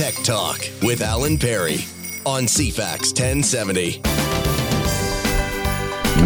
[0.00, 1.80] Tech Talk with Alan Perry
[2.24, 4.00] on CFAX 1070.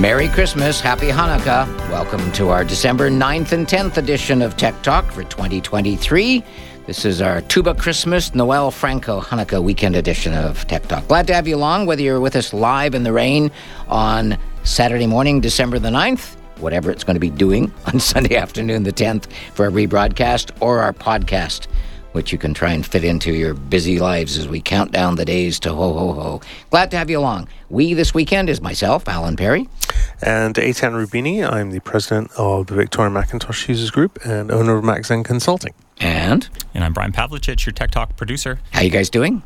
[0.00, 1.66] Merry Christmas, Happy Hanukkah.
[1.90, 6.44] Welcome to our December 9th and 10th edition of Tech Talk for 2023.
[6.86, 11.08] This is our Tuba Christmas, Noel Franco Hanukkah weekend edition of Tech Talk.
[11.08, 13.50] Glad to have you along, whether you're with us live in the rain
[13.88, 18.84] on Saturday morning, December the 9th, whatever it's going to be doing on Sunday afternoon,
[18.84, 21.66] the 10th, for a rebroadcast, or our podcast
[22.14, 25.24] which you can try and fit into your busy lives as we count down the
[25.24, 26.40] days to ho ho ho.
[26.70, 27.48] Glad to have you along.
[27.68, 29.68] We this weekend is myself, Alan Perry.
[30.22, 34.84] And Aitan Roubini, I'm the president of the Victoria Macintosh Users Group and owner of
[34.84, 35.74] MacZen Consulting.
[35.98, 36.48] And?
[36.72, 38.60] And I'm Brian Pavlicich, your Tech Talk producer.
[38.70, 39.42] How you guys doing?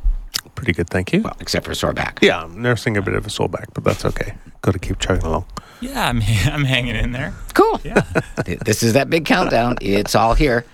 [0.54, 1.22] Pretty good, thank you.
[1.22, 2.18] Well, except for a sore back.
[2.20, 4.34] Yeah, I'm nursing a bit of a sore back, but that's okay.
[4.60, 5.46] Got to keep chugging along.
[5.80, 7.32] Yeah, I'm, I'm hanging in there.
[7.54, 7.80] Cool.
[7.82, 8.02] Yeah.
[8.44, 9.78] this is that big countdown.
[9.80, 10.66] It's all here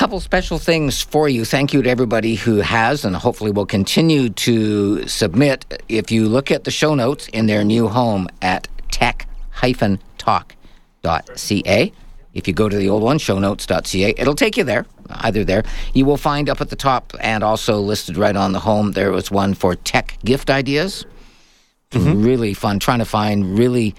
[0.00, 1.44] couple special things for you.
[1.44, 5.82] Thank you to everybody who has and hopefully will continue to submit.
[5.90, 9.92] If you look at the show notes in their new home at tech-talk.ca,
[12.32, 15.64] if you go to the old one, shownotes.ca, it'll take you there, either there.
[15.92, 19.12] You will find up at the top and also listed right on the home, there
[19.12, 21.04] was one for tech gift ideas.
[21.90, 22.22] Mm-hmm.
[22.22, 23.94] Really fun, trying to find really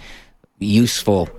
[0.57, 1.29] useful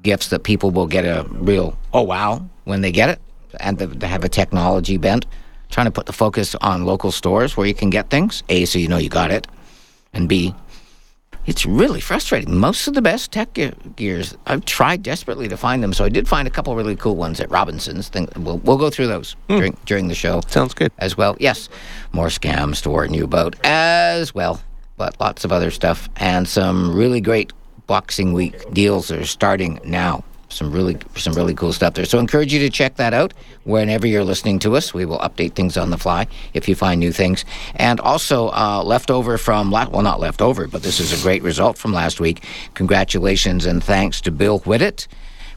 [0.00, 3.20] gifts that people will get a real, oh wow, when they get it
[3.60, 5.26] and they have a technology bent,
[5.70, 8.42] trying to put the focus on local stores where you can get things.
[8.48, 9.46] A, so you know you got it,
[10.12, 10.54] and B,
[11.46, 12.56] it's really frustrating.
[12.56, 13.56] Most of the best tech
[13.96, 15.92] gears, I've tried desperately to find them.
[15.92, 18.08] So I did find a couple really cool ones at Robinson's.
[18.08, 19.56] Think we'll, we'll go through those mm.
[19.56, 20.40] during during the show.
[20.48, 20.90] Sounds good.
[20.98, 21.68] As well, yes,
[22.12, 24.60] more scams to warn you about as well,
[24.96, 27.52] but lots of other stuff and some really great
[27.86, 30.24] Boxing Week deals are starting now
[30.56, 32.06] some really some really cool stuff there.
[32.06, 34.94] So I encourage you to check that out whenever you're listening to us.
[34.94, 37.44] We will update things on the fly if you find new things.
[37.74, 41.92] And also uh, leftover from well not leftover, but this is a great result from
[41.92, 42.42] last week.
[42.74, 45.06] Congratulations and thanks to Bill Whittet.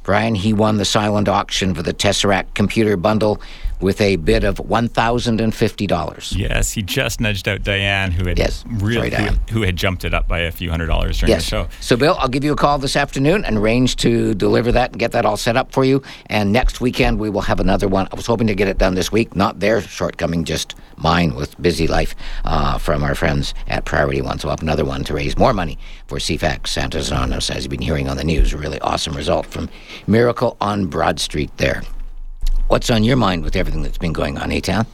[0.03, 3.41] Brian, he won the silent auction for the Tesseract computer bundle
[3.81, 6.38] with a bid of $1,050.
[6.38, 10.03] Yes, he just nudged out Diane, who had yes, really sorry, who, who, had jumped
[10.03, 11.44] it up by a few hundred dollars during yes.
[11.45, 11.67] the show.
[11.79, 15.00] So, Bill, I'll give you a call this afternoon and arrange to deliver that and
[15.00, 16.01] get that all set up for you.
[16.28, 18.07] And next weekend we will have another one.
[18.12, 19.35] I was hoping to get it done this week.
[19.35, 22.16] Not their shortcoming, just mine with busy life
[22.46, 24.40] uh, from our friends at Priority One.
[24.40, 27.72] So I'll have another one to raise more money for CFAX Santa's Anonymous, as you've
[27.72, 28.53] been hearing on the news.
[28.53, 29.69] Really awesome result from
[30.07, 31.84] Miracle on Broad Street there.
[32.69, 34.85] What's on your mind with everything that's been going on, A-Town?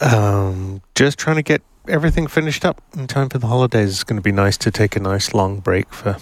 [0.00, 3.90] Um, just trying to get everything finished up in time for the holidays.
[3.90, 6.16] It's going to be nice to take a nice long break for.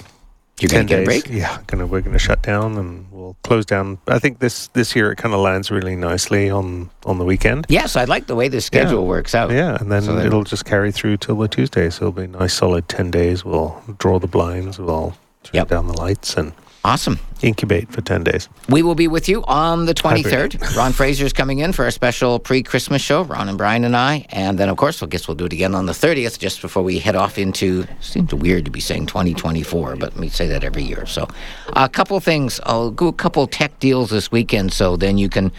[0.60, 1.06] You're going to get days.
[1.06, 1.28] a break?
[1.30, 3.96] Yeah, gonna, we're going to shut down and we'll close down.
[4.06, 7.64] I think this this year it kind of lands really nicely on on the weekend.
[7.70, 9.08] Yes, I like the way the schedule yeah.
[9.08, 9.50] works out.
[9.50, 11.88] Yeah, and then so it'll just carry through till the Tuesday.
[11.88, 13.42] So it'll be a nice solid 10 days.
[13.42, 15.68] We'll draw the blinds, we'll turn yep.
[15.68, 16.52] down the lights and
[16.84, 17.20] Awesome.
[17.42, 18.48] Incubate for 10 days.
[18.68, 20.76] We will be with you on the 23rd.
[20.76, 23.96] Ron Fraser is coming in for a special pre Christmas show, Ron and Brian and
[23.96, 24.26] I.
[24.30, 26.82] And then, of course, I guess we'll do it again on the 30th, just before
[26.82, 30.82] we head off into, seems weird to be saying 2024, but we say that every
[30.82, 31.06] year.
[31.06, 31.28] So,
[31.74, 32.60] a couple things.
[32.64, 35.52] I'll do a couple tech deals this weekend so then you can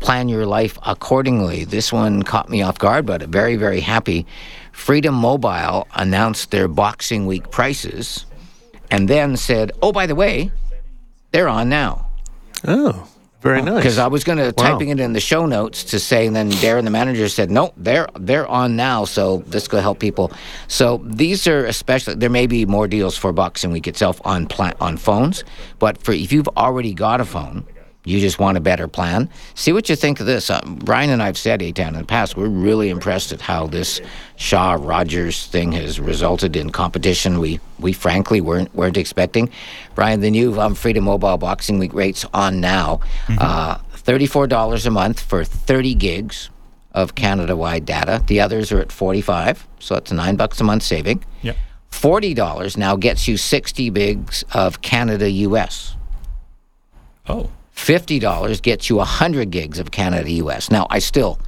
[0.00, 1.64] plan your life accordingly.
[1.64, 4.26] This one caught me off guard, but very, very happy.
[4.72, 8.26] Freedom Mobile announced their Boxing Week prices
[8.90, 10.50] and then said, oh, by the way,
[11.36, 12.06] they're on now.
[12.66, 13.06] Oh,
[13.42, 13.76] very uh, nice.
[13.76, 14.70] Because I was going to wow.
[14.70, 17.74] typing it in the show notes to say, and then Darren, the manager, said, "No,
[17.76, 20.32] they're they're on now." So this could help people.
[20.66, 22.14] So these are especially.
[22.14, 25.44] There may be more deals for Boxing Week itself on pla- on phones,
[25.78, 27.66] but for if you've already got a phone
[28.06, 29.28] you just want a better plan.
[29.54, 30.48] See what you think of this.
[30.48, 33.66] Uh, Brian and I have said, Aitan, in the past, we're really impressed at how
[33.66, 34.00] this
[34.36, 39.50] Shaw Rogers thing has resulted in competition we, we frankly weren't weren't expecting.
[39.94, 43.38] Brian, the new um, Freedom Mobile Boxing Week rates on now mm-hmm.
[43.40, 46.48] uh, $34 a month for 30 gigs
[46.92, 48.22] of Canada wide data.
[48.26, 51.24] The others are at 45 so that's 9 bucks a month saving.
[51.42, 51.56] Yep.
[51.92, 55.96] $40 now gets you 60 gigs of Canada US.
[57.28, 57.50] Oh.
[57.76, 60.70] $50 gets you 100 gigs of Canada US.
[60.70, 61.38] Now, I still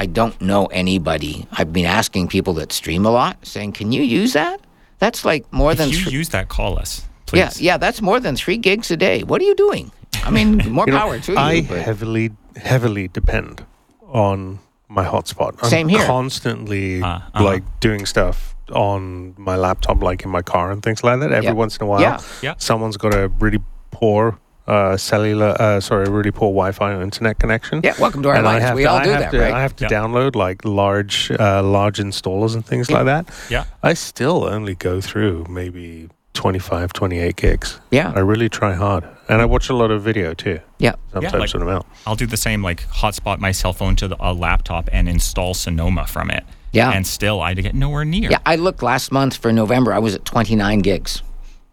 [0.00, 1.46] I don't know anybody.
[1.52, 4.60] I've been asking people that stream a lot saying, "Can you use that?"
[4.98, 7.02] That's like more if than you use that call us.
[7.26, 7.60] Please.
[7.60, 9.22] Yeah, yeah, that's more than 3 gigs a day.
[9.22, 9.90] What are you doing?
[10.24, 11.38] I mean, more power know, to you.
[11.38, 11.78] I but.
[11.78, 13.64] heavily heavily depend
[14.06, 15.56] on my hotspot.
[15.62, 16.06] I'm Same here.
[16.06, 17.44] Constantly uh, uh-huh.
[17.44, 21.32] like doing stuff on my laptop like in my car and things like that.
[21.32, 21.52] Every yeah.
[21.52, 22.20] once in a while, yeah.
[22.42, 22.54] Yeah.
[22.58, 23.60] someone's got a really
[23.90, 24.38] poor
[24.68, 27.80] uh, cellular, uh, sorry, really poor Wi-Fi or internet connection.
[27.82, 28.64] Yeah, welcome to our and I lives.
[28.66, 29.52] have We to, all I do that, to, right?
[29.54, 29.90] I have to Yeah.
[29.90, 33.26] download like large, uh, large installers and things like that.
[33.50, 33.64] Yeah.
[33.82, 37.80] I still only go through maybe 25, 28 gigs.
[37.90, 38.12] Yeah.
[38.14, 40.60] I really try hard, and I watch a lot of video too.
[40.78, 40.94] Yeah.
[41.12, 41.86] Sometimes like- when I'm out.
[42.06, 45.54] I'll do the same, like hotspot my cell phone to the, a laptop and install
[45.54, 46.44] Sonoma from it.
[46.72, 46.90] Yeah.
[46.92, 48.30] And still, I get nowhere near.
[48.30, 49.94] Yeah, I looked last month for November.
[49.94, 51.22] I was at 29 gigs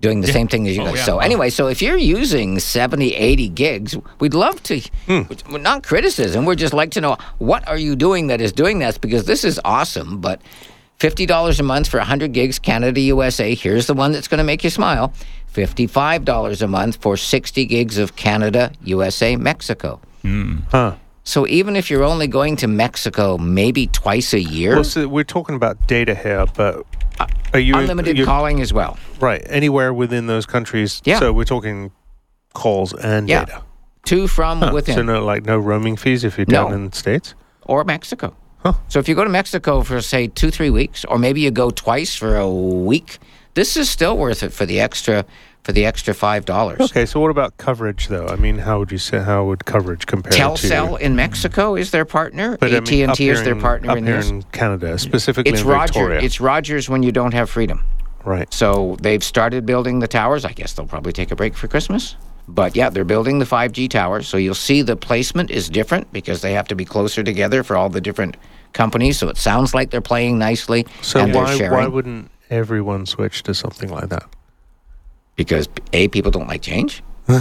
[0.06, 0.98] doing the same thing as you Oh, guys.
[0.98, 1.06] yeah.
[1.06, 5.22] So, anyway, so if you're using 70, 80 gigs, we'd love to, hmm.
[5.52, 8.80] we're not criticism, we'd just like to know what are you doing that is doing
[8.80, 10.22] this because this is awesome.
[10.22, 10.42] But
[11.00, 13.56] $50 a month for 100 gigs, Canada, USA.
[13.56, 15.12] Here's the one that's going to make you smile
[15.54, 20.00] $55 a month for 60 gigs of Canada, USA, Mexico.
[20.22, 20.58] Hmm.
[20.70, 20.96] Huh.
[21.24, 25.24] So even if you're only going to Mexico maybe twice a year, Well, so we're
[25.24, 26.84] talking about data here, but are
[27.60, 28.98] you unlimited calling as well.
[29.20, 31.02] Right, anywhere within those countries.
[31.06, 31.20] Yeah.
[31.20, 31.92] So we're talking
[32.54, 33.46] calls and Yeah.
[33.46, 33.62] data.
[34.06, 34.72] To, from, Huh.
[34.74, 34.96] within.
[34.96, 36.66] So no, like no roaming fees if you're No.
[36.66, 37.34] down in the states.
[37.68, 38.36] or Mexico.
[38.60, 38.74] Huh.
[38.90, 41.72] So if you go to Mexico for say two, three weeks, or maybe you go
[41.72, 43.18] twice for a week,
[43.56, 45.26] this is still worth it for the extra
[45.66, 46.80] for the extra five dollars.
[46.80, 48.28] Okay, so what about coverage though?
[48.28, 51.04] I mean, how would you say how would coverage compare Telcel to?
[51.04, 52.56] in Mexico is their partner.
[52.60, 54.30] But AT and T is their partner up in here this.
[54.30, 55.94] in Canada, specifically It's in Roger.
[55.94, 56.22] Victoria.
[56.22, 57.84] It's Rogers when you don't have freedom.
[58.24, 58.52] right.
[58.54, 60.46] So they've started building the towers.
[60.46, 62.16] I guess they'll probably take a break for Christmas.
[62.48, 64.28] But yeah, they're building the 5G towers.
[64.28, 67.76] So you'll see the placement is different because they have to be closer together for
[67.76, 68.38] all the different
[68.74, 69.18] companies.
[69.18, 71.74] So it sounds like they're playing nicely So and why they're sharing.
[71.80, 74.26] why wouldn't everyone switch to something like that?
[75.36, 77.04] Because a people don't like change.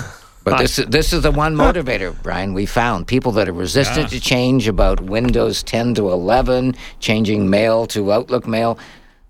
[0.44, 2.52] But this this is the one motivator, Brian.
[2.52, 4.18] We found people that are resistant Yeah.
[4.18, 8.78] to change about Windows 10 to 11, changing mail to Outlook mail.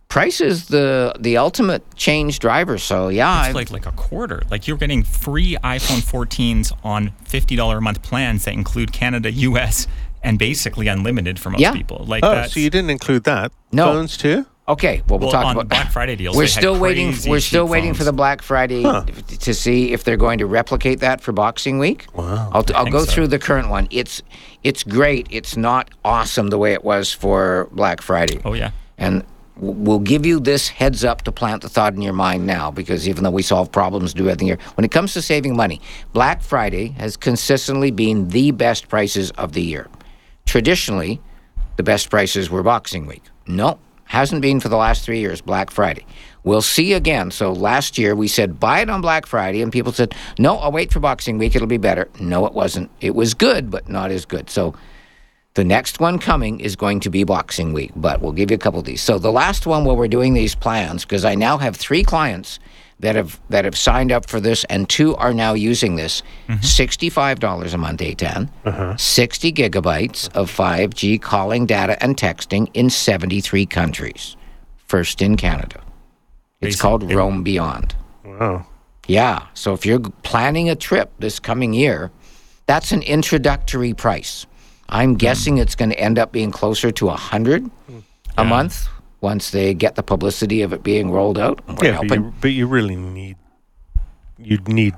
[0.08, 2.78] Price is the the ultimate change driver.
[2.78, 4.43] So yeah, It's like like a quarter.
[4.50, 9.31] Like you're getting free iPhone 14s on fifty dollar a month plans that include Canada,
[9.31, 9.87] US,
[10.25, 11.72] and basically unlimited for most Yeah.
[11.75, 12.05] people.
[12.08, 13.52] Like Oh, so you didn't include that?
[13.70, 13.84] No.
[13.93, 14.46] Phones too?
[14.69, 15.02] Okay.
[15.08, 17.14] Well, we'll Well, talk on about Black Friday deals, We're still waiting.
[17.26, 21.00] We're still cheap waiting for the Black Friday to see if they're going to replicate
[21.00, 22.06] that for Boxing Week.
[22.14, 22.50] Wow.
[22.52, 23.12] I'll, I'll go so.
[23.12, 23.88] through the current one.
[23.90, 24.22] It's
[24.62, 25.26] it's great.
[25.31, 28.40] It's not awesome the way it was for Black Friday.
[28.44, 28.70] Oh yeah.
[28.96, 29.25] And
[29.56, 33.08] we'll give you this heads up to plant the thought in your mind now because
[33.08, 35.81] even though we solve problems, do everything here, when it comes to saving money,
[36.12, 39.88] Black Friday has consistently been the best prices of the year.
[40.46, 41.20] Traditionally,
[41.76, 43.22] the best prices were Boxing Week.
[43.46, 46.06] No, hasn't been for the last three years, Black Friday.
[46.44, 47.30] We'll see again.
[47.30, 50.72] So last year we said buy it on Black Friday, and people said, no, I'll
[50.72, 52.08] wait for Boxing Week, it'll be better.
[52.20, 52.90] No, it wasn't.
[53.00, 54.50] It was good, but not as good.
[54.50, 54.74] So
[55.54, 58.58] the next one coming is going to be Boxing Week, but we'll give you a
[58.58, 59.00] couple of these.
[59.00, 62.58] So the last one where we're doing these plans, because I now have three clients
[63.04, 66.22] that have that have signed up for this, and two are now using this.
[66.48, 66.62] Mm-hmm.
[66.62, 68.96] Sixty-five dollars a month, Aitan, uh-huh.
[68.96, 74.36] sixty gigabytes of five G calling data and texting in seventy-three countries.
[74.86, 75.80] First in Canada.
[76.60, 77.94] It's called Roam Beyond.
[78.24, 78.66] Wow.
[79.06, 79.46] Yeah.
[79.54, 82.10] So if you're planning a trip this coming year,
[82.66, 84.46] that's an introductory price.
[84.88, 85.16] I'm hmm.
[85.16, 87.70] guessing it's going to end up being closer to a hundred
[88.38, 88.88] a month
[89.25, 91.61] once they get the publicity of it being rolled out.
[91.82, 93.37] Yeah, but you, but you really need
[94.38, 94.94] you'd need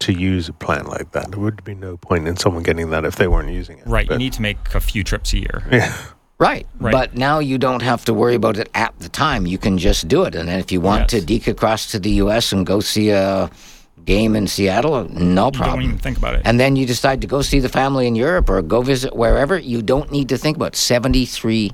[0.00, 1.30] to use a plan like that.
[1.32, 3.86] There would be no point in someone getting that if they weren't using it.
[3.86, 4.06] Right.
[4.06, 5.64] But- you need to make a few trips a year.
[5.72, 5.92] yeah.
[6.38, 6.66] Right.
[6.78, 6.92] Right.
[6.92, 9.44] But now you don't have to worry about it at the time.
[9.46, 10.36] You can just do it.
[10.36, 11.10] And then if you want Yes.
[11.20, 12.52] to deke across to the U.S.
[12.52, 13.50] and go see a
[14.04, 15.80] game in Seattle, no You problem.
[15.80, 16.42] don't even think about it.
[16.44, 19.58] and then you decide to go see the family in Europe or go visit wherever,
[19.58, 21.72] you don't need to think about 73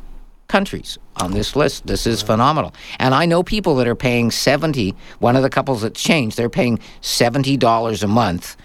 [0.49, 1.87] countries on this list.
[1.87, 2.75] This is phenomenal.
[2.99, 6.49] And I know people that are paying 70, one of the couples that's changed, they're
[6.51, 8.57] paying $70 a month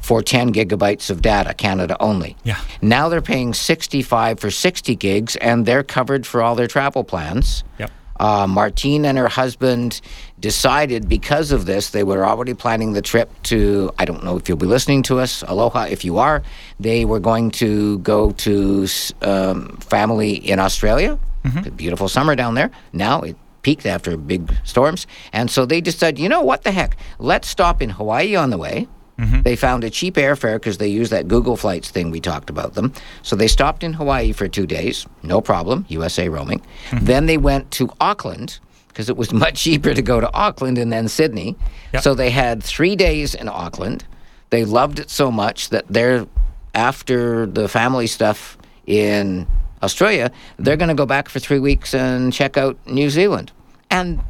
[0.00, 2.36] for 10 gigabytes of data, Canada only.
[2.44, 2.60] Yeah.
[2.82, 7.64] Now they're paying 65 for 60 gigs and they're covered for all their travel plans.
[7.78, 7.90] Yep.
[8.20, 10.00] Uh, Martine and her husband
[10.40, 14.48] decided because of this, they were already planning the trip to, I don't know if
[14.48, 16.42] you'll be listening to us, Aloha if you are.
[16.80, 18.88] They were going to go to
[19.22, 21.18] um, family in Australia.
[21.48, 21.68] Mm-hmm.
[21.68, 22.70] A beautiful summer down there.
[22.92, 25.06] Now it peaked after big storms.
[25.32, 26.96] And so they decided, you know what the heck?
[27.18, 28.88] Let's stop in Hawaii on the way.
[29.18, 29.42] Mm-hmm.
[29.42, 32.74] They found a cheap airfare because they used that Google Flights thing we talked about
[32.74, 32.92] them.
[33.22, 36.60] So they stopped in Hawaii for two days, no problem, USA roaming.
[36.90, 37.04] Mm-hmm.
[37.04, 40.92] Then they went to Auckland because it was much cheaper to go to Auckland and
[40.92, 41.56] then Sydney.
[41.92, 42.02] Yep.
[42.02, 44.04] So they had three days in Auckland.
[44.50, 46.26] They loved it so much that they're
[46.74, 49.46] after the family stuff in
[49.82, 53.52] Australia, they're going to go back for three weeks and check out New Zealand.
[53.90, 54.20] And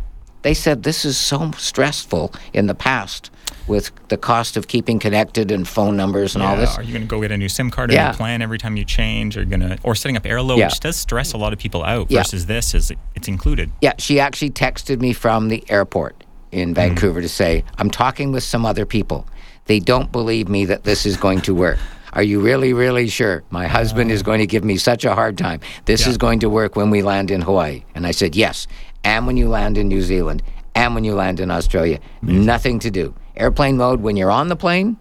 [0.43, 3.31] They said this is so stressful in the past
[3.67, 6.79] with the cost of keeping connected and phone numbers and all this.
[6.79, 8.11] Are you going to go get a new SIM card, a Yeah.
[8.13, 9.37] new plan every time you change?
[9.37, 10.67] Or going to, or setting up Airalo, Yeah.
[10.67, 12.09] which does stress a lot of people out.
[12.09, 12.21] Yeah.
[12.21, 13.73] Versus this is it's included.
[13.83, 16.75] Yeah, she actually texted me from the airport in mm.
[16.77, 19.27] Vancouver to say, I'm talking with some other people.
[19.67, 21.79] They don't believe me that this is going to work.
[22.13, 23.45] Are you really, really sure?
[23.51, 25.61] My husband is going to give me such a hard time.
[25.85, 26.11] This Yeah.
[26.11, 27.85] is going to work when we land in Hawaii.
[27.95, 28.67] And I said, Yes.
[29.05, 30.43] And when you land in New Zealand,
[30.75, 31.99] and when you land in Australia.
[32.23, 33.15] Nothing to do.
[33.37, 34.97] Airplane mode when you're on the plane,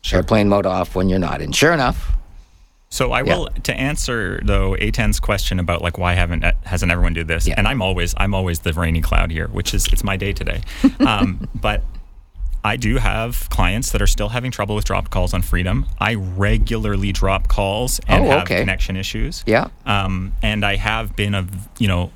[0.00, 0.18] sure.
[0.18, 1.40] airplane mode off when you're not.
[1.40, 2.12] And sure enough,
[2.88, 3.36] So I Yeah.
[3.36, 7.46] will to answer though Aitan's question about like why haven't uh, hasn't everyone do this?
[7.46, 7.54] Yeah.
[7.56, 10.60] And I'm always I'm always the rainy cloud here, which is it's my day today.
[11.06, 11.82] um, but
[12.64, 15.86] I do have clients that are still having trouble with dropped calls on Freedom.
[15.98, 18.60] I regularly drop calls and Oh, have okay.
[18.60, 19.42] connection issues.
[19.46, 19.68] Yeah.
[19.84, 21.46] Um, and I have been a
[21.78, 22.12] you know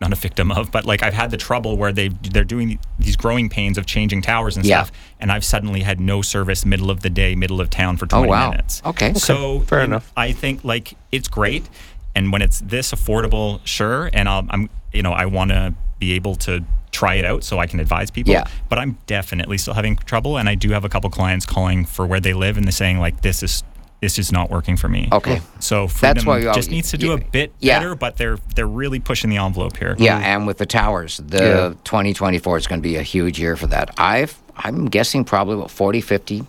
[0.00, 3.16] not a victim of, but like I've had the trouble where they they're doing these
[3.16, 4.82] growing pains of changing towers and Yeah.
[4.84, 8.04] stuff, and I've suddenly had no service middle of the day, middle of town for
[8.12, 8.50] Oh, 20 wow.
[8.50, 8.82] minutes.
[8.84, 9.10] Okay.
[9.10, 9.18] Okay.
[9.18, 10.12] So Fair enough.
[10.16, 11.68] I think like it's great,
[12.14, 14.10] and when it's this affordable, sure.
[14.12, 16.62] And I'll, I'm you know I want to be able to
[16.96, 18.32] try it out so I can advise people.
[18.32, 18.44] Yeah.
[18.70, 22.06] But I'm definitely still having trouble, and I do have a couple clients calling for
[22.06, 23.62] where they live, and they're saying like this is
[24.00, 25.08] this is not working for me.
[25.10, 25.40] Okay.
[25.58, 27.78] So Freedom That's why we just needs to do a bit Yeah.
[27.78, 29.94] better, but they're they're really pushing the envelope here.
[29.98, 31.74] Yeah, and with the towers, the Yeah.
[31.84, 33.90] 2024 is going to be a huge year for that.
[33.98, 36.44] I've I'm guessing probably about 40, 50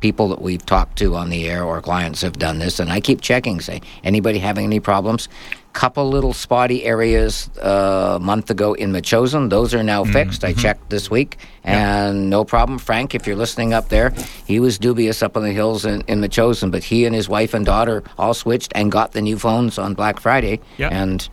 [0.00, 3.00] people that we've talked to on the air or clients have done this, and I
[3.00, 3.60] keep checking.
[3.60, 5.28] Say, anybody having any problems?
[5.74, 9.48] Couple little spotty areas uh, a month ago in Metchosin.
[9.48, 10.42] Those are now fixed.
[10.42, 12.78] I checked this week, and no problem.
[12.78, 14.12] Frank, if you're listening up there,
[14.46, 17.54] he was dubious up on the hills in, in Metchosin, but he and his wife
[17.54, 20.58] and daughter all switched and got the new phones on Black Friday.
[20.78, 20.88] Yeah.
[20.90, 21.28] And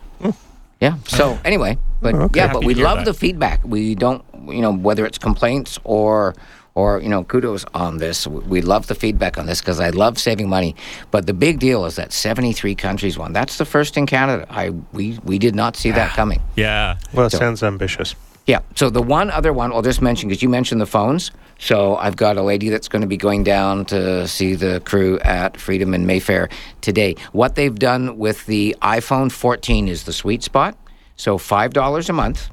[0.80, 0.96] yeah.
[1.08, 2.38] So anyway, but Okay.
[2.38, 3.04] yeah, Happy but we love that.
[3.06, 3.64] the feedback.
[3.64, 6.34] We don't, you know, whether it's complaints or
[6.76, 8.26] or you know kudos on this.
[8.28, 10.76] We love the feedback on this because I love saving money.
[11.10, 13.32] But the big deal is that 73 countries won.
[13.32, 14.46] That's the first in Canada.
[14.48, 16.40] I we we did not see that ah, coming.
[16.54, 16.98] Yeah.
[17.12, 18.14] Well, it So- sounds ambitious.
[18.46, 18.60] Yeah.
[18.76, 21.32] So the one other one I'll just mention because you mentioned the phones.
[21.58, 25.18] So I've got a lady that's going to be going down to see the crew
[25.20, 26.48] at Freedom in Mayfair
[26.82, 27.16] today.
[27.32, 30.76] What they've done with the iPhone 14 is the sweet spot.
[31.16, 32.50] So five dollars a month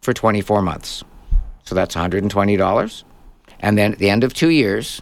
[0.00, 1.02] for 24 months.
[1.64, 3.04] So that's 120 dollars.
[3.64, 5.00] And then at the end of two years,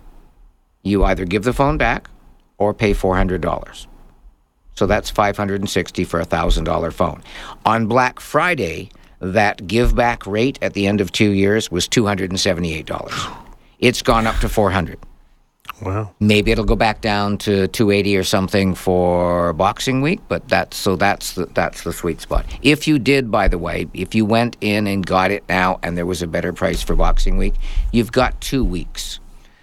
[0.84, 2.08] you either give the phone back
[2.58, 3.86] or pay $400.
[4.76, 7.24] So that's 560 for a $1,000 phone.
[7.66, 13.36] On Black Friday, that give back rate at the end of 2 years was $278.
[13.80, 14.96] It's gone up to 400.
[15.80, 16.10] Wow.
[16.20, 20.96] Maybe it'll go back down to 280 or something for Boxing Week, but that's so
[20.96, 22.46] that's the, that's the sweet spot.
[22.62, 25.96] If you did, by the way, if you went in and got it now and
[25.96, 27.54] there was a better price for Boxing Week,
[27.90, 29.18] you've got two weeks.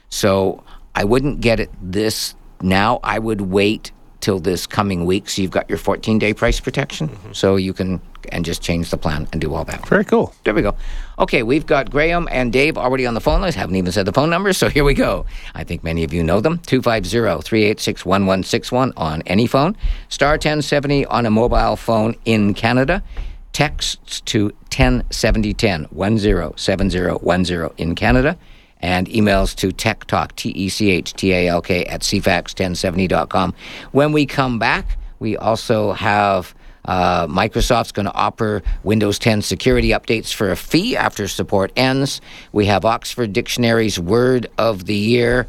[0.09, 0.63] So
[0.95, 2.99] I wouldn't get it this now.
[3.03, 7.09] I would wait till this coming week, so you've got your 14 day price protection,
[7.09, 7.31] mm-hmm.
[7.31, 9.87] so you can and just change the plan and do all that.
[9.87, 10.33] Very cool.
[10.43, 10.75] There we go.
[11.19, 13.55] Okay, we've got Graham and Dave already on the phone lines.
[13.55, 15.25] Haven't even said the phone numbers, so here we go.
[15.53, 16.59] I think many of you know them.
[16.59, 19.75] 250-386-1161 on any phone.
[20.07, 23.03] Star 1070 on a mobile phone in Canada.
[23.51, 28.37] Texts to 107010, 107010 in Canada.
[28.81, 33.53] And emails to tech talk, T E C H T A L K, at cfax1070.com.
[33.91, 36.55] When we come back, we also have
[36.85, 42.21] uh, Microsoft's going to offer Windows 10 security updates for a fee after support ends.
[42.51, 45.47] We have Oxford Dictionary's Word of the Year,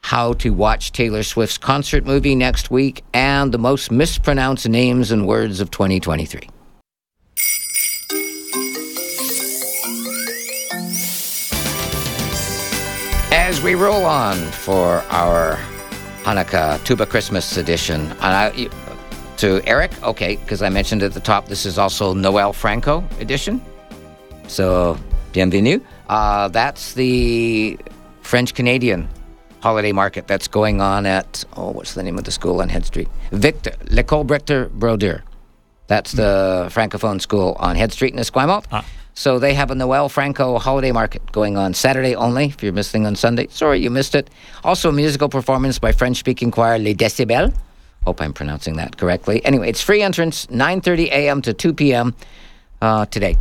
[0.00, 5.26] how to watch Taylor Swift's concert movie next week, and the most mispronounced names and
[5.26, 6.48] words of 2023.
[13.34, 15.56] As we roll on for our
[16.22, 18.68] Hanukkah Tuba Christmas edition, and I,
[19.42, 23.60] to Eric, okay, because I mentioned at the top, this is also Noel Franco edition.
[24.46, 24.96] So,
[25.32, 25.80] bienvenue.
[26.08, 27.76] Uh, that's the
[28.20, 29.08] French Canadian
[29.60, 32.86] holiday market that's going on at, oh, what's the name of the school on Head
[32.86, 33.08] Street?
[33.32, 35.24] Victor, L'École Victor Brodeur.
[35.88, 38.66] That's the Francophone school on Head Street in Esquimalt.
[38.70, 38.84] Ah.
[39.14, 42.44] So they have a Noel Franco holiday market going on Saturday only.
[42.44, 44.30] If you're missing on Sunday, sorry you missed it.
[44.62, 47.52] Also, a musical performance by French-speaking choir Les Decibels.
[48.04, 49.44] Hope I'm pronouncing that correctly.
[49.44, 51.42] Anyway, it's free entrance, 9:30 a.m.
[51.42, 52.14] to 2 p.m.
[52.80, 53.36] Uh, today,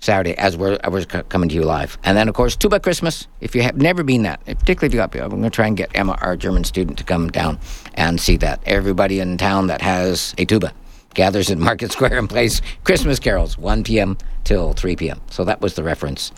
[0.00, 1.96] Saturday, as we're, we're coming to you live.
[2.02, 3.28] And then, of course, Tuba Christmas.
[3.40, 5.76] If you have never been that, particularly if you got, I'm going to try and
[5.76, 7.60] get Emma, our German student, to come down
[7.94, 8.60] and see that.
[8.64, 10.72] Everybody in town that has a tuba
[11.14, 14.16] gathers in Market Square and plays Christmas carols 1 p.m.
[14.44, 15.20] till 3 p.m.
[15.30, 16.32] So that was the reference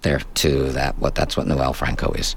[0.00, 0.98] there to that.
[0.98, 2.34] What that's what Noel Franco is.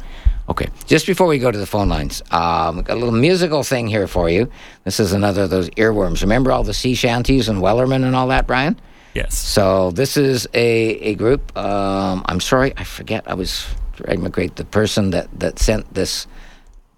[0.47, 3.87] Okay, just before we go to the phone lines, um, got a little musical thing
[3.87, 4.49] here for you.
[4.83, 6.21] This is another of those earworms.
[6.21, 8.79] Remember all the sea shanties and Wellerman and all that, Brian?
[9.15, 9.35] Yes.
[9.35, 11.57] So this is a, a group.
[11.57, 13.23] Um, I'm sorry, I forget.
[13.27, 13.65] I was
[14.05, 16.27] Ed McGrate, the person that, that sent this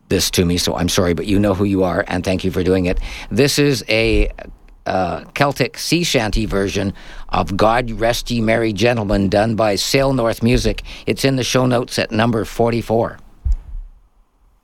[0.10, 0.58] this to me.
[0.58, 3.00] So I'm sorry, but you know who you are, and thank you for doing it.
[3.30, 4.32] This is a
[4.86, 6.94] uh, Celtic sea shanty version
[7.30, 10.84] of "God Rest Ye Merry Gentlemen" done by Sail North Music.
[11.06, 13.20] It's in the show notes at number 44.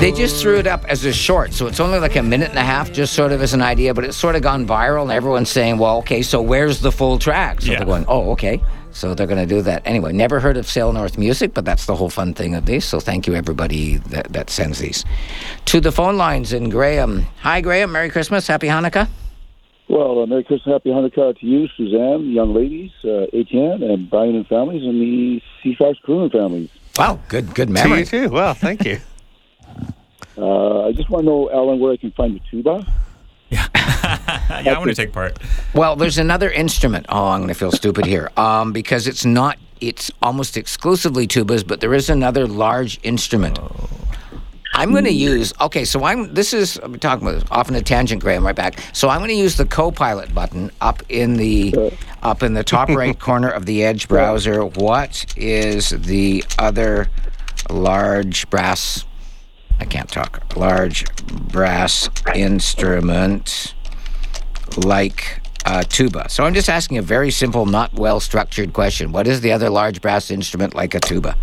[0.00, 2.58] They just threw it up as a short, so it's only like a minute and
[2.58, 5.12] a half, just sort of as an idea, but it's sort of gone viral, and
[5.12, 7.60] everyone's saying, well, okay, so where's the full track?
[7.60, 7.78] So Yeah.
[7.78, 8.60] they're going, oh, okay.
[8.90, 9.82] So they're going to do that.
[9.84, 12.84] Anyway, never heard of Sail North Music, but that's the whole fun thing of these.
[12.84, 15.04] So thank you, everybody that, that sends these.
[15.66, 17.26] To the phone lines in Graham.
[17.40, 17.90] Hi, Graham.
[17.92, 18.46] Merry Christmas.
[18.46, 19.08] Happy Hanukkah.
[19.88, 24.34] Well, uh, Merry Christmas, Happy Hanukkah to you, Suzanne, young ladies, uh, Etienne, and Brian
[24.34, 26.70] and families, and the CFAX crew and families.
[26.96, 28.00] Wow, good good To memory.
[28.00, 28.28] you too.
[28.28, 29.00] Well, thank you.
[30.36, 32.84] Uh, I just want to know, Alan, where I can find the tuba.
[33.50, 33.68] Yeah.
[33.76, 35.38] yeah, I want to take part.
[35.74, 37.06] Well, there's another instrument.
[37.08, 38.32] Oh, I'm going to feel stupid here.
[38.36, 43.60] Um, because it's not, it's almost exclusively tubas, but there is another large instrument.
[44.74, 47.80] I'm going to use, okay, so I'm, this is, I'm talking about off on a
[47.80, 48.80] tangent, Graham, right back.
[48.92, 52.88] So I'm going to use the co-pilot button up in the, up in the top
[52.90, 54.64] right corner of the Edge browser.
[54.64, 57.08] What is the other
[57.70, 59.04] large brass,
[59.78, 63.74] I can't talk, large brass instrument
[64.76, 66.28] like uh, tuba.
[66.28, 69.12] So I'm just asking a very simple, not well structured question.
[69.12, 71.36] What is the other large brass instrument like a tuba?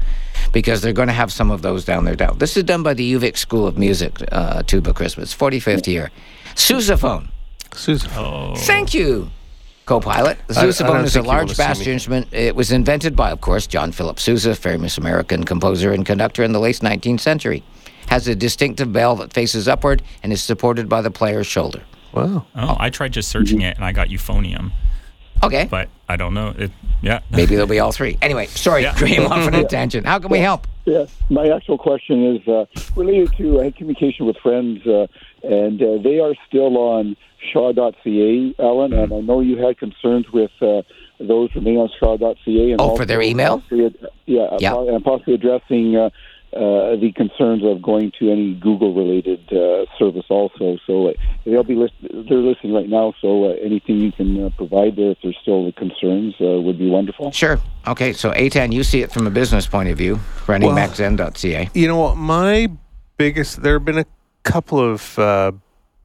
[0.51, 2.15] Because they're going to have some of those down there.
[2.15, 2.38] Down.
[2.38, 6.12] This is done by the UVic School of Music, uh, Tuba Christmas, 45th year.
[6.56, 7.30] Sousaphone.
[7.73, 8.10] Susan.
[8.58, 9.30] Thank you,
[9.86, 10.38] co-pilot.
[10.47, 12.27] The I- I sousaphone is a think you wanna large bass instrument.
[12.32, 16.51] It was invented by, of course, John Philip Sousa, famous American composer and conductor in
[16.51, 17.63] the late 19th century.
[18.08, 21.82] Has a distinctive bell that faces upward and is supported by the player's shoulder.
[22.12, 22.45] Wow.
[22.58, 24.71] Oh, I tried just searching it and I got euphonium,
[25.41, 25.67] Okay.
[25.71, 26.54] but I don't know.
[26.58, 26.71] It,
[27.02, 27.20] yeah.
[27.32, 28.18] Maybe there'll be all three.
[28.22, 28.96] Anyway, sorry, Yeah.
[28.98, 30.06] Graham, off on a tangent.
[30.06, 30.68] How can we help?
[30.86, 35.06] Yeah, my actual question is uh, related to I had communication with friends, uh,
[35.44, 37.16] and uh, they are still on
[37.52, 40.82] Shaw.ca, Alan, and I know you had concerns with uh,
[41.20, 42.72] those remaining on Shaw.ca.
[42.72, 43.60] And Oh, for their email?
[43.60, 44.78] possibly ad- yeah, Yeah.
[44.80, 45.96] and possibly addressing
[46.54, 50.78] uh, the concerns of going to any Google-related uh, service also.
[50.86, 51.14] So uh,
[51.46, 53.14] they'll be list- they're listening right now.
[53.22, 56.90] So uh, anything you can uh, provide there, if there's still concerns, uh, would be
[56.90, 57.32] wonderful.
[57.32, 57.60] Sure.
[57.88, 61.70] Okay, so Aitan, you see it from a business point of view, running Well- MacZen.ca.
[61.74, 62.18] You know what?
[62.18, 62.68] My
[63.18, 63.62] biggest.
[63.62, 64.06] There have been a
[64.44, 65.52] couple of uh,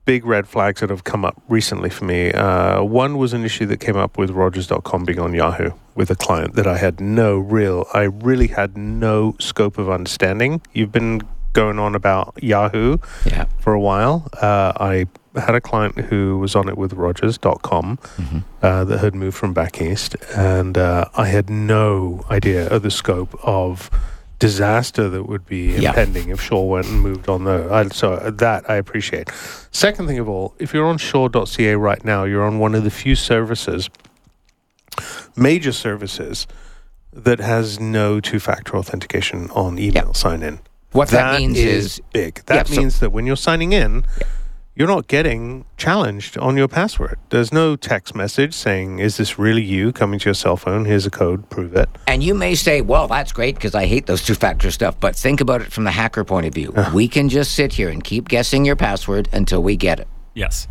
[0.07, 2.33] big red flags that have come up recently for me.
[2.33, 6.15] Uh, one was an issue that came up with Rogers.com being on Yahoo with a
[6.17, 7.87] client that I had no real.
[7.93, 10.63] I really had no scope of understanding.
[10.73, 13.47] You've been going on about Yahoo Yeah.
[13.59, 14.29] for a while.
[14.41, 15.07] Uh, I
[15.41, 18.39] had a client who was on it with Rogers.com Mm-hmm.
[18.63, 22.91] uh, that had moved from back east, and uh, I had no idea of the
[22.91, 23.91] scope of
[24.39, 25.91] disaster that would be Yeah.
[25.91, 27.47] impending if Shaw went and moved on.
[27.49, 29.31] I, so uh, that I appreciate.
[29.71, 32.91] Second thing of all, if you're on Shaw.ca right now, you're on one of the
[32.91, 33.89] few services,
[35.37, 36.47] major services,
[37.13, 40.61] that has no two-factor authentication on email sign-in.
[40.93, 42.43] What that, means is is, big.
[42.47, 44.05] That Yeah, so- means that when you're signing in,
[44.77, 47.19] you're not getting challenged on your password.
[47.31, 50.85] There's no text message saying, "Is this really you?" Coming to your cell phone.
[50.85, 51.49] Here's a code.
[51.51, 51.89] Prove it.
[52.07, 55.17] and you may say, well, that's great because I hate those two factor stuff, but
[55.17, 56.73] think about it from the hacker point of view.
[56.77, 56.91] Uh-huh.
[56.95, 60.07] we can just sit here and keep guessing your password until we get it.
[60.35, 60.69] Yes.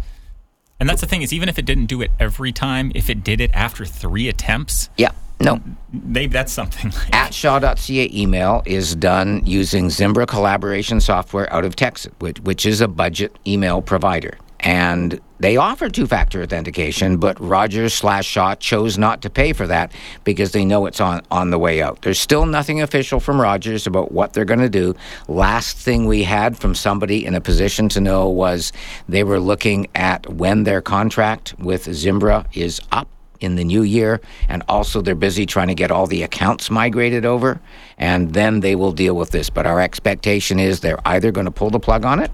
[0.80, 3.24] And that's the thing is, even if it didn't do it every time, if it
[3.24, 5.12] did it after three attempts, Yeah.
[5.40, 5.60] No.
[5.92, 6.94] maybe that's something.
[7.12, 12.80] At Shaw.ca email is done using Zimbra collaboration software out of Texas, which, which is
[12.82, 14.38] a budget email provider.
[14.66, 19.68] And they offer two factor authentication, but Rogers slash Shaw chose not to pay for
[19.68, 19.92] that
[20.24, 22.02] because they know it's on, on the way out.
[22.02, 24.96] There's still nothing official from Rogers about what they're going to do.
[25.28, 28.74] Last thing we had from somebody in a position to know was
[29.08, 33.08] they were looking at when their contract with Zimbra is up
[33.42, 37.24] in the new year, and also they're busy trying to get all the accounts migrated
[37.24, 37.62] over,
[38.00, 39.52] and then they will deal with this.
[39.52, 42.32] But our expectation is they're either going to pull the plug on it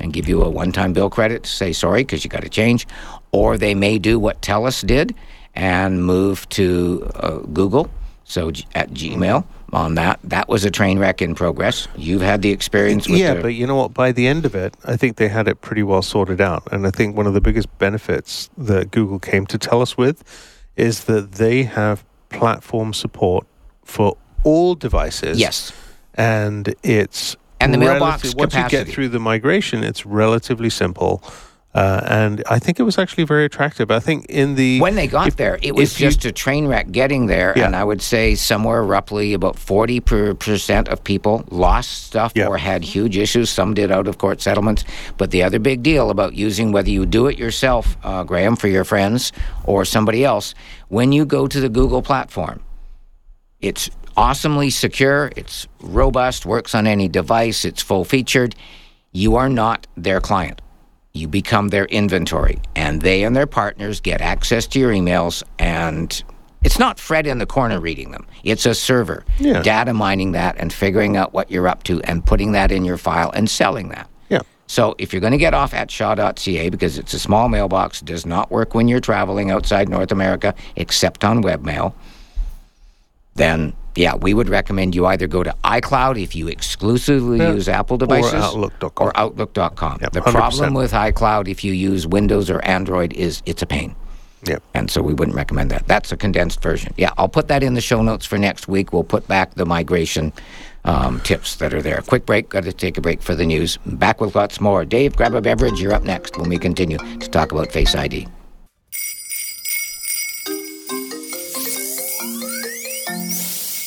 [0.00, 2.86] and give you a one-time bill credit to say sorry because you got to change,
[3.32, 5.14] or they may do what TELUS did
[5.54, 7.90] and move to uh, Google.
[8.24, 11.88] So G- at Gmail on that, that was a train wreck in progress.
[11.96, 13.94] You've had the experience with yeah, the, but you know what?
[13.94, 16.62] By the end of it, I think they had it pretty well sorted out.
[16.70, 20.22] And I think one of the biggest benefits that Google came to tell us with
[20.76, 23.46] is that they have platform support
[23.82, 25.40] for all devices.
[25.40, 25.72] yes.
[26.14, 31.22] And it's And the mailbox relative- once you get through the migration, it's relatively simple.
[31.74, 33.90] Uh, and I think it was actually very attractive.
[33.90, 36.32] I think in the When they got if- there, it was if you- just a
[36.32, 37.66] train wreck getting there, Yeah.
[37.66, 42.46] and I would say somewhere roughly about forty per percent of people lost stuff Yeah.
[42.46, 43.50] or had huge issues.
[43.50, 44.82] Some did out of court settlements,
[45.18, 48.68] but the other big deal about using whether you do it yourself, uh, Graham, for
[48.68, 49.30] your friends
[49.64, 50.54] or somebody else,
[50.88, 52.60] when you go to the Google platform,
[53.60, 58.54] it's awesomely secure, it's robust, works on any device, it's full featured.
[59.12, 60.60] You are not their client.
[61.14, 65.42] You become their inventory, and they and their partners get access to your emails.
[65.58, 66.22] And
[66.64, 69.62] it's not Fred in the corner reading them, it's a server Yeah.
[69.62, 72.98] data mining that and figuring out what you're up to and putting that in your
[72.98, 74.08] file and selling that.
[74.28, 74.40] yeah.
[74.66, 78.26] So if you're going to get off at shaw.ca because it's a small mailbox, does
[78.26, 81.94] not work when you're traveling outside North America except on webmail,
[83.34, 87.52] then yeah, we would recommend you either go to iCloud if you exclusively Yeah.
[87.52, 89.06] use Apple devices Outlook.com.
[89.06, 89.98] or Outlook.com.
[90.00, 90.32] Yep, the 100%.
[90.32, 93.94] problem with iCloud if you use Windows or Android is it's a pain.
[94.44, 94.58] Yeah.
[94.72, 95.88] And so we wouldn't recommend that.
[95.88, 96.94] That's a condensed version.
[96.96, 98.92] Yeah, I'll put that in the show notes for next week.
[98.92, 100.32] We'll put back the migration
[100.84, 102.00] um, tips that are there.
[102.06, 102.48] Quick break.
[102.48, 103.78] Got to take a break for the news.
[103.84, 104.84] Back with lots more.
[104.84, 105.80] Dave, grab a beverage.
[105.80, 108.28] You're up next when we continue to talk about Face ID.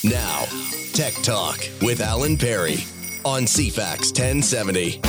[0.04, 0.46] Now,
[0.94, 2.78] Tech Talk with Alan Perry
[3.24, 5.00] on CFAX 1070.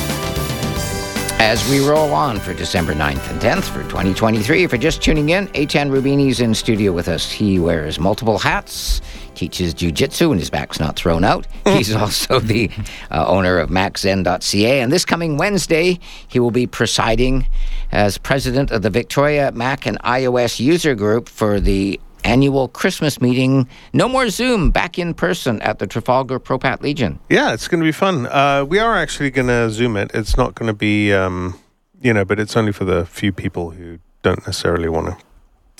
[1.39, 5.29] As we roll on for December 9th and 10th for 2023, if you're just tuning
[5.29, 7.31] in, Aitan Roubini's in studio with us.
[7.31, 9.01] He wears multiple hats,
[9.33, 11.47] teaches jujitsu, and his back's not thrown out.
[11.65, 12.69] He's also the
[13.09, 14.79] uh, owner of MacZen.ca.
[14.79, 17.47] And this coming Wednesday, he will be presiding
[17.91, 23.67] as president of the Victoria Mac and iOS user group for the annual Christmas meeting.
[23.93, 27.19] No more Zoom, back in person at the Trafalgar Propat Legion.
[27.29, 28.27] Yeah, it's going to be fun.
[28.27, 30.11] Uh, we are actually going to zoom it.
[30.13, 31.59] It's not going to be, um,
[32.01, 35.25] you know, but it's only for the few people who don't necessarily want to,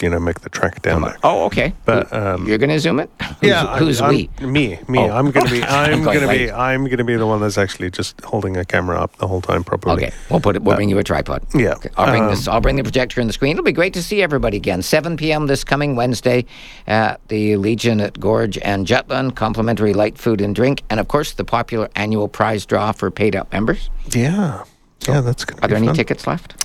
[0.04, 1.18] you know, make the trek down there.
[1.24, 1.74] Oh, okay.
[1.86, 3.10] But, um, you're going to zoom it?
[3.22, 4.30] Who's, yeah, who's I'm, we?
[4.40, 5.00] I'm- me, me.
[5.00, 5.12] Oh.
[5.12, 5.64] I'm going to be.
[5.64, 6.52] I'm I'm going to be.
[6.52, 9.42] I'm going to be the one that's actually just holding a camera up the whole
[9.42, 10.06] time properly.
[10.06, 10.62] Okay, we'll put it.
[10.62, 11.46] We'll bring you a tripod.
[11.56, 12.48] yeah, Okay, I'll bring um, this.
[12.48, 13.52] I'll bring the projector and the screen.
[13.54, 14.82] It'll be great to see everybody again.
[14.82, 15.48] 7 p.m.
[15.48, 16.46] this coming Wednesday
[16.86, 19.36] at the Legion at Gorge and Jutland.
[19.38, 23.36] Complimentary light food and drink, and of course the popular annual prize draw for paid
[23.36, 23.90] up members.
[24.12, 24.64] Yeah,
[25.08, 25.58] yeah, that's good.
[25.60, 25.96] Are be there any fun.
[25.96, 26.56] tickets left?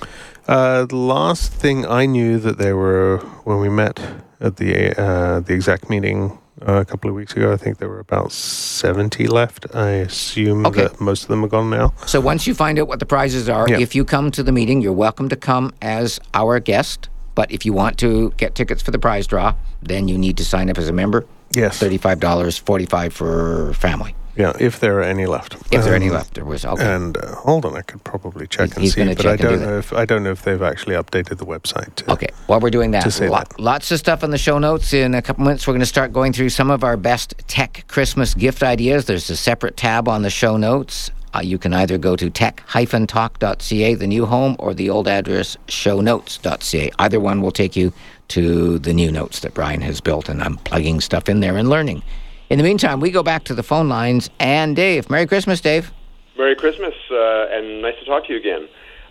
[0.49, 4.01] Uh, the last thing I knew that there were when we met
[4.41, 7.53] at the uh, the exact meeting uh, a couple of weeks ago.
[7.53, 9.67] I think there were about seventy left.
[9.75, 10.85] I assume Okay.
[10.85, 11.93] that most of them are gone now.
[12.07, 13.79] So once you find out what the prizes are, Yeah.
[13.79, 17.11] if you come to the meeting, you're welcome to come as our guest.
[17.35, 20.45] But if you want to get tickets for the prize draw, then you need to
[20.45, 21.27] sign up as a member.
[21.53, 21.79] Yes.
[21.79, 24.15] Thirty-five dollars, forty-five for family.
[24.39, 25.55] Yeah, if there are any left.
[25.73, 26.85] If there are any Um, left, there was okay.
[26.95, 29.43] And uh, hold on, I could probably check He's- and he's see, but I do
[29.43, 29.67] don't that.
[29.67, 31.93] know if I don't know if they've actually updated the website.
[31.97, 33.59] To, Okay, while we're doing that, to say lo- that.
[33.59, 34.93] lots of stuff in the show notes.
[34.93, 37.83] In a couple minutes, we're going to start going through some of our best tech
[37.89, 39.07] Christmas gift ideas.
[39.07, 41.11] There's a separate tab on the show notes.
[41.35, 46.91] Uh, you can either go to tech-talk.ca, the new home, or the old address shownotes.ca.
[46.99, 47.93] Either one will take you
[48.29, 51.69] to the new notes that Brian has built, and I'm plugging stuff in there and
[51.69, 52.03] learning.
[52.51, 54.31] In the meantime, we go back to the phone lines.
[54.41, 55.93] And Dave, Merry Christmas, Dave.
[56.37, 58.69] Merry Christmas, uh, and nice to talk to you again.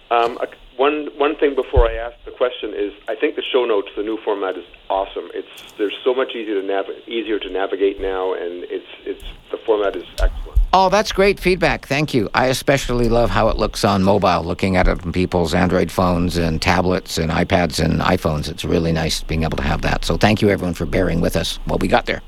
[0.10, 0.47] Um, a-
[0.78, 4.04] one one thing before I ask the question is, I think the show notes, the
[4.04, 5.30] new format, is awesome.
[5.34, 9.58] It's there's so much easier to nav- easier to navigate now, and it's it's the
[9.58, 10.60] format is excellent.
[10.73, 11.88] Oh, that's great feedback.
[11.88, 12.30] Thank you.
[12.36, 16.38] I especially love how it looks on mobile, looking at it on people's Android phones
[16.38, 18.47] and tablets and iPads and iPhones.
[18.47, 20.06] It's really nice being able to have that.
[20.06, 22.21] So thank you, everyone, for bearing with us while we got there.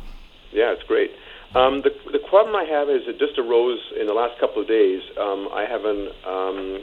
[0.52, 1.12] Yeah, it's great.
[1.56, 4.68] Um, the the problem I have is it just arose in the last couple of
[4.68, 5.02] days.
[5.20, 6.80] Um, I have an um,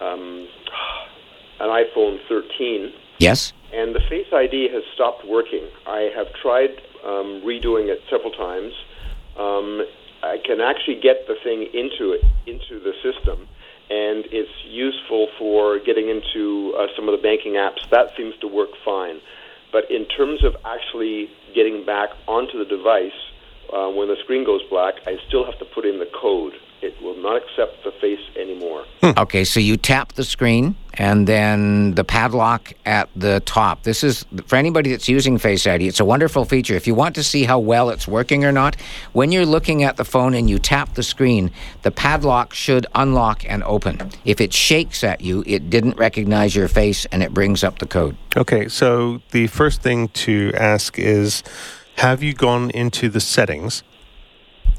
[0.00, 0.48] um,
[1.60, 2.92] an iPhone 13.
[3.18, 3.52] Yes?
[3.72, 5.68] and the Face ID has stopped working.
[5.86, 6.70] I have tried
[7.04, 8.72] um, redoing it several times.
[9.36, 9.84] Um,
[10.22, 13.46] I can actually get the thing into it into the system,
[13.90, 17.88] and it's useful for getting into uh, some of the banking apps.
[17.90, 19.20] That seems to work fine.
[19.72, 23.16] But in terms of actually getting back onto the device
[23.72, 26.54] uh, when the screen goes black, I still have to put in the code.
[26.80, 28.84] It will not accept the face anymore.
[29.00, 29.18] Hmm.
[29.18, 33.82] Okay, so you tap the screen and then the padlock at the top.
[33.82, 35.86] This is for anybody that's using Face ID.
[35.86, 36.74] It's a wonderful feature.
[36.74, 38.76] If you want to see how well it's working or not,
[39.12, 41.50] when you're looking at the phone and you tap the screen,
[41.82, 44.10] the padlock should unlock and open.
[44.24, 47.86] If it shakes at you, it didn't recognize your face and it brings up the
[47.86, 48.16] code.
[48.36, 51.42] Okay, so the first thing to ask is
[51.96, 53.82] have you gone into the settings?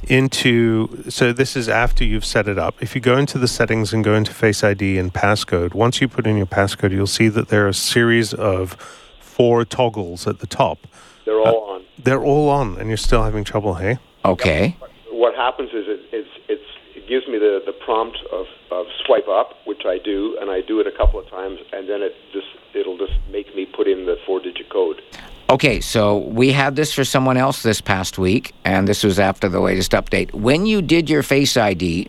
[0.10, 2.82] Into so this is after you've set it up.
[2.82, 6.08] If you go into the settings and go into Face ID and passcode, once you
[6.08, 8.74] put in your passcode, you'll see that there are a series of
[9.20, 10.80] four toggles at the top.
[11.26, 11.86] They're all uh, on.
[11.98, 13.76] They're all on, and you're still having trouble.
[13.76, 14.76] Hey, Okay.
[15.12, 16.64] What happens is it, it's, it's,
[16.96, 20.62] it gives me the, the prompt of, of swipe up, which I do, and I
[20.62, 23.88] do it a couple of times, and then it just it'll just make me put
[23.88, 25.02] in the four digit code.
[25.50, 29.50] Okay, so we had this for someone else this past week, and this was after
[29.50, 30.32] the latest update.
[30.32, 32.08] When you did your Face ID,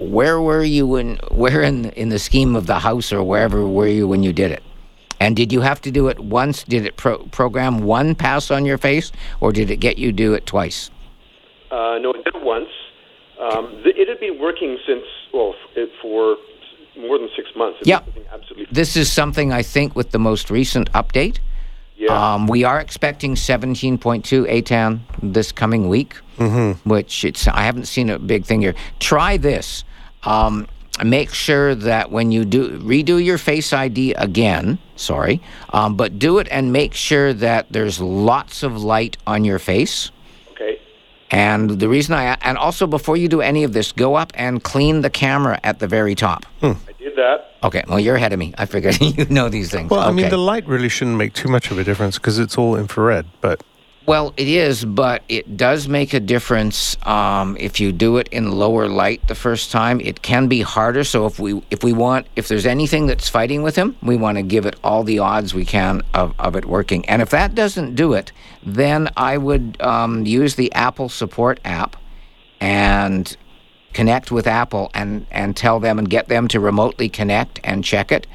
[0.00, 3.86] where were you in where in in the scheme of the house or wherever were
[3.86, 4.64] you when you did it?
[5.20, 6.64] And did you have to do it once?
[6.64, 10.34] Did it pro- program one pass on your face, or did it get you do
[10.34, 10.90] it twice?
[11.70, 12.68] Uh, no, it did it once.
[13.40, 16.36] Um, th- it had been working since, well, f- it, for
[16.98, 17.78] more than six months.
[17.82, 18.00] It Yeah.
[18.32, 18.66] Absolutely.
[18.72, 21.38] This is something I think with the most recent update.
[21.96, 22.34] Yeah.
[22.34, 23.98] Um, we are expecting 17.2
[24.48, 26.88] Aitan this coming week, mm-hmm.
[26.88, 28.74] which it's I haven't seen a big thing here.
[28.98, 29.84] Try this.
[30.24, 30.66] Um,
[31.02, 35.40] make sure that when you do redo your Face ID again, sorry,
[35.72, 40.10] um, but do it and make sure that there's lots of light on your face.
[40.52, 40.80] okay.
[41.30, 44.62] And the reason I and also before you do any of this, go up and
[44.62, 46.44] clean the camera at the very top.
[46.88, 47.53] I did that.
[47.64, 48.52] Okay, well you're ahead of me.
[48.58, 49.90] I figured you know these things.
[49.90, 52.58] well, I mean the light really shouldn't make too much of a difference because it's
[52.58, 53.26] all infrared.
[53.40, 53.62] But
[54.06, 58.52] Well, it is, but it does make a difference um, if you do it in
[58.52, 59.98] lower light the first time.
[60.00, 61.04] It can be harder.
[61.04, 64.36] So if we if we want if there's anything that's fighting with him, we want
[64.36, 67.08] to give it all the odds we can of, of it working.
[67.08, 68.30] And if that doesn't do it,
[68.62, 71.96] then I would um, use the Apple Support app
[72.60, 73.36] and
[73.94, 78.12] connect with Apple and and tell them and get them to remotely connect and check
[78.12, 78.26] it.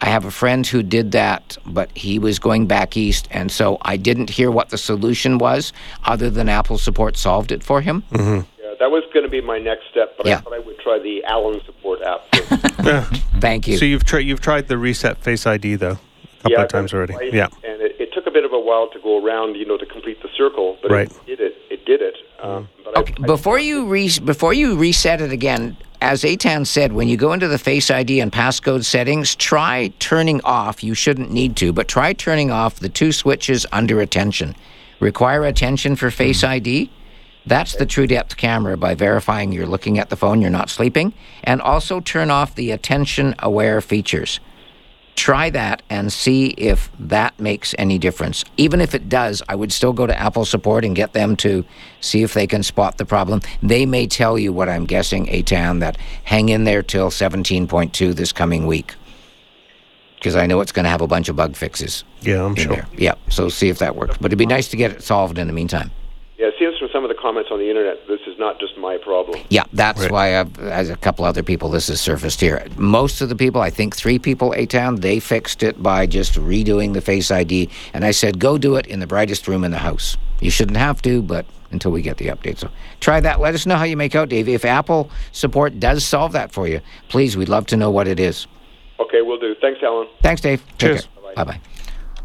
[0.00, 3.78] I have a friend who did that, but he was going back east, and so
[3.82, 5.72] I didn't hear what the solution was,
[6.04, 8.02] other than Apple support solved it for him.
[8.10, 8.40] Mm-hmm.
[8.62, 10.38] Yeah, that was going to be my next step, but Yeah.
[10.38, 12.20] I thought I would try the Allen support app.
[12.84, 13.22] first.
[13.40, 13.78] Thank you.
[13.78, 15.96] so you've tried you've tried the reset Face ID though a
[16.42, 17.14] couple yeah, of times already.
[17.14, 17.48] twice, Yeah.
[17.62, 19.86] and it, it took a bit of a while to go around, you know, to
[19.86, 21.10] complete the circle, but Right.
[21.10, 21.54] it did it.
[21.70, 22.16] It did it.
[22.44, 26.66] Um, but Okay, I, I, before you re- before you reset it again, as Aitan
[26.66, 30.84] said, when you go into the Face ID and passcode settings, try turning off.
[30.84, 34.54] You shouldn't need to, but try turning off the two switches under attention.
[35.00, 36.90] Require attention for Face ID.
[37.46, 41.14] That's the true depth camera by verifying you're looking at the phone, you're not sleeping,
[41.42, 44.40] and also turn off the attention aware features.
[45.16, 48.44] Try that and see if that makes any difference.
[48.56, 51.64] Even if it does, I would still go to Apple support and get them to
[52.00, 53.40] see if they can spot the problem.
[53.62, 58.32] They may tell you what I'm guessing, Aitan, that hang in there till 17.2 this
[58.32, 58.94] coming week.
[60.16, 62.76] Because I know it's going to have a bunch of bug fixes Yeah, I'm sure.
[62.76, 62.86] there.
[62.96, 64.16] Yeah, so see if that works.
[64.16, 65.90] But it'd be nice to get it solved in the meantime.
[66.38, 68.76] Yeah, it seems from some of the comments on the internet, this is not just
[68.76, 69.40] my problem.
[69.50, 70.10] Yeah, that's Right.
[70.10, 72.66] why I've, as a couple other people, this has surfaced here.
[72.76, 76.34] Most of the people, I think three people, A Town, they fixed it by just
[76.34, 77.68] redoing the Face ID.
[77.92, 80.16] And I said, go do it in the brightest room in the house.
[80.40, 82.58] You shouldn't have to, but until we get the update.
[82.58, 82.68] So
[83.00, 83.40] try that.
[83.40, 84.48] Let us know how you make out, Dave.
[84.48, 88.18] If Apple support does solve that for you, please, we'd love to know what it
[88.20, 88.46] is.
[89.00, 89.54] Okay, we'll do.
[89.60, 90.06] Thanks, Alan.
[90.22, 90.64] Thanks, Dave.
[90.66, 91.08] Take Cheers.
[91.24, 91.34] care.
[91.34, 91.60] Bye bye.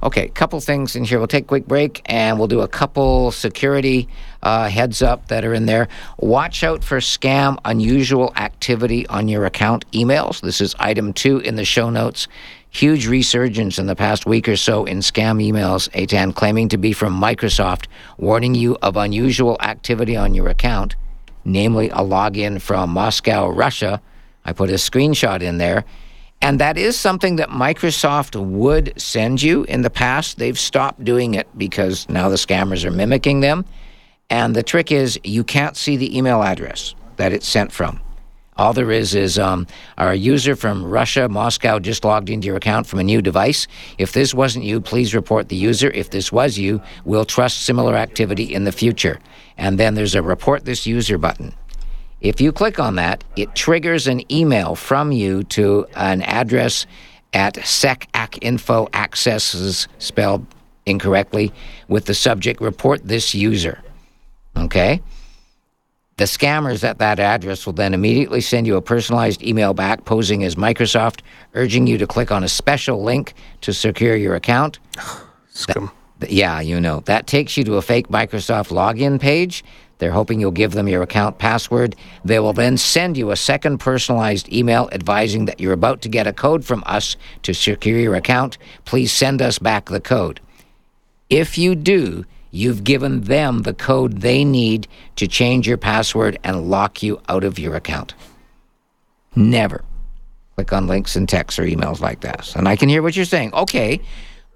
[0.02, 1.18] Okay, a couple things in here.
[1.18, 4.08] We'll take a quick break and we'll do a couple security
[4.42, 5.90] uh, heads up that are in there.
[6.18, 10.40] Watch out for scam, unusual activity on your account emails.
[10.40, 12.30] This is item two in the show notes.
[12.70, 16.94] Huge resurgence in the past week or so in scam emails, Aitan claiming to be
[16.94, 20.96] from Microsoft, warning you of unusual activity on your account,
[21.44, 24.02] namely a login from Moscow, Russia.
[24.46, 25.84] I put a screenshot in there.
[26.42, 30.38] And that is something that Microsoft would send you in the past.
[30.38, 33.66] They've stopped doing it because now the scammers are mimicking them.
[34.30, 38.00] And the trick is you can't see the email address that it's sent from.
[38.60, 42.88] All there is is um, our user from Russia, Moscow, just logged into your account
[42.88, 43.68] from a new device.
[43.98, 45.90] If this wasn't you, please report the user.
[45.92, 49.20] If this was you, we'll trust similar activity in the future.
[49.58, 51.54] And then there's a report this user button.
[52.22, 56.86] If you click on that, it triggers an email from you to an address
[57.34, 60.46] at secacinfo accesses spelled
[60.86, 61.54] incorrectly
[61.88, 63.80] with the subject report this user.
[64.58, 65.02] Okay?
[66.18, 70.44] The scammers at that address will then immediately send you a personalized email back posing
[70.44, 71.22] as Microsoft,
[71.54, 74.80] urging you to click on a special link to secure your account.
[75.52, 75.90] Scum.
[76.20, 77.00] Th- Yeah, you know.
[77.06, 79.64] That takes you to a fake Microsoft login page.
[80.00, 81.96] They're hoping you'll give them your account password.
[82.26, 86.26] They will then send you a second personalized email advising that you're about to get
[86.26, 88.58] a code from us to secure your account.
[88.86, 90.40] Please send us back the code.
[91.30, 96.70] If you do, you've given them the code they need to change your password and
[96.70, 98.16] lock you out of your account.
[99.36, 99.84] Never
[100.56, 102.56] click on links and texts or emails like this.
[102.56, 103.54] And I can hear what you're saying.
[103.54, 104.02] Okay,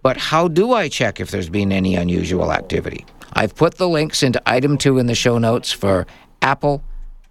[0.01, 3.06] but how do I check if there's been any unusual activity?
[3.33, 6.07] I've put the links into item two in the show notes for
[6.41, 6.83] Apple,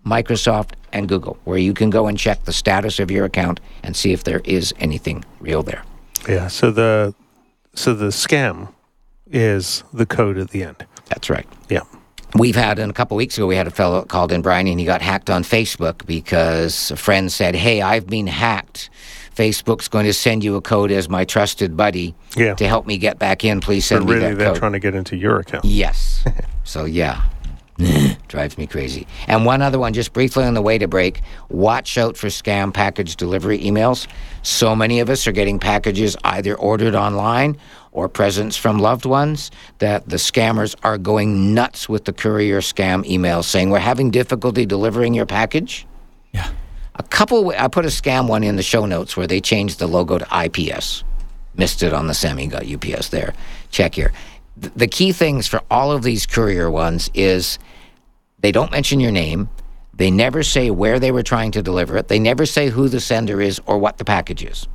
[0.05, 3.97] Microsoft, and Google, where you can go and check the status of your account and
[3.97, 5.85] see if there is anything real there.
[6.29, 6.49] Yeah.
[6.49, 7.15] So the
[7.75, 8.73] so the scam
[9.31, 10.85] is the code at the end.
[11.07, 11.47] That's right.
[11.69, 11.83] Yeah.
[12.35, 14.81] We've had, and a couple weeks ago, we had a fellow called in, Brian, and
[14.81, 18.89] he got hacked on Facebook because a friend said, Hey, I've been hacked.
[19.37, 22.55] Facebook's going to send you a code as my trusted buddy Yeah.
[22.55, 23.61] to help me get back in.
[23.61, 24.57] Please But send me really, that they're code.
[24.59, 25.65] trying to get into your account.
[25.65, 26.25] Yes.
[26.65, 27.23] so yeah.
[28.29, 29.07] Drives me crazy.
[29.27, 31.23] And one other one, just briefly on the way to break.
[31.49, 34.07] Watch out for scam package delivery emails.
[34.43, 37.57] So many of us are getting packages either ordered online
[37.91, 43.05] or presents from loved ones that the scammers are going nuts with the courier scam
[43.09, 45.87] emails saying we're having difficulty delivering your package.
[46.33, 46.51] Yeah.
[46.97, 49.87] A couple, I put a scam one in the show notes where they changed the
[49.87, 51.05] logo to IPS.
[51.57, 53.35] Missed it on the semi, got UPS there.
[53.71, 54.13] Check here.
[54.61, 57.59] Th- The key things for all of these courier ones is
[58.41, 59.49] they don't mention your name.
[59.95, 62.09] They never say where they were trying to deliver it.
[62.09, 64.67] They never say who the sender is or what the package is.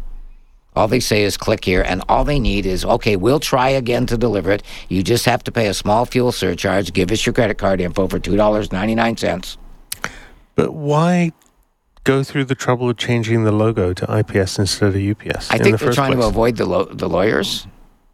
[0.76, 4.06] All they say is click here, and all they need is okay, we'll try again
[4.08, 4.62] to deliver it.
[4.90, 6.94] You just have to pay a small fuel surcharge.
[6.94, 9.58] Give us your credit card info for $2.99.
[10.54, 11.32] But why
[12.08, 15.52] go through the trouble of changing the logo to IPS instead of UPS?
[15.52, 17.68] I in think the they're first trying to avoid the, lo- the lawyers.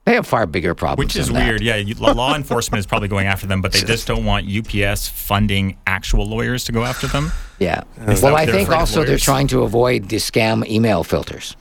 [0.06, 1.08] They have far bigger problems.
[1.08, 1.48] Which is than that.
[1.48, 1.62] weird.
[1.62, 5.08] Yeah, you, law enforcement is probably going after them, but they just don't want UPS
[5.08, 7.32] funding actual lawyers to go after them.
[7.60, 7.84] Yeah.
[8.02, 11.56] Uh, is well, I think also they're trying to avoid the scam email filters.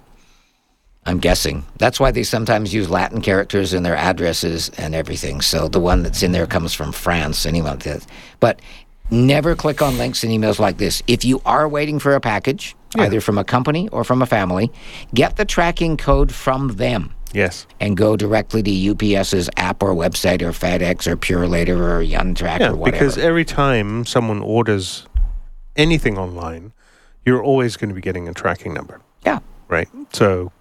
[1.04, 1.64] I'm guessing.
[1.78, 5.40] That's why they sometimes use Latin characters in their addresses and everything.
[5.40, 8.06] So the one that's in there comes from France, anyone like that.
[8.38, 8.60] But
[9.12, 11.02] never click on links and emails like this.
[11.06, 14.72] If you are waiting for a package, either from a company or from a family,
[15.14, 17.66] get the tracking code from them Yes.
[17.80, 22.70] and go directly to UPS's app or website or FedEx or Purolator or Yuntrack Yeah,
[22.70, 22.98] or whatever.
[23.04, 25.06] because every time someone orders
[25.76, 26.72] anything online,
[27.24, 29.38] you're always going to be getting a tracking number, yeah.
[29.68, 29.88] right?
[30.12, 30.52] So,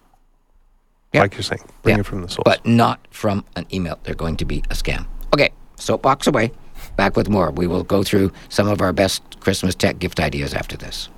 [1.12, 1.22] Yeah.
[1.22, 2.00] like you're saying, bring Yeah.
[2.00, 2.44] it from the source.
[2.44, 3.98] but not from an email.
[4.04, 5.06] They're going to be a scam.
[5.34, 6.52] Okay, soapbox away.
[6.96, 7.50] Back with more.
[7.50, 11.08] We will go through some of our best Christmas tech gift ideas after this.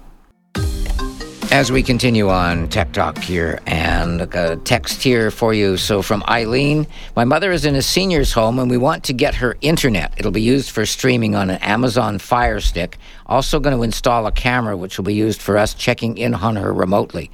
[1.50, 5.76] As we continue on Tech Talk here, and a text here for you.
[5.76, 9.36] So, from Eileen, my mother is in a senior's home and we want to get
[9.36, 10.12] her internet.
[10.16, 12.98] It'll be used for streaming on an Amazon Fire Stick.
[13.26, 16.56] Also, going to install a camera, which will be used for us checking in on
[16.56, 17.30] her remotely.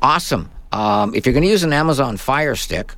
[0.00, 0.48] Awesome.
[0.70, 2.94] Um, if you're going to use an Amazon Fire Stick,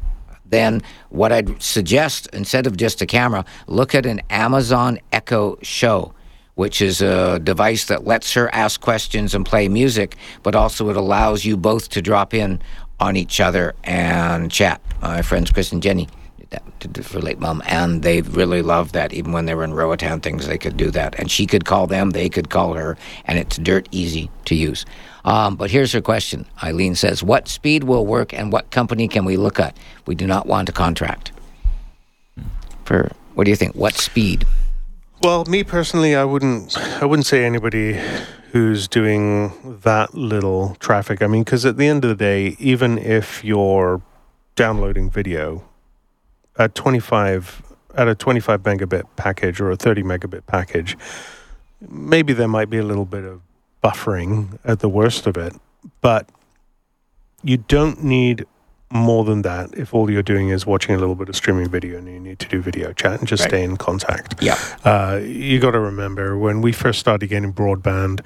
[0.51, 6.15] then what I'd suggest, instead of just a camera, look at an Amazon Echo Show,
[6.55, 10.97] which is a device that lets her ask questions and play music, but also it
[10.97, 12.61] allows you both to drop in
[13.01, 14.81] on each other and chat.
[15.01, 16.09] My friends Chris and Jenny
[17.03, 19.13] for late mom, and they really loved that.
[19.13, 21.87] Even when they were in Roatan things, they could do that, and she could call
[21.87, 24.85] them, they could call her, and it's dirt easy to use.
[25.25, 26.47] Um, but here's her question.
[26.63, 29.77] Eileen says, "What speed will work, and what company can we look at?
[30.07, 31.33] We do not want a contract."
[32.85, 33.75] For what do you think?
[33.75, 34.47] What speed?
[35.23, 36.79] Well, me personally, I wouldn't.
[37.03, 38.01] I wouldn't say anybody
[38.53, 41.21] who's doing that little traffic.
[41.21, 44.01] I mean, because at the end of the day, even if you're
[44.55, 45.68] downloading video
[46.59, 47.63] at 25
[47.95, 50.97] at a 25 megabit package or a 30 megabit package,
[51.89, 53.41] maybe there might be a little bit of
[53.83, 55.53] buffering at the worst of it,
[56.01, 56.29] but
[57.43, 58.45] you don't need
[58.91, 61.99] more than that if all you're doing is watching a little bit of streaming video
[61.99, 63.51] and you need to do video chat and just Right.
[63.51, 64.35] stay in contact.
[64.43, 64.57] Yeah.
[64.85, 68.25] Uh, you got to remember when we first started getting broadband,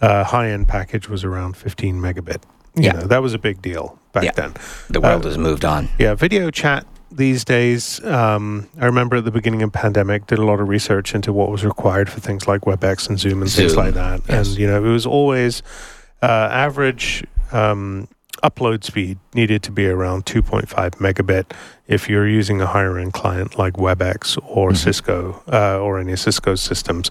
[0.00, 2.42] uh, high end package was around 15 megabit.
[2.76, 2.92] You Yeah.
[2.92, 4.30] know, that was a big deal back Yeah.
[4.36, 4.52] then.
[4.88, 5.88] The world has moved on.
[5.98, 6.86] Yeah, video chat
[7.16, 8.02] these days.
[8.04, 11.50] Um, I remember at the beginning of pandemic, did a lot of research into what
[11.50, 14.22] was required for things like WebEx and Zoom and things like that.
[14.28, 14.48] yes.
[14.48, 15.62] And you know, it was always
[16.22, 18.08] uh, average um,
[18.42, 20.66] upload speed needed to be around 2.5
[20.98, 21.52] megabit.
[21.86, 26.54] If you're using a higher end client like WebEx or Cisco uh, or any Cisco
[26.54, 27.10] systems,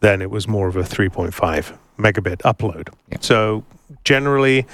[0.00, 2.92] then it was more of a 3.5 megabit upload.
[3.20, 3.64] So
[4.04, 4.66] generally,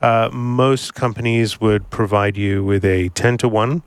[0.00, 3.82] uh, most companies would provide you with a 10 to 1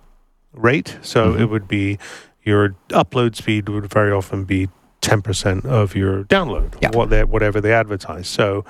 [0.53, 0.97] rate.
[1.01, 1.97] So it would be
[2.43, 4.69] your upload speed would very often be
[5.01, 6.89] 10% of your download, Yeah.
[6.93, 8.27] what they, whatever they advertise.
[8.27, 8.65] So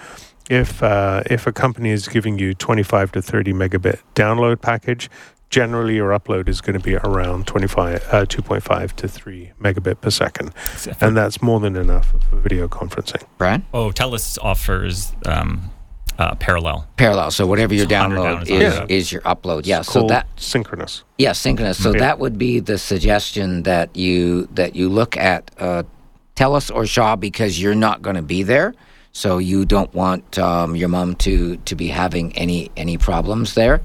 [0.50, 5.10] if uh, if a company is giving you 25 to 30 megabit download package,
[5.50, 10.10] generally your upload is going to be around 25, uh, 2.5 to 3 megabit per
[10.10, 10.52] second.
[11.02, 13.24] And that's more than enough for video conferencing.
[13.38, 13.66] Brian?
[13.74, 15.72] Oh, TELUS offers um,
[16.22, 16.88] uh, parallel.
[16.98, 17.32] Parallel.
[17.32, 19.66] So whatever your It's 100 download down, is, it's not is, your upload.
[19.66, 19.82] Yeah.
[19.82, 21.04] So Called that synchronous.
[21.18, 21.82] yeah, synchronous.
[21.82, 22.00] So Yeah.
[22.00, 25.84] that would be the suggestion that you that you look at uh,
[26.36, 28.74] TELUS or Shaw because you're not going to be there.
[29.14, 33.82] So you don't want um, your mom to to be having any any problems there.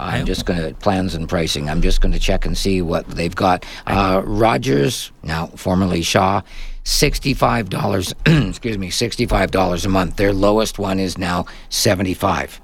[0.00, 1.70] I'm just going to plans and pricing.
[1.70, 3.64] I'm just going to check and see what they've got.
[3.86, 6.42] Uh, Rogers, now formerly Shaw,
[6.84, 8.14] sixty-five dollars.
[8.26, 10.16] excuse me, sixty-five dollars a month.
[10.16, 12.60] Their lowest one is now seventy-five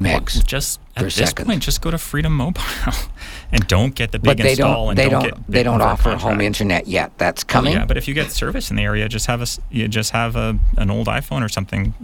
[0.00, 0.44] megs.
[0.44, 1.46] Just at Per this second.
[1.46, 2.62] point, just go to Freedom Mobile
[3.52, 4.88] and don't get the but big they install don't.
[4.90, 5.50] and They don't, don't.
[5.50, 6.22] they don't offer contract.
[6.22, 7.16] home internet yet.
[7.18, 7.72] That's oh, coming.
[7.74, 10.36] Yeah, but if you get service in the area, just have a you just have
[10.36, 11.94] a an old iPhone or something.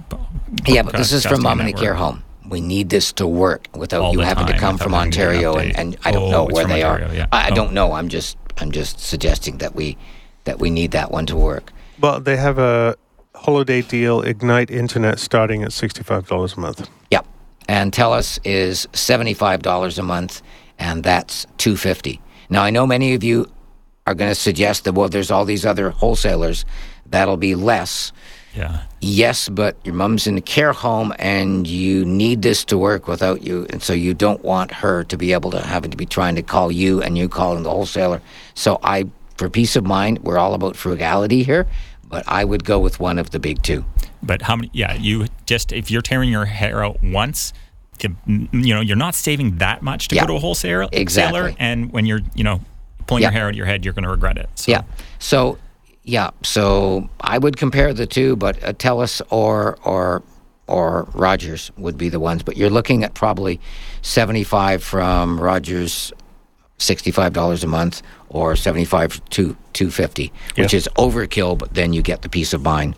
[0.66, 2.22] Yeah, but this is from broadcasting mom and a care home.
[2.48, 5.96] We need this to work without All you having to come from Ontario, and, and
[6.04, 7.14] I don't Oh, know where they Ontario, are.
[7.14, 7.26] yeah.
[7.30, 7.54] I, I Oh.
[7.54, 7.92] don't know.
[7.92, 9.96] I'm just I'm just suggesting that we
[10.44, 11.72] that we need that one to work.
[12.00, 12.96] Well, they have a
[13.34, 16.88] holiday deal, Ignite Internet, starting at $65 a month.
[17.10, 17.26] Yep.
[17.68, 20.42] And TELUS is seventy five dollars a month,
[20.78, 22.20] and that's two fifty.
[22.48, 23.46] Now I know many of you
[24.08, 26.64] are going to suggest that well, there's all these other wholesalers
[27.06, 28.12] that'll be less.
[28.54, 28.82] Yeah.
[29.00, 33.42] Yes, but your mom's in a care home and you need this to work without
[33.42, 33.66] you.
[33.70, 36.42] And so you don't want her to be able to having to be trying to
[36.42, 38.20] call you and you calling the wholesaler.
[38.54, 39.04] So I,
[39.40, 41.66] for peace of mind, we're all about frugality here,
[42.06, 43.86] but I would go with one of the big two.
[44.22, 44.70] But how many?
[44.74, 47.54] Yeah, you just if you're tearing your hair out once,
[48.02, 48.14] you
[48.52, 50.88] you know you're not saving that much to Yeah, go to a wholesaler.
[50.92, 51.56] exactly.
[51.58, 52.60] And when you're you know
[53.06, 54.48] pulling your hair out of your head, you're going to regret it.
[54.56, 54.70] So.
[54.72, 54.82] Yeah.
[55.18, 55.58] So,
[56.04, 56.30] yeah.
[56.42, 60.22] So I would compare the two, but uh, TELUS or or
[60.66, 62.42] or Rogers would be the ones.
[62.42, 63.58] But you're looking at probably
[64.02, 66.12] seventy five from Rogers,
[66.78, 70.78] sixty five dollars a month, or seventy five to two fifty, which Yeah.
[70.78, 71.58] is overkill.
[71.58, 72.96] But then you get the peace of mind.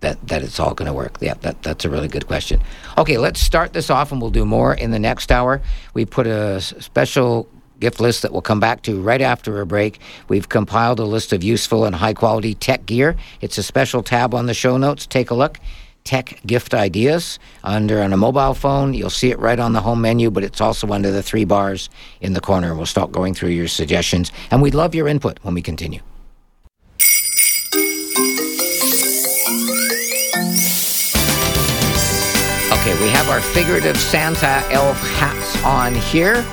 [0.00, 1.16] That, that it's all going to work.
[1.22, 2.60] Yeah, that, that's a really good question.
[2.98, 5.62] Okay, let's start this off and we'll do more in the next hour.
[5.94, 7.48] We put a special
[7.80, 10.00] gift list that we'll come back to right after a break.
[10.28, 13.16] We've compiled a list of useful and high quality tech gear.
[13.40, 15.06] It's a special tab on the show notes.
[15.06, 15.58] Take a look.
[16.04, 18.92] Tech gift ideas under on a mobile phone.
[18.92, 21.88] You'll see it right on the home menu, but it's also under the three bars
[22.20, 22.74] in the corner.
[22.74, 26.00] We'll start going through your suggestions, and we'd love your input when we continue.
[32.70, 36.44] Okay, we have our figurative Santa elf hats on here.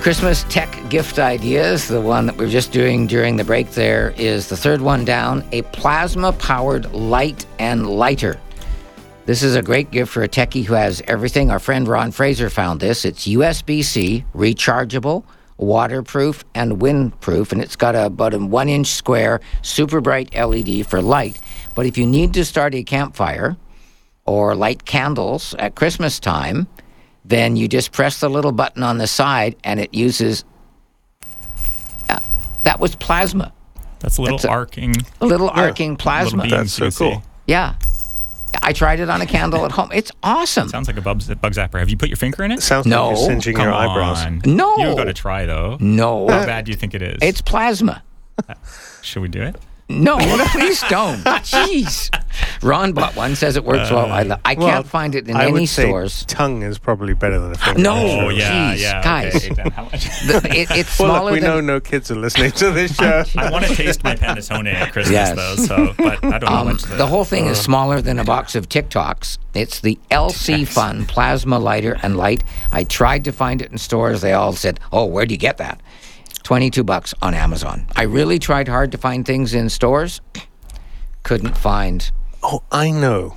[0.00, 1.88] Christmas tech gift ideas.
[1.88, 5.44] The one that we're just doing during the break there is the third one down
[5.50, 8.40] a plasma powered light and lighter.
[9.26, 11.50] This is a great gift for a techie who has everything.
[11.50, 13.04] Our friend Ron Fraser found this.
[13.04, 15.24] It's USB C, rechargeable,
[15.58, 20.86] waterproof, and windproof, and it's got a, about a one inch square, super bright LED
[20.86, 21.40] for light.
[21.74, 23.56] But if you need to start a campfire,
[24.26, 26.68] or light candles at Christmas time,
[27.28, 30.44] then you just press the little button on the side and it uses.
[32.08, 32.18] Uh,
[32.64, 33.52] that was plasma,
[34.00, 34.94] That's a little That's a- arcing.
[35.20, 36.42] a little arcing plasma.
[36.44, 37.22] Little That's so cool.
[37.46, 37.74] Yeah.
[38.62, 39.90] I tried it on a candle at home.
[39.92, 40.68] It's awesome.
[40.68, 41.78] Sounds like a bug, bug zapper.
[41.78, 42.62] Have you put your finger in it?
[42.62, 43.08] Sounds No.
[43.08, 44.24] like you're singeing Come your eyebrows.
[44.24, 44.40] on.
[44.46, 44.74] No.
[44.78, 45.76] You've got to try though.
[45.80, 46.26] No.
[46.28, 47.18] How bad do you think it is?
[47.20, 48.02] It's plasma.
[49.02, 49.56] Should we do it?
[49.90, 50.18] No,
[50.52, 51.18] please don't.
[51.24, 52.10] Jeez.
[52.62, 54.12] Ron bought one, says it works well.
[54.12, 56.24] I, lo- I Well, can't find it in I any would say stores.
[56.26, 57.80] tongue is probably better than a finger.
[57.80, 57.94] No.
[57.96, 59.02] Oh yeah, geez, yeah.
[59.02, 59.36] guys.
[59.36, 59.54] Okay.
[59.54, 60.04] Then how much?
[60.26, 62.94] The- it- it's Well, smaller look, we than know no kids are listening to this
[62.96, 63.24] show.
[63.36, 65.36] I want to taste my panettone at Christmas Yes.
[65.36, 65.56] though.
[65.56, 66.82] So, but I don't know Um, much.
[66.82, 69.38] the whole thing is smaller than a box of Tic Tacs.
[69.54, 72.44] It's the LC Fun Plasma Lighter and Light.
[72.72, 74.20] I tried to find it in stores.
[74.20, 75.80] They all said, "Oh, where do you get that?"
[76.48, 77.86] Twenty-two bucks on Amazon.
[77.94, 80.22] I really tried hard to find things in stores.
[81.22, 82.10] Couldn't find.
[82.42, 83.36] oh, I know.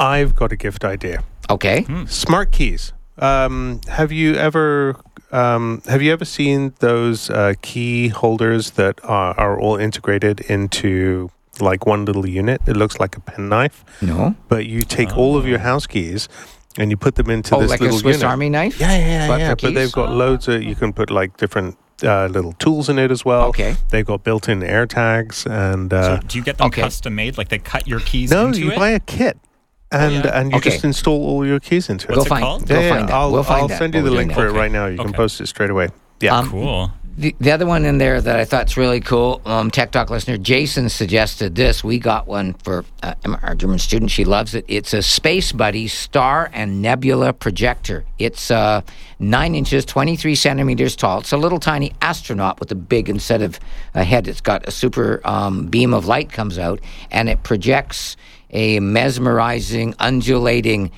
[0.00, 1.22] I've got a gift idea.
[1.48, 1.86] Okay.
[2.08, 2.92] Smart keys.
[3.18, 4.96] Um, have you ever
[5.30, 11.30] um, have you ever seen those uh, key holders that are, are all integrated into
[11.60, 12.60] like one little unit?
[12.66, 14.34] It looks like a penknife, No.
[14.48, 16.28] but you take all of your house keys
[16.76, 18.28] and you put them into Oh, this like a little Swiss unit.
[18.28, 18.80] Army knife?
[18.80, 19.28] Yeah, yeah, yeah.
[19.28, 19.54] But yeah.
[19.54, 20.64] But they've got loads of.
[20.64, 23.48] You can put like different uh, little tools in it as well.
[23.48, 23.76] Okay.
[23.90, 25.92] They've got built-in air tags and.
[25.92, 26.82] Uh, so do you get them okay.
[26.82, 27.38] custom made?
[27.38, 28.76] Like they cut your keys no, into you it?
[28.76, 29.38] buy a kit,
[29.92, 30.40] and yeah?
[30.40, 30.70] and you Okay.
[30.70, 32.10] just install all your keys into it.
[32.10, 32.44] Go What's it find.
[32.44, 32.66] called?
[32.68, 33.14] Go yeah, yeah, find that.
[33.14, 34.54] I'll, we'll find I'll send you the link for that.
[34.54, 34.86] it right now.
[34.86, 35.88] You can post it straight away.
[36.20, 36.36] Yeah.
[36.36, 36.92] Um, Cool.
[37.20, 40.08] The, the other one in there that I thought thought's really cool, um, Tech Talk
[40.08, 41.84] listener Jason suggested this.
[41.84, 43.12] We got one for uh,
[43.42, 44.10] our German student.
[44.10, 44.64] She loves it.
[44.68, 48.06] It's a Space Buddy star and nebula projector.
[48.18, 48.80] It's uh,
[49.18, 51.18] nine inches, 23 centimeters tall.
[51.18, 53.60] It's a little tiny astronaut with a big, instead of
[53.92, 58.16] a head, it's got a super um, beam of light comes out and it projects
[58.48, 60.90] a mesmerizing, undulating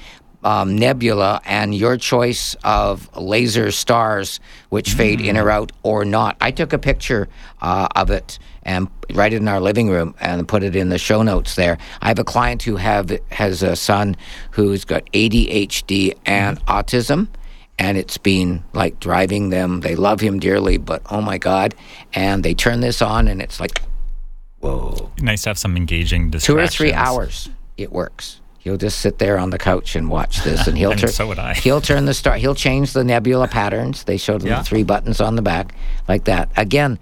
[0.44, 4.40] um, nebula and your choice of laser stars
[4.70, 6.36] which fade in or out or not.
[6.40, 7.28] I took a picture
[7.60, 11.22] uh, of it and right in our living room and put it in the show
[11.22, 11.78] notes there.
[12.00, 14.16] I have a client who have has a son
[14.52, 17.28] who's got ADHD and autism
[17.78, 19.80] and it's been like driving them.
[19.80, 21.74] They love him dearly, but oh my god!
[22.14, 23.82] And they turn this on, and it's like
[24.60, 25.10] whoa!
[25.20, 27.48] Nice to have some engaging two or three hours.
[27.76, 28.41] It works.
[28.62, 31.10] He'll just sit there on the couch and watch this, and he'll turn.
[31.10, 31.54] so would I.
[31.54, 32.36] He'll turn the star.
[32.36, 34.04] He'll change the nebula patterns.
[34.04, 34.58] They showed him Yeah.
[34.58, 35.74] the three buttons on the back,
[36.08, 36.48] like that.
[36.56, 36.98] Again,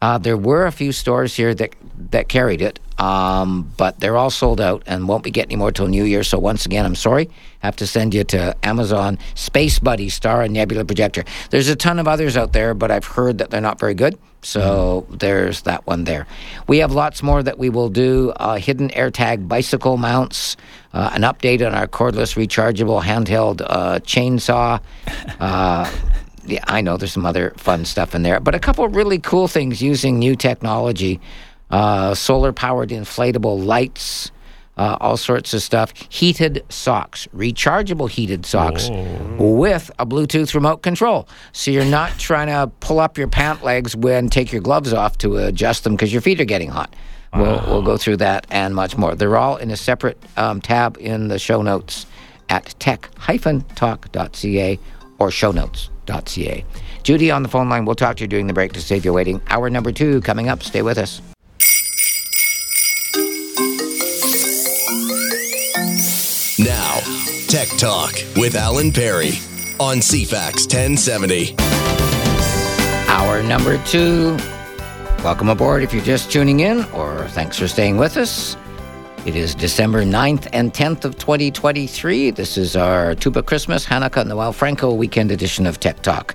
[0.00, 1.74] uh, there were a few stores here that
[2.12, 5.70] that carried it, um, but they're all sold out and won't be getting any more
[5.72, 6.22] till New Year.
[6.22, 10.54] So once again, I'm sorry, have to send you to Amazon Space Buddy Star and
[10.54, 11.24] Nebula Projector.
[11.50, 14.16] There's a ton of others out there, but I've heard that they're not very good.
[14.42, 16.26] So there's that one there.
[16.66, 18.30] We have lots more that we will do.
[18.36, 20.56] Uh, hidden AirTag bicycle mounts,
[20.92, 24.80] uh, an update on our cordless rechargeable handheld uh, chainsaw.
[25.40, 25.90] Uh,
[26.44, 29.18] yeah, I know there's some other fun stuff in there, but a couple of really
[29.18, 31.20] cool things using new technology,
[31.70, 34.30] uh, solar powered inflatable lights,
[34.76, 35.92] uh, all sorts of stuff.
[36.08, 38.88] Heated socks, rechargeable heated socks
[39.38, 41.28] with a Bluetooth remote control.
[41.52, 45.18] So you're not trying to pull up your pant legs when take your gloves off
[45.18, 46.94] to adjust them because your feet are getting hot.
[47.32, 49.14] We'll, we'll go through that and much more.
[49.14, 52.06] They're all in a separate um, tab in the show notes
[52.48, 54.78] at tech-talk.ca
[55.18, 56.64] or shownotes.ca.
[57.02, 57.84] Judy on the phone line.
[57.84, 59.40] We'll talk to you during the break to save you waiting.
[59.48, 60.62] Hour number two coming up.
[60.62, 61.22] Stay with us.
[66.58, 67.00] Now,
[67.46, 69.30] Tech Talk with Alan Perry
[69.78, 71.54] on CFAX 1070.
[73.08, 74.36] Hour number two.
[75.24, 78.56] Welcome aboard if you're just tuning in, or thanks for staying with us.
[79.24, 82.30] It is December 9th and 10th of 2023.
[82.30, 86.34] This is our Tuba Christmas, Hanukkah, Noel Franco weekend edition of Tech Talk.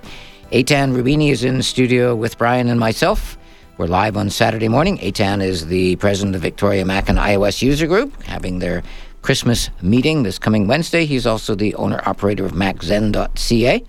[0.52, 3.36] Aitan Roubini is in studio with Brian and myself.
[3.76, 4.96] We're live on Saturday morning.
[4.98, 8.82] Aitan is the president of Victoria Mac and iOS User Group, having their
[9.20, 11.04] Christmas meeting this coming Wednesday.
[11.04, 13.84] He's also the owner operator of MacZen.ca.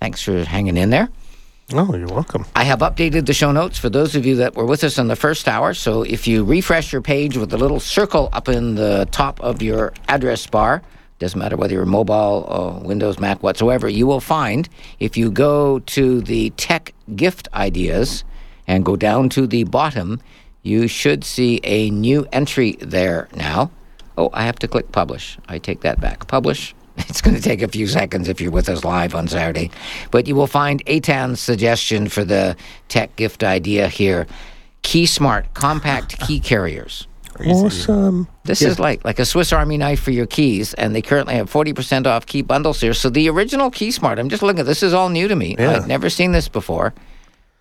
[0.00, 1.08] Thanks for hanging in there.
[1.70, 2.46] Oh, you're welcome.
[2.56, 5.08] I have updated the show notes for those of you that were with us in
[5.08, 5.74] the first hour.
[5.74, 9.60] So if you refresh your page with the little circle up in the top of
[9.60, 10.82] your address bar,
[11.18, 14.66] doesn't matter whether you're mobile, or Windows, Mac, whatsoever, you will find
[14.98, 18.24] if you go to the tech gift ideas
[18.66, 20.22] and go down to the bottom,
[20.62, 23.70] you should see a new entry there now.
[24.16, 25.36] Oh, I have to click publish.
[25.48, 26.28] I take that back.
[26.28, 26.74] Publish.
[27.08, 29.70] It's going to take a few seconds if you're with us live on Saturday.
[30.10, 32.56] But you will find Aitan's suggestion for the
[32.88, 34.26] tech gift idea here.
[34.82, 37.06] KeySmart compact key carriers.
[37.46, 38.26] Awesome.
[38.44, 41.48] This is like like a Swiss Army knife for your keys, and they currently have
[41.48, 42.94] forty percent off key bundles here.
[42.94, 45.54] So the original KeySmart, I'm just looking at this is all new to me.
[45.56, 45.76] Yeah.
[45.76, 46.94] I've never seen this before.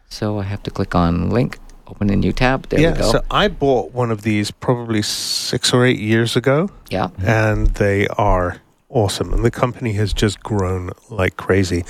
[0.10, 2.70] So I have to click on link, open a new tab.
[2.70, 3.12] There yeah, we go.
[3.12, 7.10] so I bought one of these probably six or eight years ago, yeah.
[7.20, 8.60] and they are
[8.90, 9.34] awesome.
[9.34, 11.84] And the company has just grown like crazy.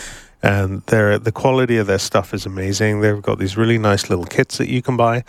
[0.43, 3.01] And their the quality of their stuff is amazing.
[3.01, 5.23] They've got these really nice little kits that you can buy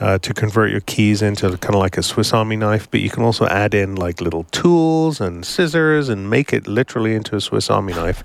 [0.00, 2.90] uh, to convert your keys into kind of like a Swiss Army knife.
[2.90, 7.14] But you can also add in like little tools and scissors and make it literally
[7.14, 8.24] into a Swiss Army knife.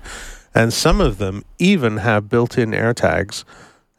[0.54, 3.44] And some of them even have built-in AirTags.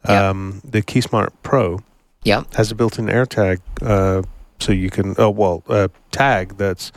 [0.08, 0.28] Yeah.
[0.28, 1.80] Um, the KeySmart Pro
[2.24, 2.42] Yeah.
[2.54, 4.22] has a built-in AirTag, uh,
[4.60, 6.90] so you can oh well uh, tag that's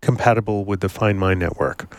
[0.00, 1.94] compatible with the Find My network.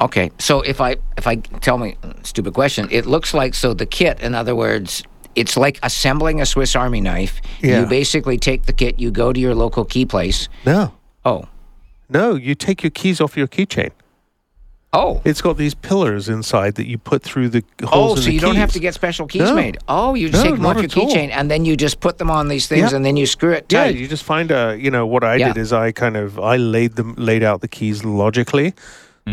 [0.00, 3.74] Okay, so if I if I tell me uh, stupid question, it looks like so
[3.74, 4.20] the kit.
[4.20, 5.02] In other words,
[5.34, 7.40] it's like assembling a Swiss Army knife.
[7.62, 7.80] Yeah.
[7.80, 10.48] You basically take the kit, you go to your local key place.
[10.64, 10.92] No,
[11.24, 11.44] Oh,
[12.08, 13.90] no, you take your keys off your keychain.
[14.92, 17.86] Oh, It's got these pillars inside that you put through the oh.
[17.86, 19.54] holes in So you don't have to get special keys No.
[19.54, 19.78] made.
[19.88, 22.30] Oh, you just No, take them off your keychain, and then you just put them
[22.30, 22.96] on these things, Yeah.
[22.96, 24.76] and then you screw it Yeah, you just find a.
[24.78, 25.52] You know what I Yeah.
[25.52, 28.74] did is I kind of I laid them laid out the keys logically,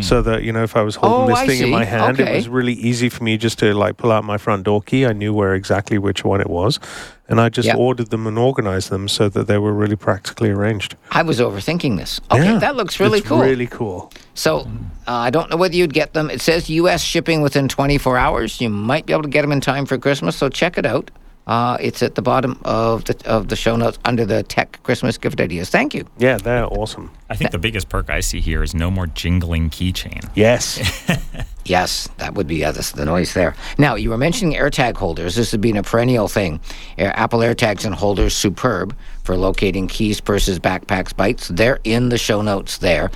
[0.01, 2.19] So that you know, if I was holding Oh, this I thing in my hand,
[2.19, 2.33] Okay.
[2.33, 5.05] it was really easy for me just to like pull out my front door key.
[5.07, 6.79] I knew where exactly which one it was,
[7.27, 7.75] and I just Yeah.
[7.77, 10.95] ordered them and organized them so that they were really practically arranged.
[11.11, 12.21] I was overthinking this.
[12.29, 12.59] Okay, Yeah.
[12.59, 13.39] that looks really cool.
[13.39, 14.11] Really cool.
[14.35, 14.67] So
[15.07, 16.29] uh, I don't know whether you'd get them.
[16.29, 17.01] It says U.S.
[17.01, 18.61] shipping within 24 hours.
[18.61, 20.35] You might be able to get them in time for Christmas.
[20.35, 21.09] So check it out.
[21.47, 25.17] Uh, it's at the bottom of the of the show notes under the tech Christmas
[25.17, 25.69] gift ideas.
[25.69, 26.05] Thank you.
[26.17, 27.09] Yeah, they're awesome.
[27.29, 30.29] I think the biggest perk I see here is no more jingling keychain.
[30.35, 30.79] Yes.
[31.67, 33.53] Yes, that would be uh, the, the noise there.
[33.77, 35.35] Now, you were mentioning AirTag holders.
[35.35, 36.61] This has been a perennial thing.
[36.97, 41.49] Air, Apple AirTags and holders, superb for locating keys, purses, backpacks, bites.
[41.49, 43.11] They're in the show notes there.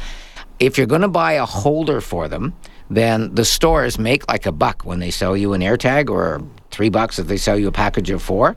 [0.59, 2.53] If you're going to buy a holder for them,
[2.91, 6.89] then the stores make like a buck when they sell you an AirTag or three
[6.89, 8.55] bucks if they sell you a package of four.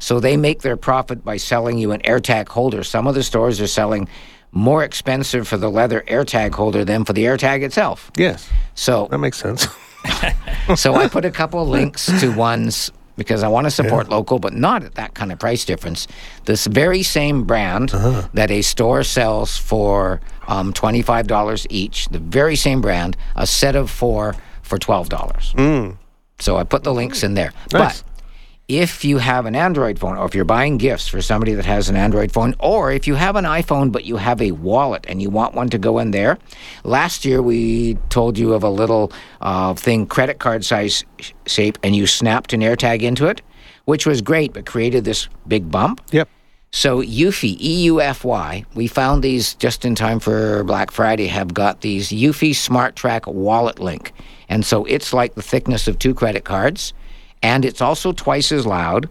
[0.00, 2.82] So they make their profit by selling you an AirTag holder.
[2.82, 4.08] Some of the stores are selling
[4.52, 8.10] more expensive for the leather AirTag holder than for the AirTag itself.
[8.16, 8.48] yes.
[8.74, 9.66] So That makes sense.
[10.76, 14.38] so I put a couple of links to ones because I want to support local,
[14.38, 16.06] but not at that kind of price difference.
[16.46, 17.90] This very same brand
[18.32, 23.90] that a store sells for um, $25 each, the very same brand, a set of
[23.90, 25.58] four for $12.
[26.38, 27.52] So I put the links in there.
[27.72, 28.02] Nice.
[28.02, 28.07] But
[28.68, 31.88] if you have an Android phone, or if you're buying gifts for somebody that has
[31.88, 35.22] an Android phone, or if you have an iPhone but you have a wallet and
[35.22, 36.36] you want one to go in there,
[36.84, 39.10] last year we told you of a little
[39.40, 41.02] uh, thing, credit card size
[41.46, 43.40] shape, and you snapped an AirTag into it,
[43.86, 46.02] which was great, but created this big bump.
[46.10, 46.28] Yep.
[46.70, 51.28] So Eufy, E U F Y, we found these just in time for Black Friday.
[51.28, 54.12] Have got these Eufy Smart Track Wallet Link,
[54.50, 56.92] and so it's like the thickness of two credit cards,
[57.42, 59.08] and it's also twice as loud,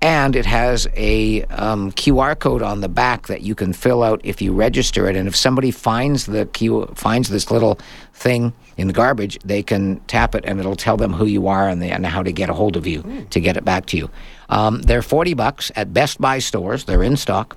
[0.00, 4.20] and it has a um, QR code on the back that you can fill out
[4.24, 5.14] if you register it.
[5.14, 7.78] And if somebody finds the Q, finds this little
[8.12, 11.68] thing in the garbage, they can tap it, and it'll tell them who you are
[11.68, 13.96] and, the, and how to get a hold of you to get it back to
[13.96, 14.10] you.
[14.48, 16.84] Um, they're forty bucks at Best Buy stores.
[16.84, 17.56] They're in stock.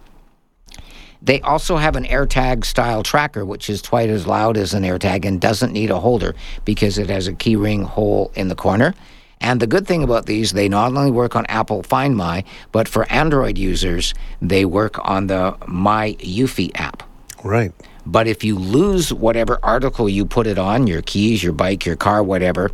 [1.25, 5.25] They also have an AirTag style tracker, which is twice as loud as an AirTag
[5.25, 6.35] and doesn't need a holder
[6.65, 8.93] because it has a keyring hole in the corner.
[9.41, 12.87] And the good thing about these, they not only work on Apple Find My, but
[12.87, 17.03] for Android users, they work on the My Eufy app.
[17.43, 17.71] Right.
[18.05, 21.95] But if you lose whatever article you put it on, your keys, your bike, your
[21.95, 22.71] car, whatever,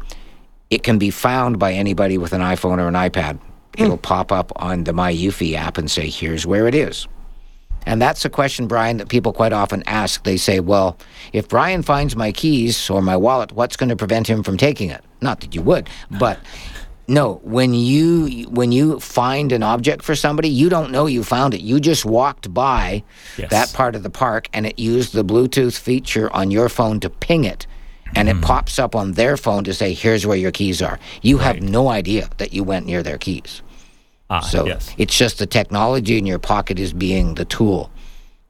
[0.69, 3.39] it can be found by anybody with an iPhone or an iPad.
[3.77, 3.83] Hmm.
[3.83, 7.07] It'll pop up on the My Eufy app and say, here's where it is.
[7.85, 10.23] And that's a question, Brian, that people quite often ask.
[10.23, 10.97] They say, well,
[11.33, 14.89] if Brian finds my keys or my wallet, what's going to prevent him from taking
[14.89, 15.03] it?
[15.21, 16.39] Not that you would, but
[17.07, 21.53] no, when you when you find an object for somebody, you don't know you found
[21.53, 21.61] it.
[21.61, 23.03] You just walked by
[23.37, 23.49] Yes.
[23.51, 27.09] that part of the park and it used the Bluetooth feature on your phone to
[27.09, 27.67] ping it.
[28.13, 30.99] And it pops up on their phone to say, here's where your keys are.
[31.21, 33.61] You have no idea that you went near their keys.
[34.29, 34.93] Ah, So yes.
[34.97, 37.89] it's just the technology in your pocket is being the tool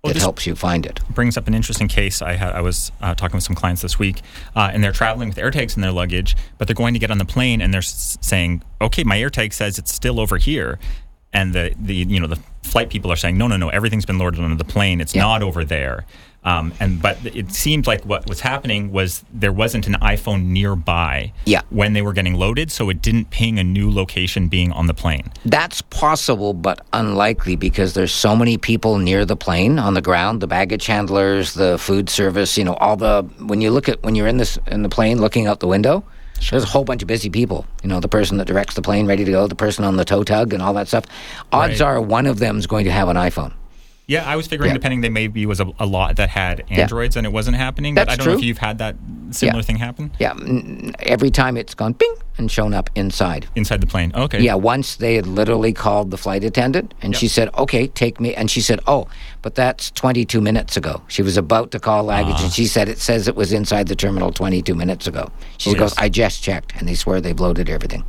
[0.10, 1.00] that just- helps you find it.
[1.10, 2.22] brings up an interesting case.
[2.22, 4.22] I had I was uh, talking with some clients this week,
[4.56, 7.18] uh, and they're traveling with AirTags in their luggage, but they're going to get on
[7.20, 10.80] the plane, and they're s- saying, "Okay, my AirTag says it's still over here,"
[11.34, 14.18] and the the you know the flight people are saying, "No, no, no, everything's been
[14.18, 15.02] loaded onto the plane.
[15.02, 15.22] It's Yeah.
[15.24, 16.06] not over there."
[16.44, 21.34] Um, and but it seemed like what was happening was there wasn't an iPhone nearby
[21.46, 21.62] Yeah.
[21.70, 24.94] when they were getting loaded, so it didn't ping a new location being on the
[24.96, 25.32] plane.
[25.46, 30.42] That's possible, but unlikely because there's so many people near the plane on the ground,
[30.42, 34.16] the baggage handlers, the food service, you know, all the when you look at when
[34.16, 36.04] you're in this in the plane looking out the window,
[36.50, 37.68] there's a whole bunch of busy people.
[37.84, 40.06] You know, the person that directs the plane ready to go, the person on the
[40.06, 41.06] tow tug and all that stuff.
[41.52, 41.88] Odds Right.
[41.88, 43.54] are one of them is going to have an iPhone.
[44.08, 44.74] Yeah, I was figuring Yeah.
[44.74, 47.96] depending they maybe was a, a lot that had Androids and it wasn't happening.
[47.96, 48.96] but That's I don't know if you've had that
[49.30, 49.64] similar Yeah.
[49.64, 50.34] thing happen Yeah,
[51.00, 53.48] every time it's gone ping and shown up inside.
[53.56, 54.12] inside the plane.
[54.14, 54.42] Okay.
[54.42, 58.34] Yeah, once they had literally called the flight attendant and she said, okay, take me.
[58.36, 59.08] And she said, oh,
[59.42, 61.04] but that's 22 minutes ago.
[61.08, 62.44] She was about to call luggage Ah.
[62.44, 65.30] and she said, it says it was inside the terminal 22 minutes ago.
[65.58, 65.98] She Oh, goes, yes.
[66.00, 66.74] I just checked.
[66.76, 68.04] And they swear they've loaded everything.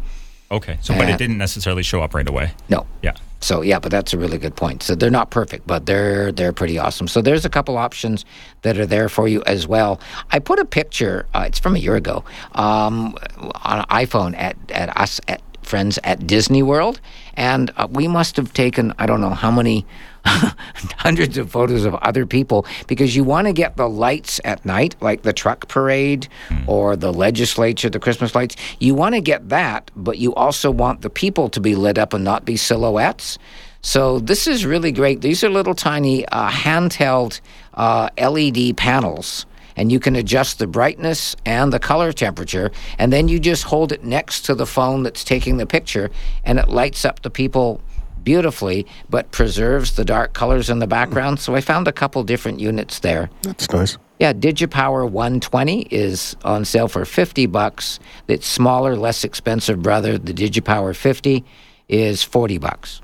[0.53, 0.79] Okay.
[0.83, 2.53] So, but Uh, it didn't necessarily show up right away.
[2.69, 2.87] No.
[3.03, 3.15] Yeah.
[3.41, 4.83] So yeah, but that's a really good point.
[4.85, 7.09] So they're not perfect, but they're they're pretty awesome.
[7.09, 8.25] So there's a couple options
[8.63, 9.99] that are there for you as well.
[10.31, 11.27] I put a picture.
[11.35, 12.23] Uh, it's from a year ago
[12.55, 13.17] um,
[13.65, 17.01] on an iPhone at at us at friends at Disney World,
[17.35, 19.85] and uh, we must have taken I don't know how many.
[20.25, 24.95] hundreds of photos of other people because you want to get the lights at night,
[25.01, 26.29] like the truck parade
[26.67, 28.57] or the legislature, the Christmas lights.
[28.79, 32.13] You want to get that, but you also want the people to be lit up
[32.15, 33.39] and not be silhouettes.
[33.81, 35.23] So this is really great.
[35.23, 37.41] These are little tiny uh, handheld
[37.75, 39.47] uh, LED panels.
[39.75, 43.91] and you can adjust the brightness and the color temperature, and then you just hold
[43.91, 46.11] it next to the phone that's taking the picture,
[46.45, 47.81] and it lights up the people
[48.25, 51.41] beautifully, but preserves the dark colors in the background.
[51.41, 53.31] So I found a couple different units there.
[53.43, 53.99] That's nice.
[54.19, 57.99] Yeah, DigiPower 120 is on sale for 50 bucks.
[58.29, 61.45] Its smaller, less expensive brother, the DigiPower 50,
[61.89, 63.01] is 40 bucks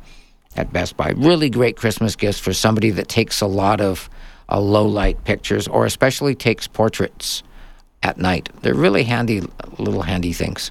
[0.57, 1.11] at Best Buy.
[1.16, 4.09] Really great Christmas gifts for somebody that takes a lot of
[4.49, 7.43] uh, low light pictures or especially takes portraits
[8.03, 8.49] at night.
[8.62, 9.43] They're really handy,
[9.79, 10.71] little handy things.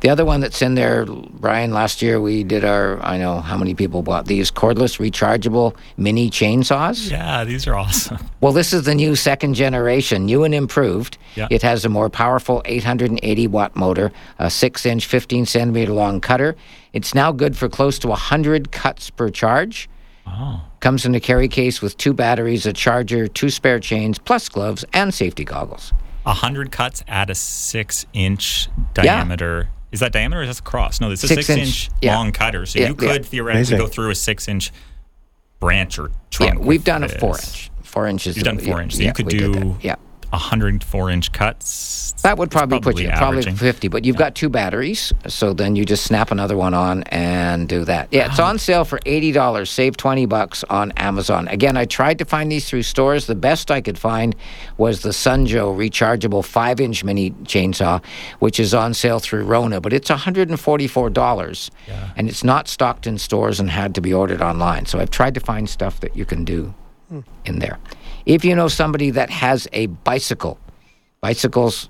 [0.00, 3.56] The other one that's in there, Brian, last year we did our, I know how
[3.56, 7.10] many people bought these cordless rechargeable mini chainsaws.
[7.10, 8.18] Yeah, these are awesome.
[8.40, 11.18] Well, this is the new second generation, new and improved.
[11.34, 11.48] Yeah.
[11.50, 16.54] It has a more powerful 880 watt motor, a 6 inch, 15 centimeter long cutter.
[16.92, 19.90] It's now good for close to 100 cuts per charge.
[20.24, 20.62] Oh.
[20.78, 24.84] Comes in a carry case with two batteries, a charger, two spare chains, plus gloves
[24.92, 25.92] and safety goggles.
[26.24, 29.68] A hundred cuts at a six inch diameter.
[29.92, 31.00] Is that diameter or is that cross?
[31.00, 32.16] No, it's a Six six, inch, inch, yeah.
[32.16, 32.66] long cutter.
[32.66, 33.18] So Yeah, you could yeah.
[33.28, 33.78] theoretically Amazing.
[33.78, 34.70] go through a six inch
[35.60, 36.54] branch or trunk.
[36.54, 37.70] yeah, we've with done a four inch.
[37.82, 38.36] Four inches.
[38.36, 38.94] You've done yeah, four inch.
[38.96, 39.76] So yeah, you could do.
[39.80, 39.96] Yeah.
[40.32, 42.12] A hundred four inch cuts.
[42.22, 45.76] That would It's probably, put you probably 50, but you've got two batteries, so then
[45.76, 48.08] you just snap another one on and do that.
[48.10, 51.46] Yeah, it's on sale for $80, save 20 bucks on Amazon.
[51.48, 53.26] Again, I tried to find these through stores.
[53.26, 54.34] The best I could find
[54.78, 58.04] was the Sun Joe rechargeable 5-inch mini chainsaw,
[58.40, 61.70] which is on sale through Rona, but it's $144
[62.16, 64.86] and it's not stocked in stores and had to be ordered online.
[64.86, 66.74] So I've tried to find stuff that you can do
[67.08, 67.20] hmm.
[67.44, 67.78] in there.
[68.28, 70.58] If you know somebody that has a bicycle,
[71.22, 71.88] bicycles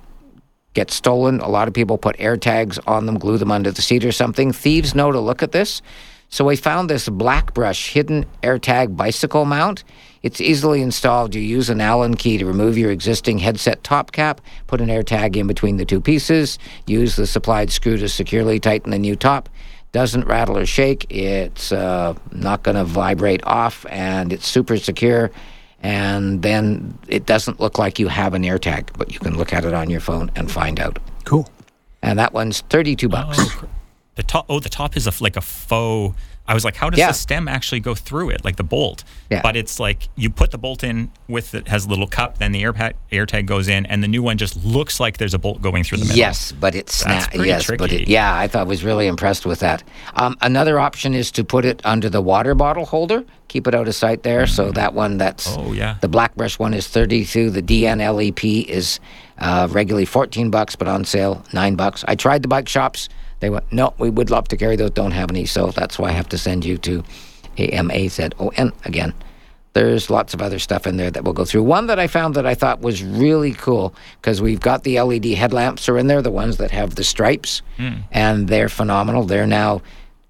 [0.73, 1.41] get stolen.
[1.41, 4.13] A lot of people put air tags on them, glue them under the seat or
[4.13, 4.53] something.
[4.53, 5.83] Thieves know to look at this.
[6.29, 9.83] So we found this black brush hidden AirTag bicycle mount.
[10.23, 11.35] It's easily installed.
[11.35, 15.35] You use an Allen key to remove your existing headset top cap, put an AirTag
[15.35, 19.49] in between the two pieces, use the supplied screw to securely tighten the new top.
[19.91, 21.11] Doesn't rattle or shake.
[21.11, 25.33] It's uh, not going to vibrate off, and it's super secure.
[25.81, 29.65] And then it doesn't look like you have an AirTag, but you can look at
[29.65, 30.99] it on your phone and find out.
[31.25, 31.49] Cool.
[32.03, 33.39] And that one's thirty-two oh, bucks.
[33.39, 33.65] Oh,
[34.17, 34.47] the top.
[34.49, 36.17] Oh, the top is a, f- like a faux.
[36.49, 37.09] I was like, how does Yeah.
[37.09, 39.05] the stem actually go through it, like the bolt?
[39.31, 39.43] Yeah.
[39.43, 42.53] But it's like you put the bolt in with it has a little cup, then
[42.53, 45.35] the air pa- air tag goes in, and the new one just looks like there's
[45.35, 46.17] a bolt going through the middle.
[46.19, 47.37] Yes, but it That's snaps.
[47.37, 49.85] Yes, but it, yeah, I thought I was really impressed with that.
[50.17, 53.25] Um, another option is to put it under the water bottle holder.
[53.49, 54.47] Keep it out of sight there.
[54.47, 55.97] So that one, that's Oh, yeah.
[56.01, 57.51] The black brush one is thirty-two.
[57.51, 59.01] The DNLEP is
[59.39, 62.05] uh, regularly fourteen bucks, but on sale nine bucks.
[62.09, 63.09] I tried the bike shops.
[63.41, 64.91] They went, no, we would love to carry those.
[64.91, 65.47] Don't have any.
[65.47, 67.05] So that's why I have to send you to
[67.57, 69.15] AMAZON again.
[69.75, 71.63] There's lots of other stuff in there that we'll go through.
[71.63, 75.27] One that I found that I thought was really cool because we've got the LED
[75.27, 77.99] headlamps are in there, the ones that have the stripes, hmm.
[78.11, 79.25] and they're phenomenal.
[79.25, 79.83] They're now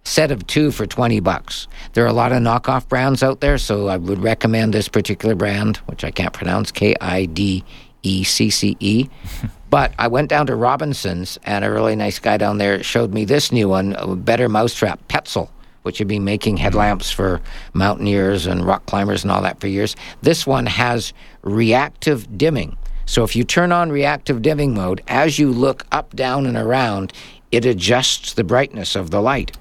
[0.05, 1.69] set of two for 20 bucks.
[1.93, 5.35] There are a lot of knockoff brands out there, so I would recommend this particular
[5.35, 7.65] brand, which I can't pronounce, K I D
[8.03, 9.09] E C C E.
[9.71, 13.25] But I went down to Robinson's, and a really nice guy down there showed me
[13.25, 15.51] this new one, a better mousetrap, Petzl,
[15.83, 16.62] which had been making hmm.
[16.62, 17.41] headlamps for
[17.75, 19.95] mountaineers and rock climbers and all that for years.
[20.23, 21.12] This one has
[21.43, 22.77] reactive dimming.
[23.07, 27.12] So if you turn on reactive dimming mode, as you look up, down, and around,
[27.51, 29.57] it adjusts the brightness of the light.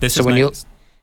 [0.00, 0.52] This So is when you-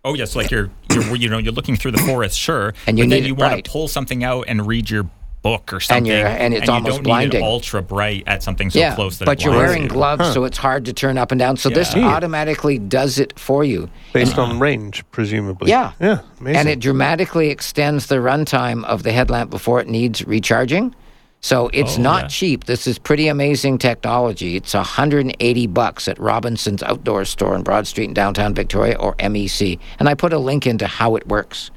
[0.05, 3.03] Oh yes, like you're, you're you know you're looking through the forest, sure, And you
[3.05, 3.65] but then you want bright.
[3.65, 5.09] to pull something out and read your
[5.48, 7.39] book or something, you're- and it's you almost don't blinding.
[7.41, 9.89] Need it ultra bright at something so yeah, close that but it you're wearing you.
[9.89, 11.56] gloves, so it's hard to turn up and down.
[11.58, 12.08] So this Yeah.
[12.08, 13.89] automatically does it for you.
[14.14, 15.70] Based on range, presumably.
[15.70, 15.91] Yeah.
[16.00, 16.20] Yeah.
[16.41, 16.58] Amazing.
[16.60, 20.93] And it dramatically extends the runtime of the headlamp before it needs recharging.
[21.39, 22.28] So it's Oh, not yeah.
[22.30, 22.64] cheap.
[22.66, 24.56] This is pretty amazing technology.
[24.56, 29.78] It's 180 bucks at Robinson's Outdoor Store in Broad Street in downtown Victoria or MEC.
[30.00, 31.70] And I put a link into how it works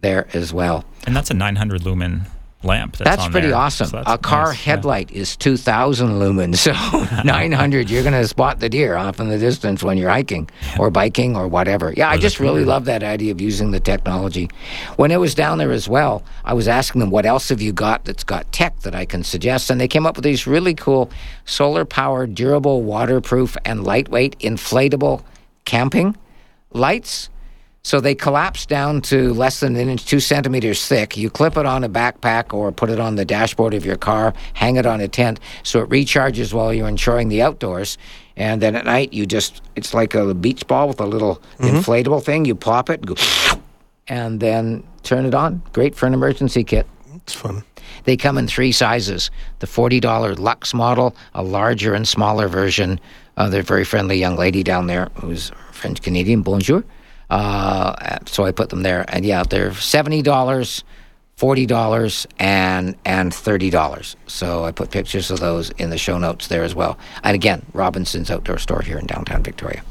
[0.00, 0.84] there as well.
[1.06, 2.26] and that's a 900 lumen
[2.64, 2.96] lamp.
[2.96, 3.56] That's, That's on pretty there.
[3.56, 3.86] awesome.
[3.86, 4.72] So that's a car nice, yeah.
[4.74, 6.72] headlight is 2,000 lumens, so
[7.24, 10.90] 900, you're going to spot the deer off in the distance when you're hiking or
[10.90, 11.92] biking or whatever.
[11.96, 14.50] Yeah, I just really love that idea of using the technology.
[14.96, 17.72] When it was down there as well, I was asking them, what else have you
[17.72, 19.70] got that's got tech that I can suggest?
[19.70, 21.10] And they came up with these really cool
[21.44, 25.22] solar powered, durable, waterproof, and lightweight inflatable
[25.64, 26.16] camping
[26.72, 27.30] lights.
[27.82, 31.16] So they collapse down to less than an inch, two centimeters thick.
[31.16, 34.34] You clip it on a backpack or put it on the dashboard of your car,
[34.54, 37.96] hang it on a tent, so it recharges while you're enjoying the outdoors.
[38.36, 42.22] And then at night, you just, it's like a beach ball with a little inflatable
[42.22, 42.44] thing.
[42.44, 43.14] You plop it, go,
[44.06, 45.62] and then turn it on.
[45.72, 46.86] Great for an emergency kit.
[47.14, 47.64] it's fun.
[48.04, 53.00] They come in three sizes the $40 Lux model, a larger and smaller version.
[53.36, 56.42] Uh, they're very friendly young lady down there who's French Canadian.
[56.42, 56.84] Bonjour.
[57.30, 59.04] Uh, so I put them there.
[59.08, 60.82] And yeah, they're $70
[61.38, 64.16] forty dollars and and thirty dollars.
[64.26, 66.98] So I put pictures of those in the show notes there as well.
[67.22, 69.82] And again, Robinson's Outdoor Store here in downtown Victoria.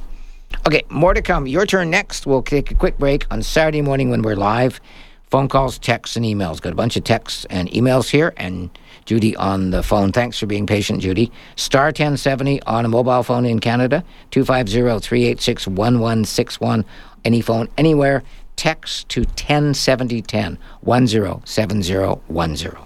[0.68, 1.48] Okay, more to come.
[1.48, 2.28] Your turn next.
[2.28, 4.82] We'll take a quick break on Saturday morning when we're live.
[5.30, 6.62] Phone calls, texts, and emails.
[6.62, 8.70] Got a bunch of texts and emails here, and
[9.08, 10.12] Judy on the phone.
[10.12, 11.32] Thanks for being patient, Judy.
[11.56, 16.86] Star 1070 on a mobile phone in Canada, 250 386 1161.
[17.26, 18.24] Any phone, anywhere
[18.58, 22.78] text to 107010 107010.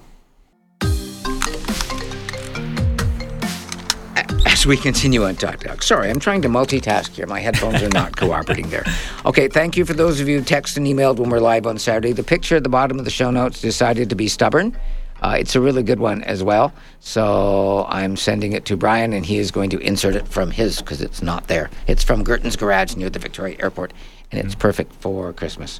[4.45, 5.81] As we continue on Talk Talk.
[5.81, 7.25] Sorry, I'm trying to multitask here.
[7.25, 8.83] My headphones are not cooperating there.
[9.25, 11.79] Okay, thank you for those of you who text and emailed when we're live on
[11.79, 12.11] Saturday.
[12.11, 14.77] The picture at the bottom of the show notes decided to be stubborn.
[15.21, 16.73] Uh, it's a really good one as well.
[16.99, 20.79] So I'm sending it to Brian, and he is going to insert it from his
[20.79, 21.69] because it's not there.
[21.87, 23.93] It's from Gurton's Garage near the Victoria Airport,
[24.31, 25.79] and it's perfect for Christmas.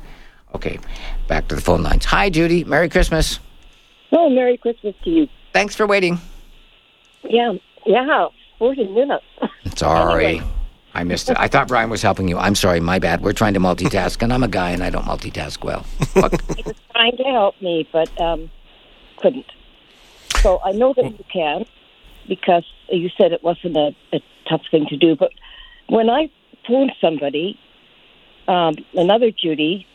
[0.53, 0.79] Okay,
[1.27, 2.05] back to the phone lines.
[2.05, 2.63] Hi, Judy.
[2.63, 3.39] Merry Christmas.
[4.11, 5.27] Oh, Merry Christmas to you.
[5.53, 6.19] Thanks for waiting.
[7.23, 7.53] Yeah,
[7.85, 8.27] yeah,
[8.59, 9.25] 40 minutes.
[9.75, 10.25] Sorry.
[10.25, 10.47] Anyway.
[10.93, 11.37] I missed it.
[11.39, 12.37] I thought Brian was helping you.
[12.37, 13.21] I'm sorry, my bad.
[13.21, 15.85] We're trying to multitask, and I'm a guy, and I don't multitask well.
[16.13, 16.41] What?
[16.57, 18.51] He was trying to help me, but um,
[19.21, 19.45] couldn't.
[20.41, 21.65] So I know that you can
[22.27, 25.15] because you said it wasn't a, a tough thing to do.
[25.15, 25.31] But
[25.87, 26.29] when I
[26.67, 27.59] phone somebody,
[28.47, 29.85] um, another Judy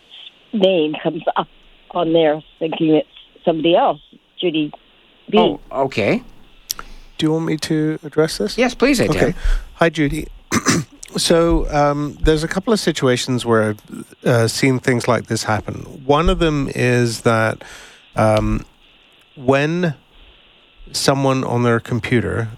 [0.52, 1.48] name comes up
[1.90, 3.08] on there thinking it's
[3.44, 4.00] somebody else,
[4.40, 4.72] Judy
[5.30, 5.38] B.
[5.38, 6.22] oh, okay.
[7.18, 8.58] Do you want me to address this?
[8.58, 9.34] Yes, please, I Okay.
[9.74, 10.28] Hi, Judy.
[11.16, 16.04] so um, there's a couple of situations where I've uh, seen things like this happen.
[16.04, 17.64] One of them is that
[18.16, 18.66] um,
[19.36, 19.94] when
[20.92, 22.48] someone on their computer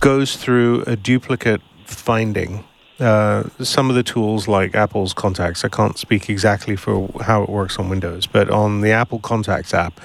[0.00, 2.64] goes through a duplicate finding,
[3.00, 7.48] uh, some of the tools like Apple's Contacts, I can't speak exactly for how it
[7.48, 10.00] works on Windows, but on the Apple Contacts app,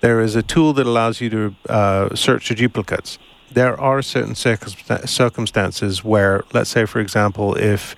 [0.00, 3.18] there is a tool that allows you to uh, search for duplicates.
[3.50, 7.94] There are certain circumsta- circumstances where, let's say, for example, if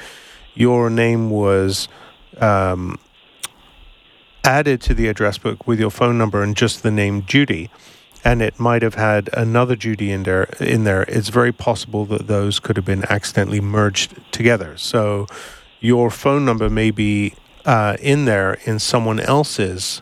[0.54, 1.88] your name was
[2.38, 2.98] um,
[4.46, 7.68] added to the address book with your phone number and just the name Judy,
[8.24, 10.44] and it might have had another Judy in there.
[10.60, 14.76] In there, it's very possible that those could have been accidentally merged together.
[14.76, 15.26] So,
[15.80, 17.34] your phone number may be
[17.64, 20.00] uh, in there in someone else's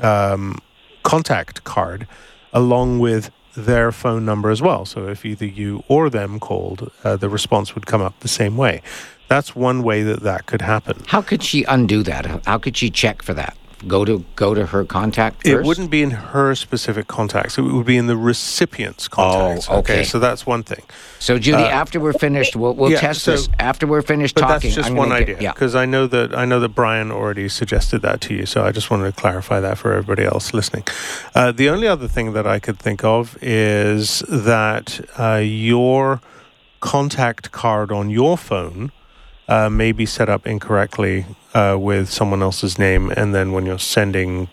[0.00, 0.58] um,
[1.02, 2.06] contact card,
[2.52, 4.84] along with their phone number as well.
[4.84, 8.58] So, if either you or them called, uh, the response would come up the same
[8.58, 8.82] way.
[9.28, 11.02] That's one way that that could happen.
[11.06, 12.46] How could she undo that?
[12.46, 13.56] How could she check for that?
[13.86, 15.46] Go to go to her contact first.
[15.46, 17.58] It wouldn't be in her specific contacts.
[17.58, 19.68] It would be in the recipient's contacts.
[19.70, 20.02] Oh, okay.
[20.02, 20.82] So that's one thing.
[21.20, 23.48] So, Judy, Uh, after we're finished, we'll, we'll yeah, test so- this.
[23.60, 25.34] After we're finished But talking, that's just one idea.
[25.36, 25.52] Get, yeah.
[25.52, 28.46] Because I know that I know that Brian already suggested that to you.
[28.46, 30.82] So I just wanted to clarify that for everybody else listening.
[31.36, 36.20] Uh, the only other thing that I could think of is that uh, your
[36.80, 38.90] contact card on your phone
[39.48, 43.78] uh, may be set up incorrectly uh, with someone else's name, and then when you're
[43.78, 44.48] sending,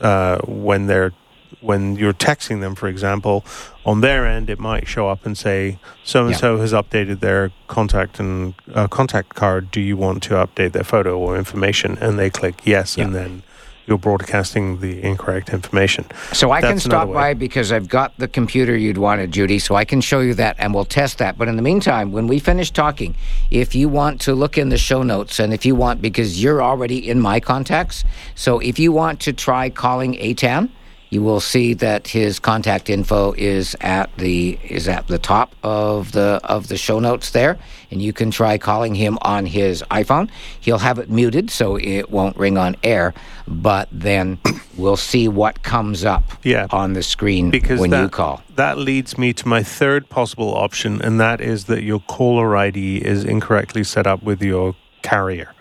[0.00, 1.12] uh, when they're
[1.60, 3.44] when you're texting them, for example,
[3.84, 7.50] on their end, it might show up and say, "So and so has updated their
[7.66, 9.70] contact and uh, contact card.
[9.70, 13.42] Do you want to update their photo or information?" And they click yes, and then
[13.86, 16.04] you're broadcasting the incorrect information.
[16.32, 19.84] So I can stop by because I've got the computer you'd wanted, Judy, so I
[19.84, 21.38] can show you that and we'll test that.
[21.38, 23.14] But in the meantime, when we finish talking,
[23.50, 26.62] if you want to look in the show notes and if you want, because you're
[26.62, 30.70] already in my contacts, so if you want to try calling Aitan,
[31.08, 36.12] you will see that his contact info is at the is at the top of
[36.12, 37.58] the of the show notes there,
[37.90, 40.28] and you can try calling him on his iPhone.
[40.60, 43.14] He'll have it muted so it won't ring on air,
[43.46, 44.38] but then
[44.76, 46.66] we'll see what comes up Yeah.
[46.70, 48.42] on the screen because when that, you call.
[48.56, 52.98] That leads me to my third possible option, and that is that your caller ID
[52.98, 55.52] is incorrectly set up with your carrier.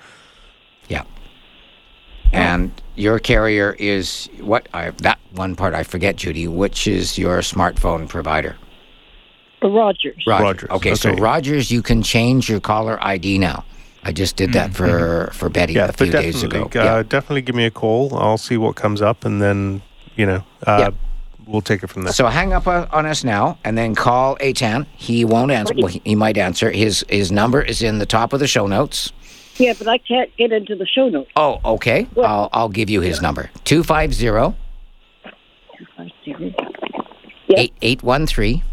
[0.87, 1.03] Yeah.
[2.33, 4.67] And your carrier is what?
[4.73, 6.47] I, that one part I forget, Judy.
[6.47, 8.55] Which is your smartphone provider?
[9.61, 10.23] The Rogers.
[10.27, 11.13] Rogers, Okay, so.
[11.13, 13.63] Rogers, you can change your caller ID now.
[14.03, 16.79] I just did that for for Betty Yeah, a few days definitely, ago.
[16.79, 17.03] uh, yeah.
[17.03, 18.15] definitely give me a call.
[18.15, 19.81] I'll see what comes up, and then
[20.15, 20.89] you know, uh, Yeah.
[21.47, 22.13] we'll take it from there.
[22.13, 24.85] So hang up on on us now, and then call Aitan.
[24.95, 25.73] He won't answer.
[25.75, 26.69] Well, he, he might answer.
[26.69, 29.11] His his number is in the top of the show notes.
[29.57, 31.31] Yeah, but I can't get into the show notes.
[31.35, 32.07] Oh, okay.
[32.17, 33.49] I'll I'll give you his number.
[33.63, 34.55] 250 zero.
[37.47, 37.59] Yep.
[37.59, 38.63] Eight eight one three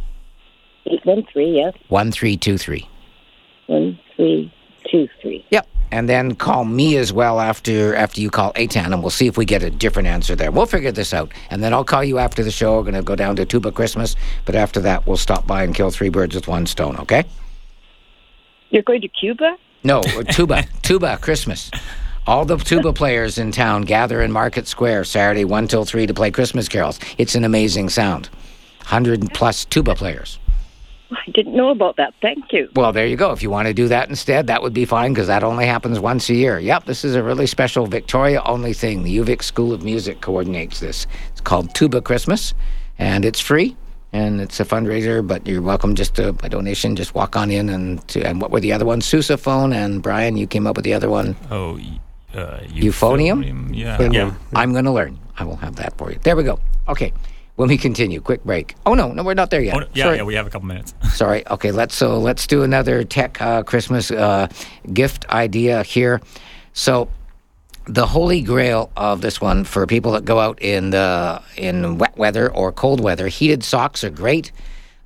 [0.86, 1.56] Eight one three.
[1.56, 1.74] Yes.
[1.88, 2.88] one three two three.
[3.66, 4.52] One three
[4.90, 5.44] two three.
[5.50, 5.68] Yep.
[5.92, 9.36] And then call me as well after after you call Aitan, and we'll see if
[9.36, 10.50] we get a different answer there.
[10.50, 12.78] We'll figure this out, and then I'll call you after the show.
[12.78, 14.16] We're going to go down to Tuba Christmas,
[14.46, 16.96] but after that, we'll stop by and kill three birds with one stone.
[16.96, 17.24] Okay?
[18.70, 19.56] You're going to Cuba?
[19.84, 21.70] No, Tuba, Tuba Christmas.
[22.24, 26.14] All the tuba players in town gather in Market Square Saturday one till three to
[26.14, 27.00] play Christmas carols.
[27.18, 28.30] It's an amazing sound.
[28.84, 30.38] Hundred plus tuba players.
[31.10, 32.14] I didn't know about that.
[32.22, 32.68] Thank you.
[32.76, 33.32] Well, there you go.
[33.32, 35.98] If you want to do that instead, that would be fine because that only happens
[35.98, 36.60] once a year.
[36.60, 39.02] Yep, this is a really special Victoria only thing.
[39.02, 41.08] The UVic School of Music coordinates this.
[41.32, 42.54] It's called Tuba Christmas,
[42.98, 43.76] and it's free.
[44.14, 46.96] And it's a fundraiser, but you're welcome just to a donation.
[46.96, 49.06] Just walk on in and to, and what were the other ones?
[49.06, 50.36] Sousaphone and Brian.
[50.36, 51.34] You came up with the other one.
[51.50, 51.98] Oh, y-
[52.34, 53.74] uh, Euphonium?
[53.74, 53.96] Yeah.
[53.96, 54.12] Euphonium.
[54.14, 54.34] yeah.
[54.54, 55.18] I'm going to learn.
[55.38, 56.18] I will have that for you.
[56.22, 56.58] There we go.
[56.88, 57.12] Okay.
[57.56, 58.74] When we continue, quick break.
[58.86, 59.74] Oh no, no, we're not there yet.
[59.76, 60.16] Oh, no, yeah, Sorry.
[60.16, 60.94] yeah, we have a couple minutes.
[61.12, 61.46] Sorry.
[61.48, 64.48] Okay, let's so let's do another tech uh, Christmas uh,
[64.92, 66.20] gift idea here.
[66.72, 67.08] So,
[67.86, 72.16] the holy grail of this one for people that go out in the in wet
[72.16, 74.52] weather or cold weather, heated socks are great.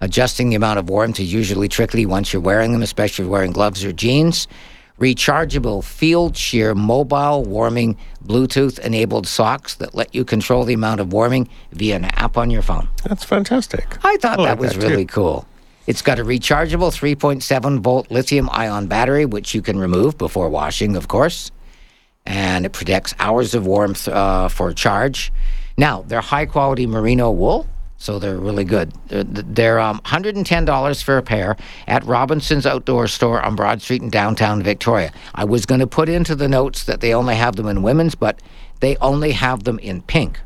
[0.01, 3.33] Adjusting the amount of warmth is usually tricky once you're wearing them, especially if you're
[3.33, 4.47] wearing gloves or jeans.
[4.99, 11.49] Rechargeable Fieldsheer mobile warming Bluetooth enabled socks that let you control the amount of warming
[11.73, 12.89] via an app on your phone.
[13.05, 13.99] That's fantastic.
[14.05, 15.47] I thought I that was that really cool.
[15.87, 20.97] It's got a rechargeable 3.7 volt lithium ion battery, which you can remove before washing,
[20.97, 21.51] of course.
[22.27, 25.33] And it protects hours of warmth uh, for charge.
[25.79, 27.69] Now, they're high quality merino wool,
[27.99, 28.93] so they're really good.
[29.09, 31.57] They're, they're um, $110 for a pair
[31.87, 35.13] at Robinson's Outdoor Store on Broad Street in downtown Victoria.
[35.35, 38.15] I was going to put into the notes that they only have them in women's,
[38.15, 38.41] but
[38.81, 40.41] they only have them in pink.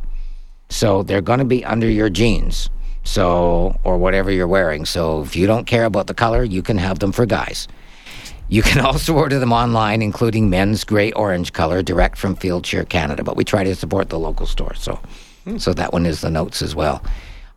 [0.69, 2.71] So they're going to be under your jeans.
[3.03, 4.85] So, or whatever you're wearing.
[4.85, 7.67] So if you don't care about the color, you can have them for guys.
[8.51, 13.25] You can also order them online, including men's gray orange color, direct from Fieldsheer Canada.
[13.25, 14.99] But we try to support the local store, so
[15.59, 17.03] so that one is the notes as well.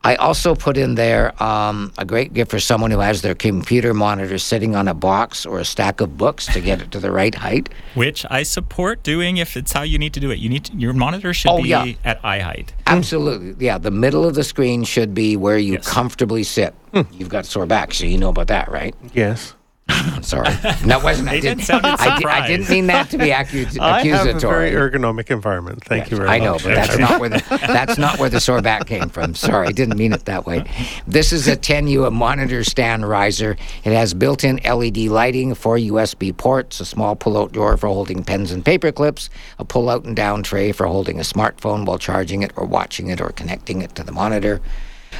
[0.06, 3.94] I also put in there um, a great gift for someone who has their computer
[3.94, 7.10] monitor sitting on a box or a stack of books to get it to the
[7.10, 7.70] right height.
[7.96, 10.40] Which I support doing if it's how you need to do it.
[10.40, 11.94] You need to, your monitor should Oh, be yeah.
[12.04, 12.74] at eye height.
[12.86, 13.78] Absolutely, yeah.
[13.78, 15.88] The middle of the screen should be where you Yes.
[15.88, 16.76] comfortably sit.
[17.14, 18.94] You've got sore back, so you know about that, right?
[19.14, 19.56] Yes.
[20.22, 21.28] Sorry, that wasn't.
[21.28, 24.72] I didn't, did I, I didn't mean that to be accu- I have a very
[24.72, 25.84] ergonomic environment.
[25.84, 28.62] Thank you very I know, but that's not where the that's not where the sore
[28.62, 29.36] back came from.
[29.36, 30.64] Sorry, I didn't mean it that way.
[31.06, 33.58] This is a 10U a monitor stand riser.
[33.84, 38.52] It has built-in LED lighting, four USB ports, a small pull-out drawer for holding pens
[38.52, 39.30] and paper clips,
[39.60, 43.20] a pull-out and down tray for holding a smartphone while charging it or watching it
[43.20, 44.62] or connecting it to the monitor.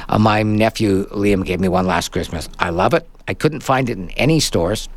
[0.08, 2.48] Uh, my nephew Liam gave me one last Christmas.
[2.58, 3.08] I love it.
[3.26, 4.88] I couldn't find it in any stores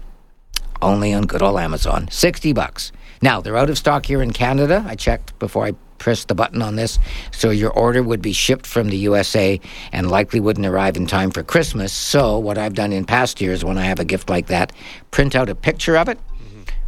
[0.82, 2.08] only on good old Amazon.
[2.12, 2.92] 60 bucks.
[3.22, 4.86] Now, they're out of stock here in Canada.
[4.88, 7.00] I checked before I pressed the button on this.
[7.32, 9.60] So your order would be shipped from the USA
[9.92, 11.92] and likely wouldn't arrive in time for Christmas.
[11.92, 14.72] So what I've done in past years when I have a gift like that,
[15.12, 16.20] print out a picture of it,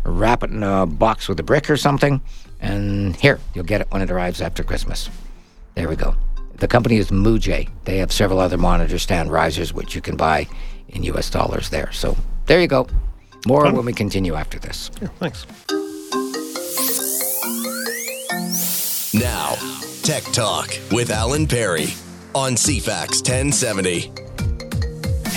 [0.04, 2.22] wrap it in a box with a brick or something,
[2.60, 5.10] and here, you'll get it when it arrives after Christmas.
[5.76, 6.16] There we go.
[6.60, 7.70] The company is Mujay.
[7.86, 10.48] They have several other monitor stand risers which you can buy
[10.90, 11.92] in US dollars there.
[11.92, 12.88] So there you go.
[13.48, 14.92] More when we continue after this.
[15.02, 15.46] Yeah, thanks.
[19.14, 19.56] Now,
[20.04, 21.88] Tech Talk with Alan Perry
[22.36, 24.12] on CFAX 1070.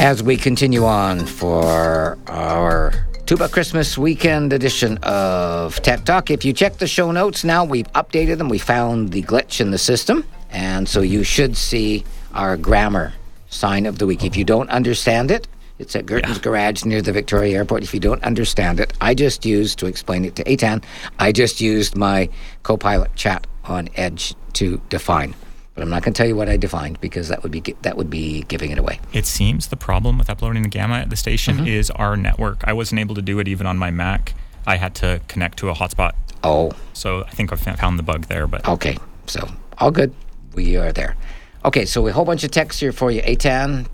[0.00, 2.92] As we continue on for our
[3.26, 7.90] Tuba Christmas weekend edition of Tech Talk, if you check the show notes now, we've
[7.92, 8.48] updated them.
[8.48, 13.12] We found the glitch in the system, and so you should see our grammar
[13.48, 14.24] sign of the week.
[14.24, 15.46] If you don't understand it,
[15.78, 17.82] it's at Gurton's Garage near the Victoria Airport.
[17.82, 20.84] If you don't understand it, I just used, to explain it to Aitan,
[21.18, 22.28] I just used my
[22.62, 25.34] co-pilot chat on Edge to define.
[25.74, 27.96] But I'm not going to tell you what I defined because that would be that
[27.96, 29.00] would be giving it away.
[29.14, 31.66] It seems the problem with uploading the gamma at the station Mm-hmm.
[31.66, 32.62] is our network.
[32.64, 34.34] I wasn't able to do it even on my Mac.
[34.66, 36.12] I had to connect to a hotspot.
[36.44, 39.48] Oh, So I think I found the bug there, but Okay, so
[39.78, 40.14] all good.
[40.54, 41.16] We are there.
[41.64, 43.22] Okay, so a whole bunch of text here for you.
[43.22, 43.86] Aitan,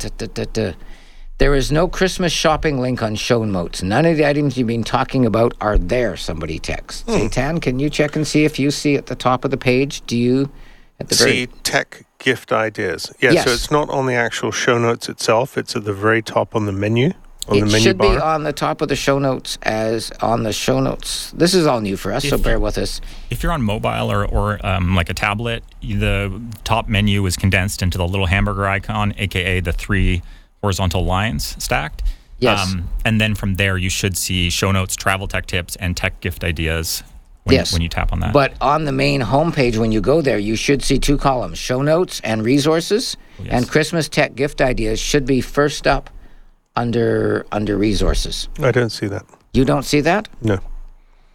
[1.39, 3.83] there is no Christmas shopping link on show notes.
[3.83, 6.17] None of the items you've been talking about are there.
[6.17, 7.03] Somebody texts.
[7.03, 7.27] Hmm.
[7.27, 10.03] Aitan, can you check and see if you see at the top of the page?
[10.07, 10.51] Do you
[11.01, 13.13] at the See very tech gift ideas.
[13.21, 13.45] Yeah, Yes.
[13.45, 15.57] so it's not on the actual show notes itself.
[15.57, 17.13] It's at the very top on the menu.
[17.49, 18.15] On it the menu should bar.
[18.15, 21.31] be on the top of the show notes as on the show notes.
[21.33, 23.01] This is all new for us, so bear with us.
[23.31, 27.83] If you're on mobile or, or um, like a tablet, the top menu is condensed
[27.83, 30.23] into the little hamburger icon, aka the three
[30.61, 32.03] horizontal lines stacked.
[32.03, 32.09] Um,
[32.41, 32.75] Yes.
[33.05, 36.45] and then from there, you should see show notes, travel tech tips, and tech gift
[36.45, 37.03] ideas
[37.43, 37.73] when, Yes.
[37.73, 38.33] when you tap on that.
[38.33, 41.83] But on the main homepage, when you go there, you should see two columns: show
[41.83, 43.17] notes and resources.
[43.41, 43.53] Oh, yes.
[43.55, 46.11] And Christmas tech gift ideas should be first up
[46.79, 48.49] under under resources.
[48.61, 49.25] I don't see that.
[49.53, 50.29] You don't see that?
[50.41, 50.59] No.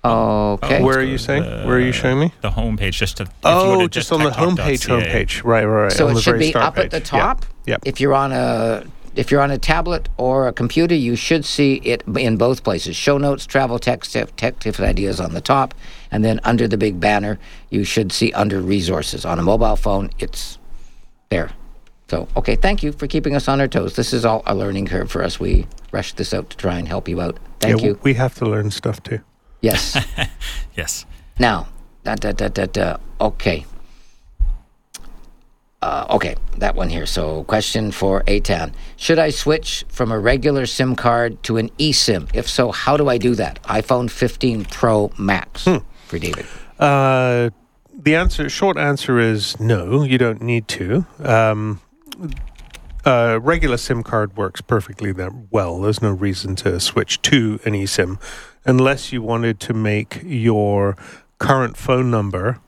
[0.05, 0.83] Okay.
[0.83, 1.43] Where are you saying?
[1.65, 2.33] Where are you showing me?
[2.41, 4.85] the homepage, just to if Oh, go to just on the homepage.
[4.87, 5.25] techtalk.ca.
[5.25, 5.43] Homepage.
[5.43, 5.65] Right.
[5.65, 5.83] Right.
[5.83, 5.91] Right.
[5.91, 7.13] So on it the should very be start up at the page.
[7.13, 7.35] Yeah.
[7.65, 7.81] Yep.
[7.85, 8.83] If you're on a
[9.15, 12.95] if you're on a tablet or a computer, you should see it in both places.
[12.95, 15.73] Show notes, travel text, tech tips ideas on the top,
[16.11, 17.37] and then under the big banner,
[17.69, 19.23] you should see under resources.
[19.23, 20.57] On a mobile phone, it's
[21.29, 21.51] there.
[22.13, 23.95] So, okay, thank you for keeping us on our toes.
[23.95, 25.39] This is all a learning curve for us.
[25.39, 27.39] We rushed this out to try and help you out.
[27.59, 27.99] Thank yeah, you.
[28.03, 29.21] We have to learn stuff too.
[29.61, 29.97] Yes.
[30.77, 31.07] Yes.
[31.39, 31.69] Now,
[32.03, 32.97] da, da, da, da, da.
[33.19, 33.65] okay.
[35.81, 37.07] Uh, okay, that one here.
[37.07, 38.73] So, question for Aitan.
[38.95, 42.29] Should I switch from a regular SIM card to an eSIM?
[42.35, 43.61] If so, how do I do that?
[43.63, 45.63] iPhone 15 Pro Max
[46.05, 46.45] for David.
[46.77, 47.49] Uh,
[47.91, 50.03] the answer, short answer is no.
[50.03, 51.05] You don't need to.
[51.19, 51.79] Um,
[53.05, 55.81] a regular SIM card works perfectly that well.
[55.81, 58.19] There's no reason to switch to an eSIM,
[58.65, 60.95] unless you wanted to make your
[61.39, 62.59] current phone number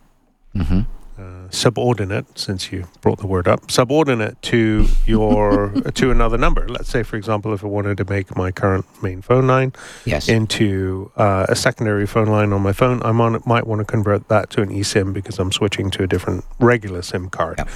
[1.17, 2.37] uh, subordinate.
[2.37, 6.67] Since you brought the word up, subordinate to your to another number.
[6.67, 9.71] Let's say, for example, if I wanted to make my current main phone line
[10.05, 10.27] Yes.
[10.27, 14.27] into uh, a secondary phone line on my phone, I might, might want to convert
[14.27, 17.59] that to an eSIM because I'm switching to a different regular SIM card.
[17.59, 17.69] Yep.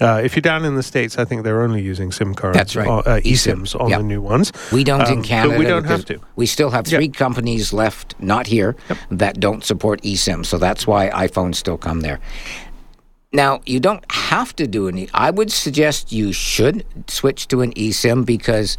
[0.00, 2.56] Uh, if you're down in the states, I think they're only using SIM cards.
[2.56, 2.86] That's right.
[2.86, 3.62] Uh, uh, eSIM.
[3.62, 3.98] eSIMs on Yep.
[4.00, 4.52] the new ones.
[4.72, 5.48] We don't in Um, Canada.
[5.50, 6.20] but we don't have to.
[6.36, 8.76] We still have three companies left, not here,
[9.10, 10.46] that don't support eSIM.
[10.46, 12.20] So that's why iPhones still come there.
[13.32, 17.60] Now, you don't have to do an e- I would suggest you should switch to
[17.60, 18.78] an eSIM because,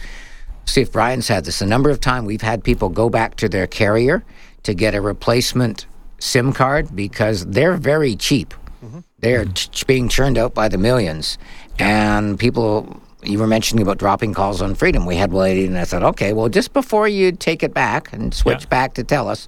[0.65, 1.61] see if Brian's had this.
[1.61, 4.23] A number of times we've had people go back to their carrier
[4.63, 5.85] to get a replacement
[6.19, 8.53] SIM card because they're very cheap.
[9.21, 11.37] They're ch- being churned out by the millions.
[11.77, 15.05] And people, you were mentioning about dropping calls on freedom.
[15.05, 18.13] We had one lady, and I said, okay, well, just before you take it back
[18.13, 18.69] and switch Yeah.
[18.69, 19.47] back to TELUS,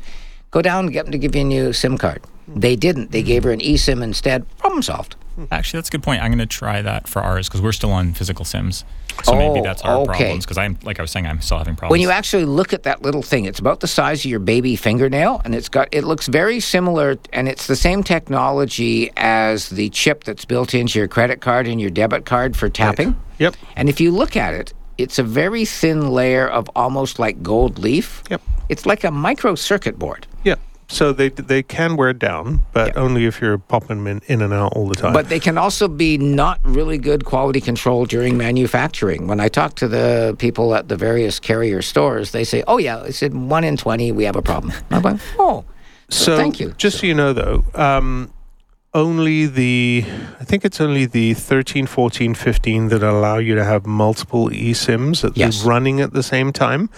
[0.51, 2.21] go down and get them to give you a new SIM card.
[2.47, 3.11] They didn't.
[3.11, 3.27] They mm-hmm.
[3.27, 4.45] gave her an eSIM instead.
[4.57, 5.15] Problem solved.
[5.51, 6.21] Actually, that's a good point.
[6.21, 8.83] I'm going to try that for ours because we're still on physical sims.
[9.23, 10.05] So maybe Oh, that's our okay.
[10.07, 11.91] problems because I'm, like I was saying, I'm still having problems.
[11.91, 14.75] When you actually look at that little thing, it's about the size of your baby
[14.75, 19.89] fingernail, and it's got it looks very similar, and it's the same technology as the
[19.89, 23.19] chip that's built into your credit card and your debit card for tapping.
[23.39, 23.55] Yep.
[23.75, 27.79] And if you look at it, it's a very thin layer of almost like gold
[27.79, 28.23] leaf.
[28.29, 28.41] Yep.
[28.69, 30.25] It's like a micro circuit board.
[30.43, 30.55] Yeah.
[30.91, 32.97] So they they can wear down, but Yep.
[32.97, 35.13] only if you're popping them in, in and out all the time.
[35.13, 39.25] But they can also be not really good quality control during manufacturing.
[39.27, 42.97] When I talk to the people at the various carrier stores, they say, "Oh yeah,"
[42.97, 44.73] they said one in twenty we have a problem.
[44.91, 45.63] I'm like, "Oh,
[46.09, 48.29] so thank you." Just so you know, though, um,
[48.93, 50.03] only the
[50.41, 55.23] I think it's only the 13, 14, 15 that allow you to have multiple eSIMs
[55.23, 55.63] at Yes.
[55.63, 56.89] running at the same time.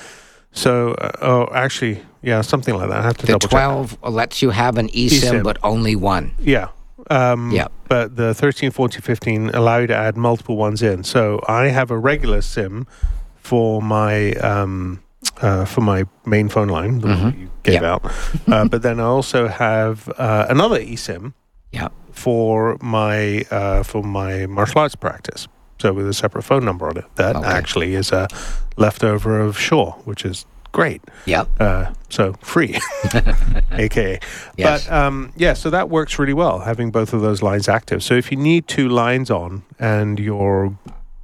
[0.54, 3.00] So, uh, oh, actually, yeah, something like that.
[3.00, 3.50] I have to the double check.
[3.52, 5.44] twelve lets you have an eSIM, eSIM.
[5.44, 6.32] but only one.
[6.40, 6.68] Yeah.
[7.10, 7.68] Um, Yeah.
[7.90, 11.04] But the 13, 14, 15 allow you to add multiple ones in.
[11.04, 12.88] So I have a regular SIM
[13.36, 15.02] for my um,
[15.42, 17.86] uh, for my main phone line, that you gave Mm-hmm.
[17.86, 18.54] Out.
[18.54, 21.34] uh, but then I also have uh, another eSIM
[21.72, 21.90] Yeah.
[22.12, 25.48] for my uh, for my martial arts practice.
[25.84, 27.04] So with a separate phone number on it.
[27.16, 27.46] That Okay.
[27.46, 28.30] actually is a
[28.78, 31.02] leftover of Shaw, which is great.
[31.26, 31.50] Yep.
[31.60, 32.80] Uh, so free,
[33.74, 34.18] aka.
[34.56, 34.88] Yes.
[34.88, 38.02] But um, yeah, so that works really well having both of those lines active.
[38.02, 40.74] So if you need two lines on and you're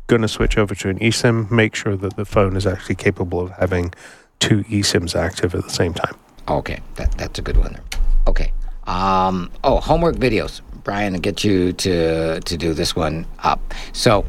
[0.07, 3.40] going to switch over to an eSIM, make sure that the phone is actually capable
[3.40, 3.94] of having
[4.40, 6.15] two eSIMs active at the same time.
[6.49, 7.72] Okay, that, that's a good one.
[7.72, 7.84] There.
[8.27, 8.52] Okay.
[8.88, 10.60] Um, oh, homework videos.
[10.90, 13.76] Brian, I'll get you to to do this one up.
[13.94, 14.26] So,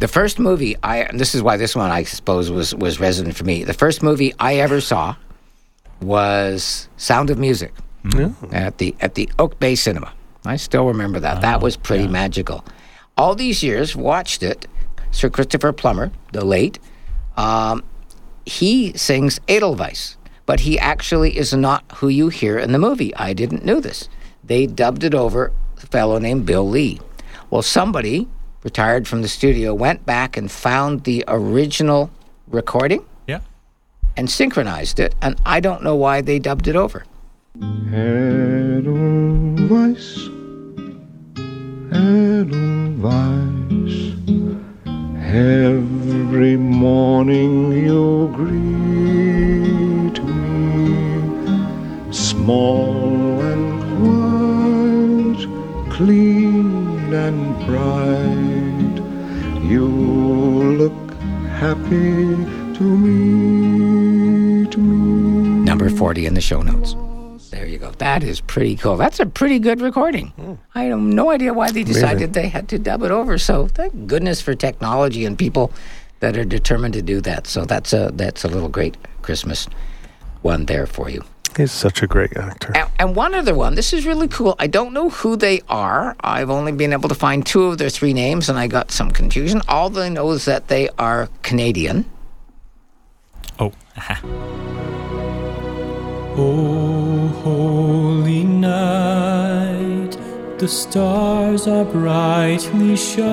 [0.00, 3.36] the first movie I and this is why this one I suppose was was resonant
[3.36, 3.62] for me.
[3.62, 5.14] The first movie I ever saw
[6.02, 7.72] was Sound of Music
[8.50, 10.12] at the at the Oak Bay Cinema.
[10.44, 11.42] I still remember that.
[11.42, 12.64] that was pretty magical.
[13.16, 14.66] All these years, watched it.
[15.12, 16.80] Sir Christopher Plummer, the late,
[17.36, 17.84] um,
[18.44, 23.14] he sings Edelweiss, but he actually is not who you hear in the movie.
[23.14, 24.08] I didn't know this.
[24.42, 27.00] They dubbed it over a fellow named Bill Lee.
[27.50, 28.28] Well, somebody
[28.62, 32.10] retired from the studio went back and found the original
[32.48, 33.40] recording yeah.
[34.16, 37.04] and synchronized it, and I don't know why they dubbed it over.
[37.92, 38.68] Edelweiss,
[41.92, 43.60] Edelweiss.
[45.32, 53.19] Every morning you greet me, small and white,
[56.00, 58.96] clean and bright.
[59.62, 61.12] You look
[61.60, 62.36] happy
[62.76, 65.64] to meet me.
[65.70, 66.96] Number 40 in the show notes.
[67.50, 67.90] There you go.
[67.98, 68.96] That is pretty cool.
[68.96, 70.28] That's a pretty good recording.
[70.28, 70.54] Hmm.
[70.74, 73.36] I have no idea why they decided they had to dub it over.
[73.36, 75.70] So thank goodness for technology and people
[76.20, 77.46] that are determined to do that.
[77.46, 79.68] So that's a that's a little great Christmas
[80.40, 81.22] one there for you.
[81.56, 82.72] He's such a great actor.
[82.76, 83.74] And, and one other one.
[83.74, 84.54] This is really cool.
[84.58, 86.16] I don't know who they are.
[86.20, 89.10] I've only been able to find two of their three names, and I got some
[89.10, 89.60] confusion.
[89.68, 92.04] All I know is that they are Canadian.
[93.58, 94.20] Oh, aha.
[96.36, 100.12] Oh, holy night,
[100.58, 103.30] the stars are brightly shining.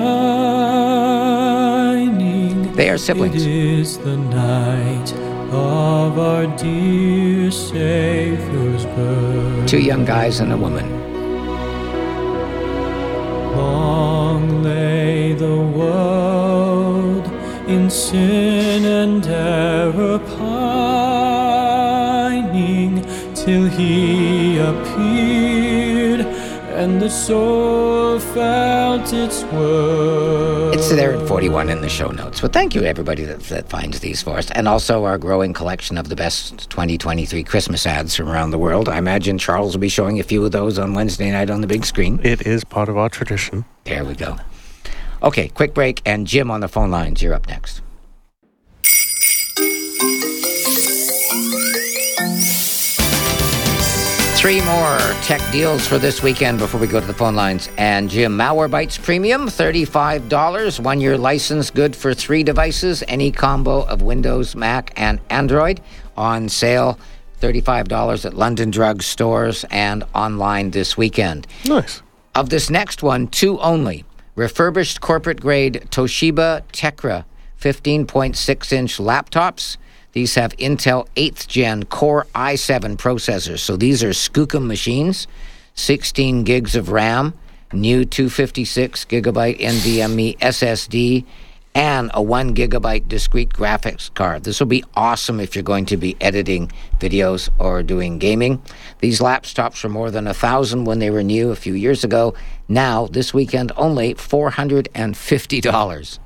[2.74, 3.36] They are siblings.
[3.36, 5.14] It is the night
[5.50, 9.66] of our dear Savior's birth.
[9.68, 10.86] Two young guys and a woman.
[13.56, 17.26] Long lay the world
[17.66, 21.42] in sin and error pining
[23.34, 25.47] till he appeared
[26.78, 30.74] and the soul felt its worth.
[30.74, 32.40] It's there at 41 in the show notes.
[32.40, 34.48] But thank you, everybody that, that finds these for us.
[34.52, 38.88] And also our growing collection of the best 2023 Christmas ads from around the world.
[38.88, 41.66] I imagine Charles will be showing a few of those on Wednesday night on the
[41.66, 42.20] big screen.
[42.22, 43.64] It is part of our tradition.
[43.82, 44.36] There we go.
[45.20, 46.00] Okay, quick break.
[46.06, 47.20] And Jim on the phone lines.
[47.22, 47.82] You're up next.
[54.48, 57.68] Three more tech deals for this weekend before we go to the phone lines.
[57.76, 60.80] And Jim, Malwarebytes Premium, $35.
[60.80, 65.82] One year license, good for three devices, any combo of Windows, Mac, and Android.
[66.16, 66.98] On sale,
[67.42, 71.46] $35 at London drug stores and online this weekend.
[71.66, 72.00] Nice.
[72.34, 74.06] Of this next one, two only.
[74.34, 77.26] Refurbished corporate grade Toshiba Tecra
[77.60, 79.76] 15.6 inch laptops.
[80.18, 83.60] These have Intel 8th gen Core i7 processors.
[83.60, 85.28] So these are Skookum machines,
[85.76, 87.34] 16 gigs of RAM,
[87.72, 91.24] new 256 gigabyte NVMe SSD,
[91.72, 94.42] and a 1 gigabyte discrete graphics card.
[94.42, 98.60] This will be awesome if you're going to be editing videos or doing gaming.
[98.98, 102.34] These laptops were more than a thousand when they were new a few years ago.
[102.66, 106.18] Now, this weekend only $450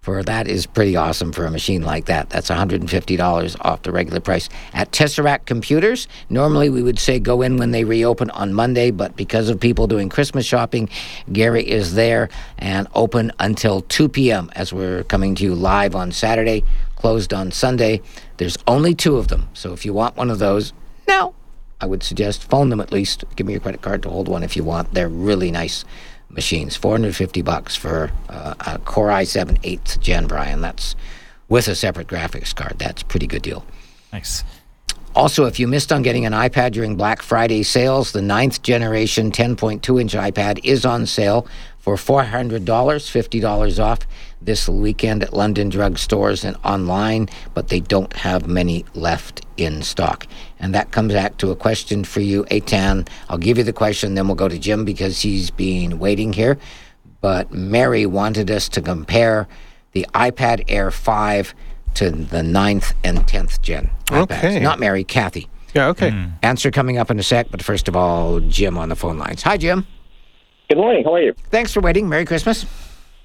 [0.00, 2.30] for that is pretty awesome for a machine like that.
[2.30, 4.48] That's $150 off the regular price.
[4.72, 9.14] At Tesseract Computers, normally we would say go in when they reopen on Monday, but
[9.14, 10.88] because of people doing Christmas shopping,
[11.30, 14.50] Gary is there and open until 2 p.m.
[14.56, 16.64] as we're coming to you live on Saturday,
[16.96, 18.00] closed on Sunday.
[18.38, 20.72] There's only two of them, so if you want one of those,
[21.06, 21.34] now
[21.78, 23.24] I would suggest phone them at least.
[23.36, 24.94] Give me your credit card to hold one if you want.
[24.94, 25.84] They're really nice
[26.30, 26.76] machines.
[26.76, 30.60] 450 bucks for uh, a Core i7 8th gen, Brian.
[30.60, 30.96] That's
[31.48, 32.78] with a separate graphics card.
[32.78, 33.64] That's a pretty good deal.
[34.12, 34.44] Nice.
[35.14, 39.32] Also, if you missed on getting an iPad during Black Friday sales, the ninth generation
[39.32, 41.48] 10.2 inch iPad is on sale
[41.78, 44.00] for $400, $50 off
[44.40, 49.82] this weekend at London drug stores and online, but they don't have many left in
[49.82, 50.28] stock.
[50.60, 53.08] And that comes back to a question for you, Aitan.
[53.28, 56.58] I'll give you the question, then we'll go to Jim because he's been waiting here.
[57.20, 59.48] But Mary wanted us to compare
[59.92, 61.54] the iPad Air 5
[61.94, 64.22] to the ninth and 10th gen iPads.
[64.22, 64.60] Okay.
[64.60, 65.48] Not Mary, Kathy.
[65.74, 66.26] Yeah, okay.
[66.42, 69.42] Answer coming up in a sec, but first of all, Jim on the phone lines.
[69.42, 69.86] Hi, Jim.
[70.68, 71.04] Good morning.
[71.04, 71.34] How are you?
[71.50, 72.08] Thanks for waiting.
[72.08, 72.66] Merry Christmas.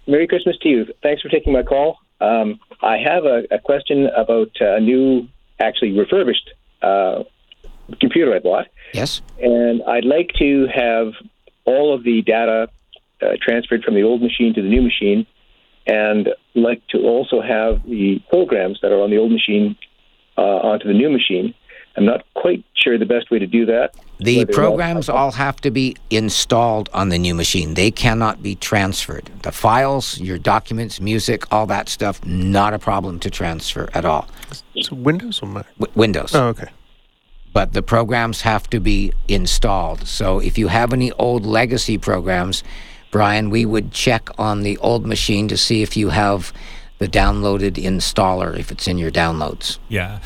[0.08, 0.86] Merry Christmas to you.
[1.02, 1.98] Thanks for taking my call.
[2.22, 5.28] Um, I have a, a question about a new,
[5.60, 6.50] actually refurbished
[6.86, 7.24] uh,
[8.00, 9.22] computer I bought, Yes.
[9.42, 11.14] and I'd like to have
[11.66, 12.70] all of the data
[13.22, 15.26] uh, transferred from the old machine to the new machine,
[15.88, 19.76] and like to also have the programs that are on the old machine
[20.38, 21.54] uh, onto the new machine.
[21.98, 23.94] I'm not quite sure the best way to do that.
[24.20, 27.76] The Whether or not- programs all have to be installed on the new machine.
[27.76, 29.30] They cannot be transferred.
[29.44, 34.28] The files, your documents, music, all that stuff, not a problem to transfer at all.
[34.82, 35.68] So Windows or Mac?
[35.80, 36.36] W- Windows.
[36.36, 36.68] Oh, okay.
[37.56, 40.06] But the programs have to be installed.
[40.06, 42.66] So if you have any old legacy programs,
[43.12, 46.52] Brian, we would check on the old machine to see if you have
[46.98, 49.78] the downloaded installer, if it's in your downloads.
[49.88, 50.20] Yeah.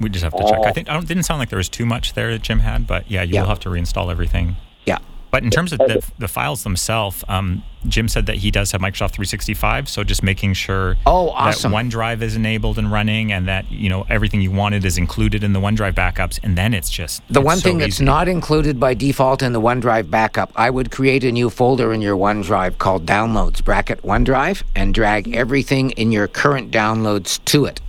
[0.00, 0.58] We just have to check.
[0.64, 0.72] I oh.
[0.72, 3.08] think I don't, didn't sound like there was too much there that Jim had, but
[3.08, 3.42] yeah, you Yeah.
[3.42, 4.56] will have to reinstall everything.
[4.84, 4.98] Yeah.
[5.32, 8.82] But in terms of the, the files themselves, um, Jim said that he does have
[8.82, 9.88] Microsoft 365.
[9.88, 11.72] So just making sure Oh, awesome.
[11.72, 15.42] that OneDrive is enabled and running, and that you know everything you wanted is included
[15.42, 18.04] in the OneDrive backups, and then it's just The it's one so thing that's easy.
[18.04, 22.02] not included by default in the OneDrive backup, I would create a new folder in
[22.02, 27.80] your OneDrive called Downloads, bracket OneDrive, and drag everything in your current downloads to it.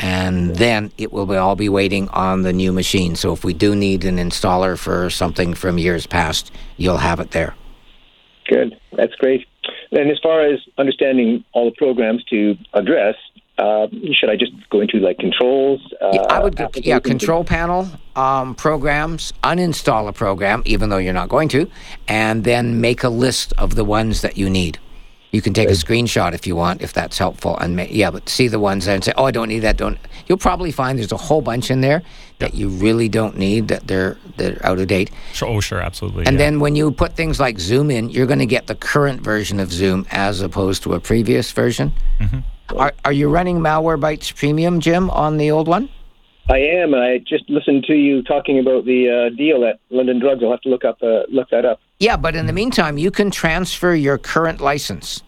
[0.00, 3.16] And then it will be, all be waiting on the new machine.
[3.16, 7.30] So if we do need an installer for something from years past, you'll have it
[7.30, 7.54] there.
[8.48, 8.78] Good.
[8.92, 9.46] That's great.
[9.92, 13.14] And as far as understanding all the programs to address,
[13.58, 15.80] uh, should I just go into like controls?
[16.02, 20.98] Uh, Yeah, I would go, yeah, control panel, um, programs, uninstall a program, even though
[20.98, 21.70] you're not going to,
[22.08, 24.78] and then make a list of the ones that you need.
[25.34, 28.28] You can take a screenshot if you want, if that's helpful, and ma- yeah, but
[28.28, 29.98] see the ones there and say, "Oh, I don't need that." Don't.
[30.28, 32.04] You'll probably find there's a whole bunch in there
[32.38, 35.10] that you really don't need that they're they're out of date.
[35.32, 36.26] Sure, oh, sure, absolutely.
[36.26, 36.44] And yeah.
[36.44, 39.58] then when you put things like Zoom in, you're going to get the current version
[39.58, 41.92] of Zoom as opposed to a previous version.
[42.20, 42.78] Mm-hmm.
[42.78, 45.88] Are, are you running Malwarebytes Premium, Jim, on the old one?
[46.48, 46.94] I am.
[46.94, 50.42] I just listened to you talking about the uh, deal at London Drugs.
[50.42, 51.80] I'll have to look up uh, look that up.
[51.98, 55.22] Yeah, but in the meantime, you can transfer your current license.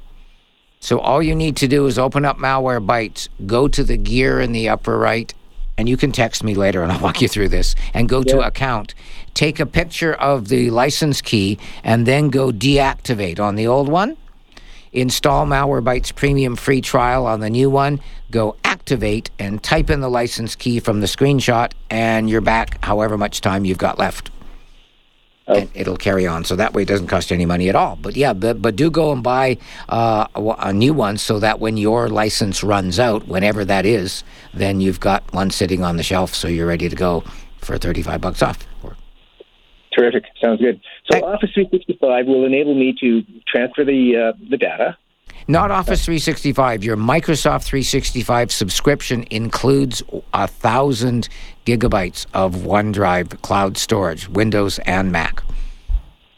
[0.81, 4.53] So all you need to do is open up Malwarebytes, go to the gear in
[4.53, 5.33] the upper right,
[5.79, 8.41] and you can text me later and I'll walk you through this, and go to
[8.41, 8.95] account.
[9.33, 14.17] Take a picture of the license key and then go deactivate on the old one.
[14.97, 18.01] Install Malwarebytes Premium free trial on the new one.
[18.31, 23.19] Go activate and type in the license key from the screenshot, and you're back however
[23.19, 24.31] much time you've got left
[25.47, 26.45] and it'll carry on.
[26.45, 27.97] So that way, it doesn't cost you any money at all.
[27.97, 29.59] But yeah, but, but do go and buy
[29.89, 34.25] uh, a, a new one so that when your license runs out, whenever that is,
[34.55, 37.23] then you've got one sitting on the shelf, so you're ready to go
[37.59, 38.67] for thirty-five bucks off.
[39.97, 40.25] Terrific.
[40.43, 40.81] Sounds good.
[41.11, 41.23] So Hey.
[41.23, 44.97] Office 365 will enable me to transfer the uh, the data.
[45.49, 46.83] Not Office 365.
[46.83, 50.03] Your Microsoft 365 subscription includes
[50.35, 51.29] a thousand
[51.65, 55.43] gigabytes of OneDrive cloud storage, Windows and Mac.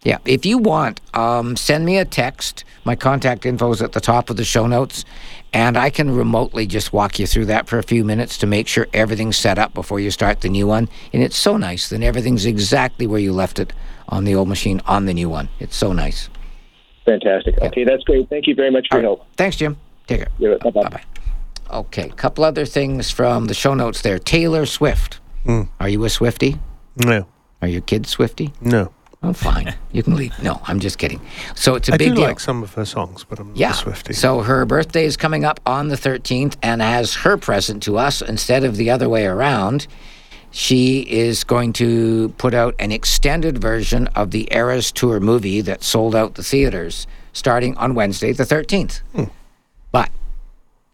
[0.09, 2.65] Yeah, if you want, um, send me a text.
[2.87, 5.05] My contact info is at the top of the show notes,
[5.53, 8.69] and I can remotely just walk you through that for a few minutes to make
[8.69, 10.89] sure everything's set up before you start the new one.
[11.13, 11.91] And it's so nice.
[11.91, 13.75] Then everything's exactly where you left it
[14.09, 15.51] on the old machine on the new one.
[15.59, 16.31] It's so nice.
[17.05, 17.59] Fantastic.
[17.61, 18.31] Okay, that's great.
[18.31, 19.27] Thank you very much for your help.
[19.37, 19.77] Thanks, Jim.
[20.07, 20.29] Take care.
[20.39, 20.85] You're- Bye-bye.
[20.85, 21.03] Bye bye.
[21.71, 24.19] Okay, a couple other things from the show notes there.
[24.19, 25.21] Taylor Swift.
[25.79, 26.59] Are you a Swifty?
[26.97, 27.27] No,
[27.61, 28.55] Are your kids Swifty?
[28.63, 28.91] no.
[29.23, 29.75] Oh, fine.
[29.93, 30.33] you can leave.
[30.43, 31.21] No, I'm just kidding.
[31.57, 32.25] So it's a I big do deal.
[32.25, 33.73] like some of her songs, but I'm not yeah.
[33.73, 34.13] Swifty.
[34.13, 38.23] So her birthday is coming up on the 13th, and as her present to us,
[38.23, 39.89] instead of the other way around,
[40.51, 45.83] she is going to put out an extended version of the Eras Tour movie that
[45.83, 49.01] sold out the theaters starting on Wednesday, the 13th.
[49.15, 49.25] Hmm.
[49.93, 50.11] But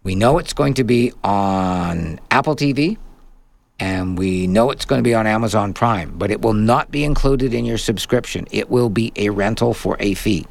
[0.03, 2.97] we know it's going to be on Apple TV,
[3.79, 7.05] and we know it's going to be on Amazon Prime, but it will not be
[7.05, 8.47] included in your subscription.
[8.51, 10.47] It will be a rental for a fee.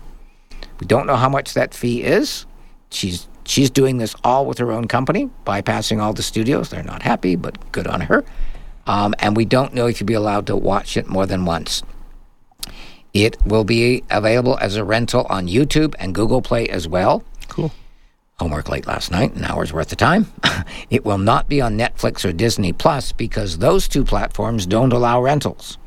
[0.80, 2.45] We don't know how much that fee is.
[2.90, 6.70] She's she's doing this all with her own company, bypassing all the studios.
[6.70, 8.24] They're not happy, but good on her.
[8.86, 11.84] Um, and we don't know if you'll be allowed to watch it more than once.
[13.14, 17.24] It will be available as a rental on YouTube and Google Play as well.
[17.48, 17.72] Cool.
[18.40, 20.26] Homework late last night, an hour's worth of time.
[20.90, 25.22] it will not be on Netflix or Disney Plus because those two platforms don't allow
[25.22, 25.78] rentals.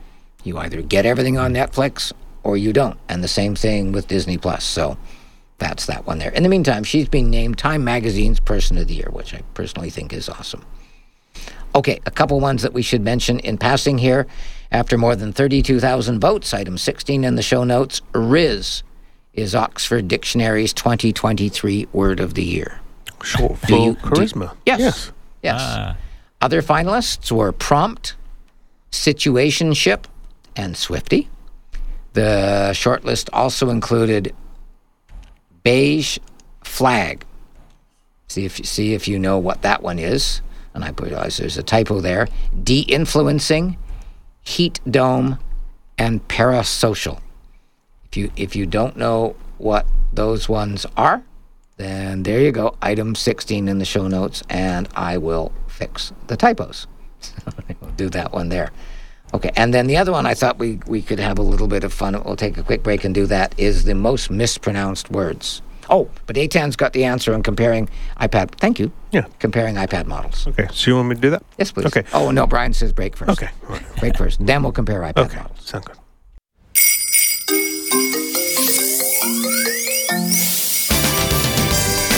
[0.44, 2.12] You either get everything on Netflix
[2.44, 2.98] or you don't.
[3.08, 4.64] And the same thing with Disney Plus.
[4.64, 4.96] So
[5.58, 6.30] that's that one there.
[6.30, 9.90] In the meantime, she's been named Time Magazine's Person of the Year, which I personally
[9.90, 10.64] think is awesome.
[11.74, 14.26] Okay, a couple ones that we should mention in passing here.
[14.70, 18.82] After more than 32,000 votes, item 16 in the show notes, Rizz
[19.36, 22.80] is Oxford Dictionary's 2023 Word of the Year.
[23.22, 24.52] Short for Do you- do- charisma.
[24.66, 24.80] yes.
[24.80, 25.12] Yes.
[25.42, 25.60] Yes.
[25.62, 25.96] Ah.
[26.40, 28.14] Other finalists were Prompt,
[28.90, 30.04] Situationship,
[30.56, 31.28] and Swifty.
[32.14, 34.34] The shortlist also included
[35.62, 36.18] Beige
[36.64, 37.24] Flag.
[38.28, 40.40] See if see if you know what that one is.
[40.74, 42.28] And I realize there's a typo there.
[42.62, 43.78] De-influencing,
[44.42, 45.38] Heat Dome,
[45.96, 47.20] and Parasocial.
[48.16, 51.22] If you if you don't know what those ones are,
[51.76, 52.74] then there you go.
[52.80, 56.86] Item 16 in the show notes, and I will fix the typos.
[57.82, 58.70] we'll do that one there.
[59.34, 61.84] Okay, and then the other one I thought we, we could have a little bit
[61.84, 62.14] of fun.
[62.24, 63.54] We'll take a quick break and do that.
[63.58, 65.60] Is the most mispronounced words.
[65.90, 67.86] Oh, but Aitan's got the answer on comparing
[68.18, 68.52] iPad.
[68.52, 68.90] Thank you.
[69.12, 69.26] Yeah.
[69.40, 70.46] Comparing iPad models.
[70.46, 70.68] Okay.
[70.72, 71.42] So you want me to do that?
[71.58, 71.84] Yes, please.
[71.84, 72.04] Okay.
[72.14, 73.30] Oh no, Brian says break first.
[73.30, 73.50] Okay.
[74.00, 74.44] Break first.
[74.46, 75.36] Then we'll compare iPad Okay.
[75.36, 75.60] models.
[75.60, 75.96] Sound good.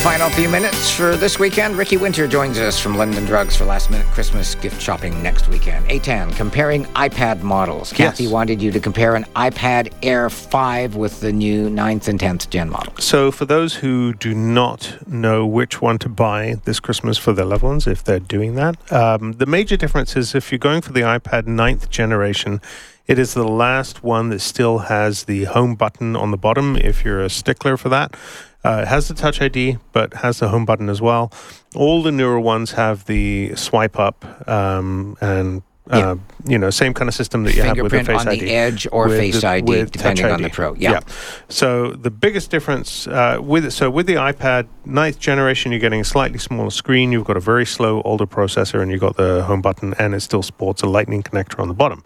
[0.09, 1.77] Final few minutes for this weekend.
[1.77, 5.87] Ricky Winter joins us from London Drugs for last minute Christmas gift shopping next weekend.
[5.89, 7.93] Aitan, comparing iPad models.
[7.93, 12.49] Kathy wanted you to compare an iPad Air 5 with the new 9th and 10th
[12.49, 12.95] gen model.
[12.99, 17.45] So, for those who do not know which one to buy this Christmas for their
[17.45, 20.95] loved ones, if they're doing that, um, the major difference is if you're going for
[20.95, 22.63] the iPad 9th generation,
[23.07, 27.05] it is the last one that still has the home button on the bottom if
[27.05, 28.15] you're a stickler for that.
[28.65, 31.33] Uh, it has the Touch ID, but has the home button as well.
[31.75, 36.17] All the newer ones have the swipe up um, and uh,
[36.47, 38.41] you know same kind of system that you have with the Face on ID.
[38.45, 40.55] the edge or Face the- ID, with depending Touch on the ID.
[40.55, 40.75] Pro.
[40.75, 41.01] Yeah.
[41.49, 46.05] So the biggest difference uh, with so with the iPad ninth generation, you're getting a
[46.05, 47.11] slightly smaller screen.
[47.13, 50.21] You've got a very slow older processor, and you've got the home button, and it
[50.21, 52.03] still sports a Lightning connector on the bottom.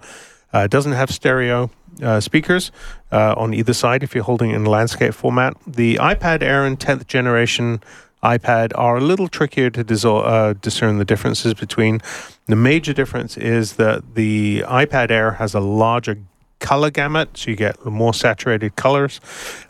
[0.55, 1.71] Uh, it doesn't have stereo
[2.03, 2.71] uh, speakers
[3.11, 5.57] uh, on either side if you're holding it in landscape format.
[5.67, 7.83] The iPad Air and 10th generation
[8.23, 12.01] iPad are a little trickier to disol- uh, discern the differences between.
[12.47, 16.19] The major difference is that the iPad Air has a larger
[16.61, 19.21] color gamut, so you get more saturated colors.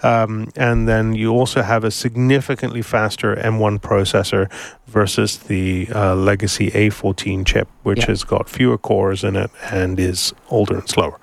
[0.02, 4.52] Um, and then you also have a significantly faster M1 processor
[4.86, 8.06] versus the uh, legacy A14 chip, which Yeah.
[8.08, 11.18] has got fewer cores in it and is older and slower.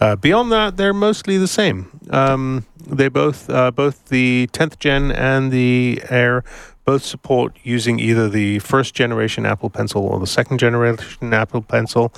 [0.00, 2.00] Uh, beyond that, they're mostly the same.
[2.10, 6.44] Um, they both, uh, both the 10th gen and the Air,
[6.84, 12.12] both support using either the first generation Apple Pencil or the second generation Apple Pencil,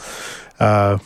[0.59, 0.99] uh,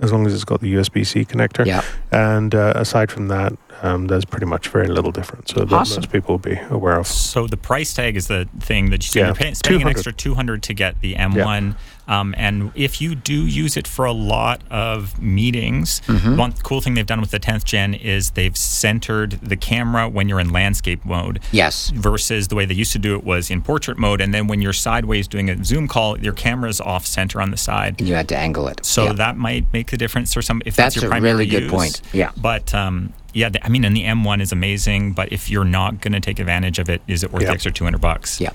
[0.00, 1.64] as long as it's got the USB C connector.
[1.64, 1.82] Yeah.
[2.10, 5.52] And uh, aside from that, um, there's pretty much very little difference.
[5.52, 5.96] So that Awesome.
[6.02, 7.06] most people will be aware of.
[7.06, 9.88] So the price tag is the thing that you say Yeah, you're paying, spending an
[9.88, 11.76] extra 200 to get the M1.
[12.08, 16.36] Um, and if you do use it for a lot of meetings, Mm-hmm.
[16.36, 20.28] one cool thing they've done with the 10th gen is they've centered the camera when
[20.28, 21.40] you're in landscape mode.
[21.52, 21.90] Yes.
[21.90, 24.62] Versus the way they used to do it was in portrait mode, and then when
[24.62, 27.96] you're sideways doing a Zoom call, your camera's off center on the side.
[27.98, 28.84] And you had to angle it.
[28.86, 29.12] So Yeah.
[29.14, 30.62] that might make the difference for some.
[30.64, 31.70] If That's that's, your a primary really good use.
[31.70, 32.00] point.
[32.14, 32.30] Yeah.
[32.36, 35.12] But um, yeah, the, I mean, and the M1 is amazing.
[35.12, 37.48] But if you're not going to take advantage of it, is it worth Yeah.
[37.48, 38.40] the extra 200 bucks?
[38.40, 38.50] Yeah.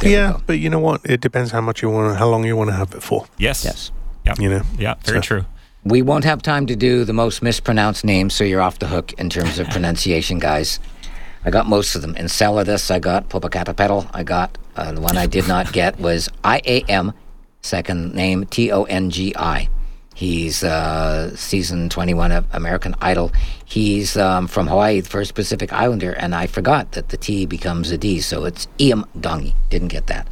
[0.00, 1.00] There yeah, but you know what?
[1.04, 3.26] It depends how much you want, how long you want to have it for.
[3.38, 3.64] Yes.
[3.64, 3.90] Yes.
[4.24, 4.34] Yeah.
[4.38, 4.62] You know.
[4.78, 4.94] Yeah.
[5.04, 5.44] Very So- true.
[5.84, 9.12] We won't have time to do the most mispronounced names, so you're off the hook
[9.14, 10.78] in terms of pronunciation, guys.
[11.44, 12.14] I got most of them.
[12.16, 14.56] Enceladus, I got Popocatépetl, I got.
[14.76, 17.12] Uh, the one I did not get was I A M,
[17.62, 19.68] second name T O N G I.
[20.22, 23.32] He's uh, season 21 of American Idol.
[23.64, 27.90] He's um, from Hawaii, the first Pacific Islander, and I forgot that the T becomes
[27.90, 29.52] a D, so it's Iam Dongi.
[29.68, 30.28] Didn't get that.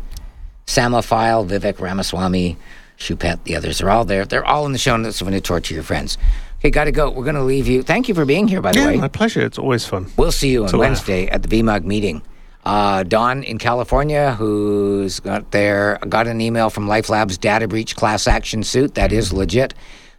[0.69, 2.57] Samophile, Vivek Ramaswamy,
[2.99, 4.25] Chupet, the others are all there.
[4.25, 6.19] They're all in the show notes So when you torture your friends.
[6.61, 7.11] Okay, got to go.
[7.11, 7.83] We're going to leave you.
[7.83, 8.97] Thank you for being here, by the Yeah, way.
[8.97, 9.41] my pleasure.
[9.45, 10.07] It's always fun.
[10.17, 10.79] We'll see you on.
[10.79, 12.23] Wednesday at the VMUG meeting.
[12.65, 17.97] Uh, Don in California, who's got their got an email from Life Labs data breach
[17.97, 18.95] class action suit.
[18.95, 19.73] That is legit.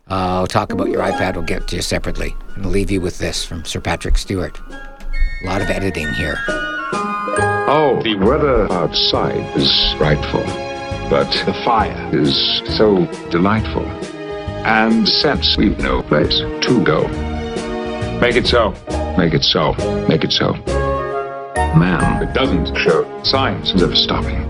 [0.09, 1.35] Uh, I'll talk about your iPad.
[1.35, 2.35] We'll get to you separately.
[2.55, 4.59] I'm leave you with this from Sir Patrick Stewart.
[4.69, 6.38] A lot of editing here.
[6.47, 10.43] Oh, the weather outside is frightful,
[11.09, 12.35] but the fire is
[12.77, 13.85] so delightful.
[14.65, 17.07] And since we've no place to go,
[18.19, 18.72] make it so,
[19.18, 19.73] make it so,
[20.07, 20.80] make it so.
[21.55, 24.41] Man, it doesn't show signs of stopping.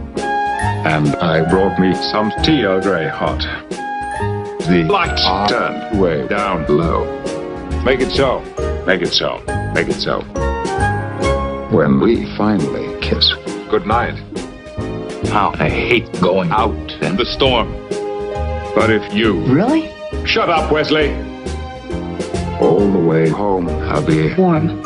[0.86, 3.42] And I brought me some tea Earl Grey hot.
[4.68, 7.06] The lights are turned way down low.
[7.84, 8.40] Make it so,
[8.86, 9.42] make it so,
[9.74, 10.22] make it so.
[11.76, 13.34] When we finally kiss
[13.72, 14.18] Good night.
[15.30, 17.72] How I hate going out in the storm.
[18.76, 19.40] But if you.
[19.46, 19.90] Really?
[20.26, 21.14] Shut up, Wesley!
[22.60, 24.34] All the way home, I'll be.
[24.34, 24.84] Warm.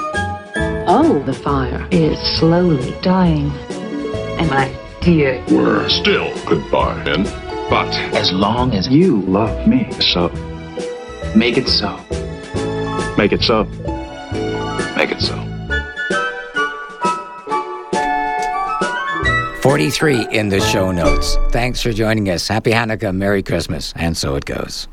[0.97, 3.51] Oh, the fire is slowly dying.
[4.39, 7.23] And my dear, We're still goodbye, then.
[7.69, 10.29] But as long as you love me, so,
[11.35, 11.99] make it so.
[13.17, 13.65] make it so.
[14.95, 15.35] Make it so.
[19.63, 21.35] 43 in the show notes.
[21.49, 22.47] Thanks for joining us.
[22.47, 24.87] Happy Hanukkah, Merry Christmas, and so it goes.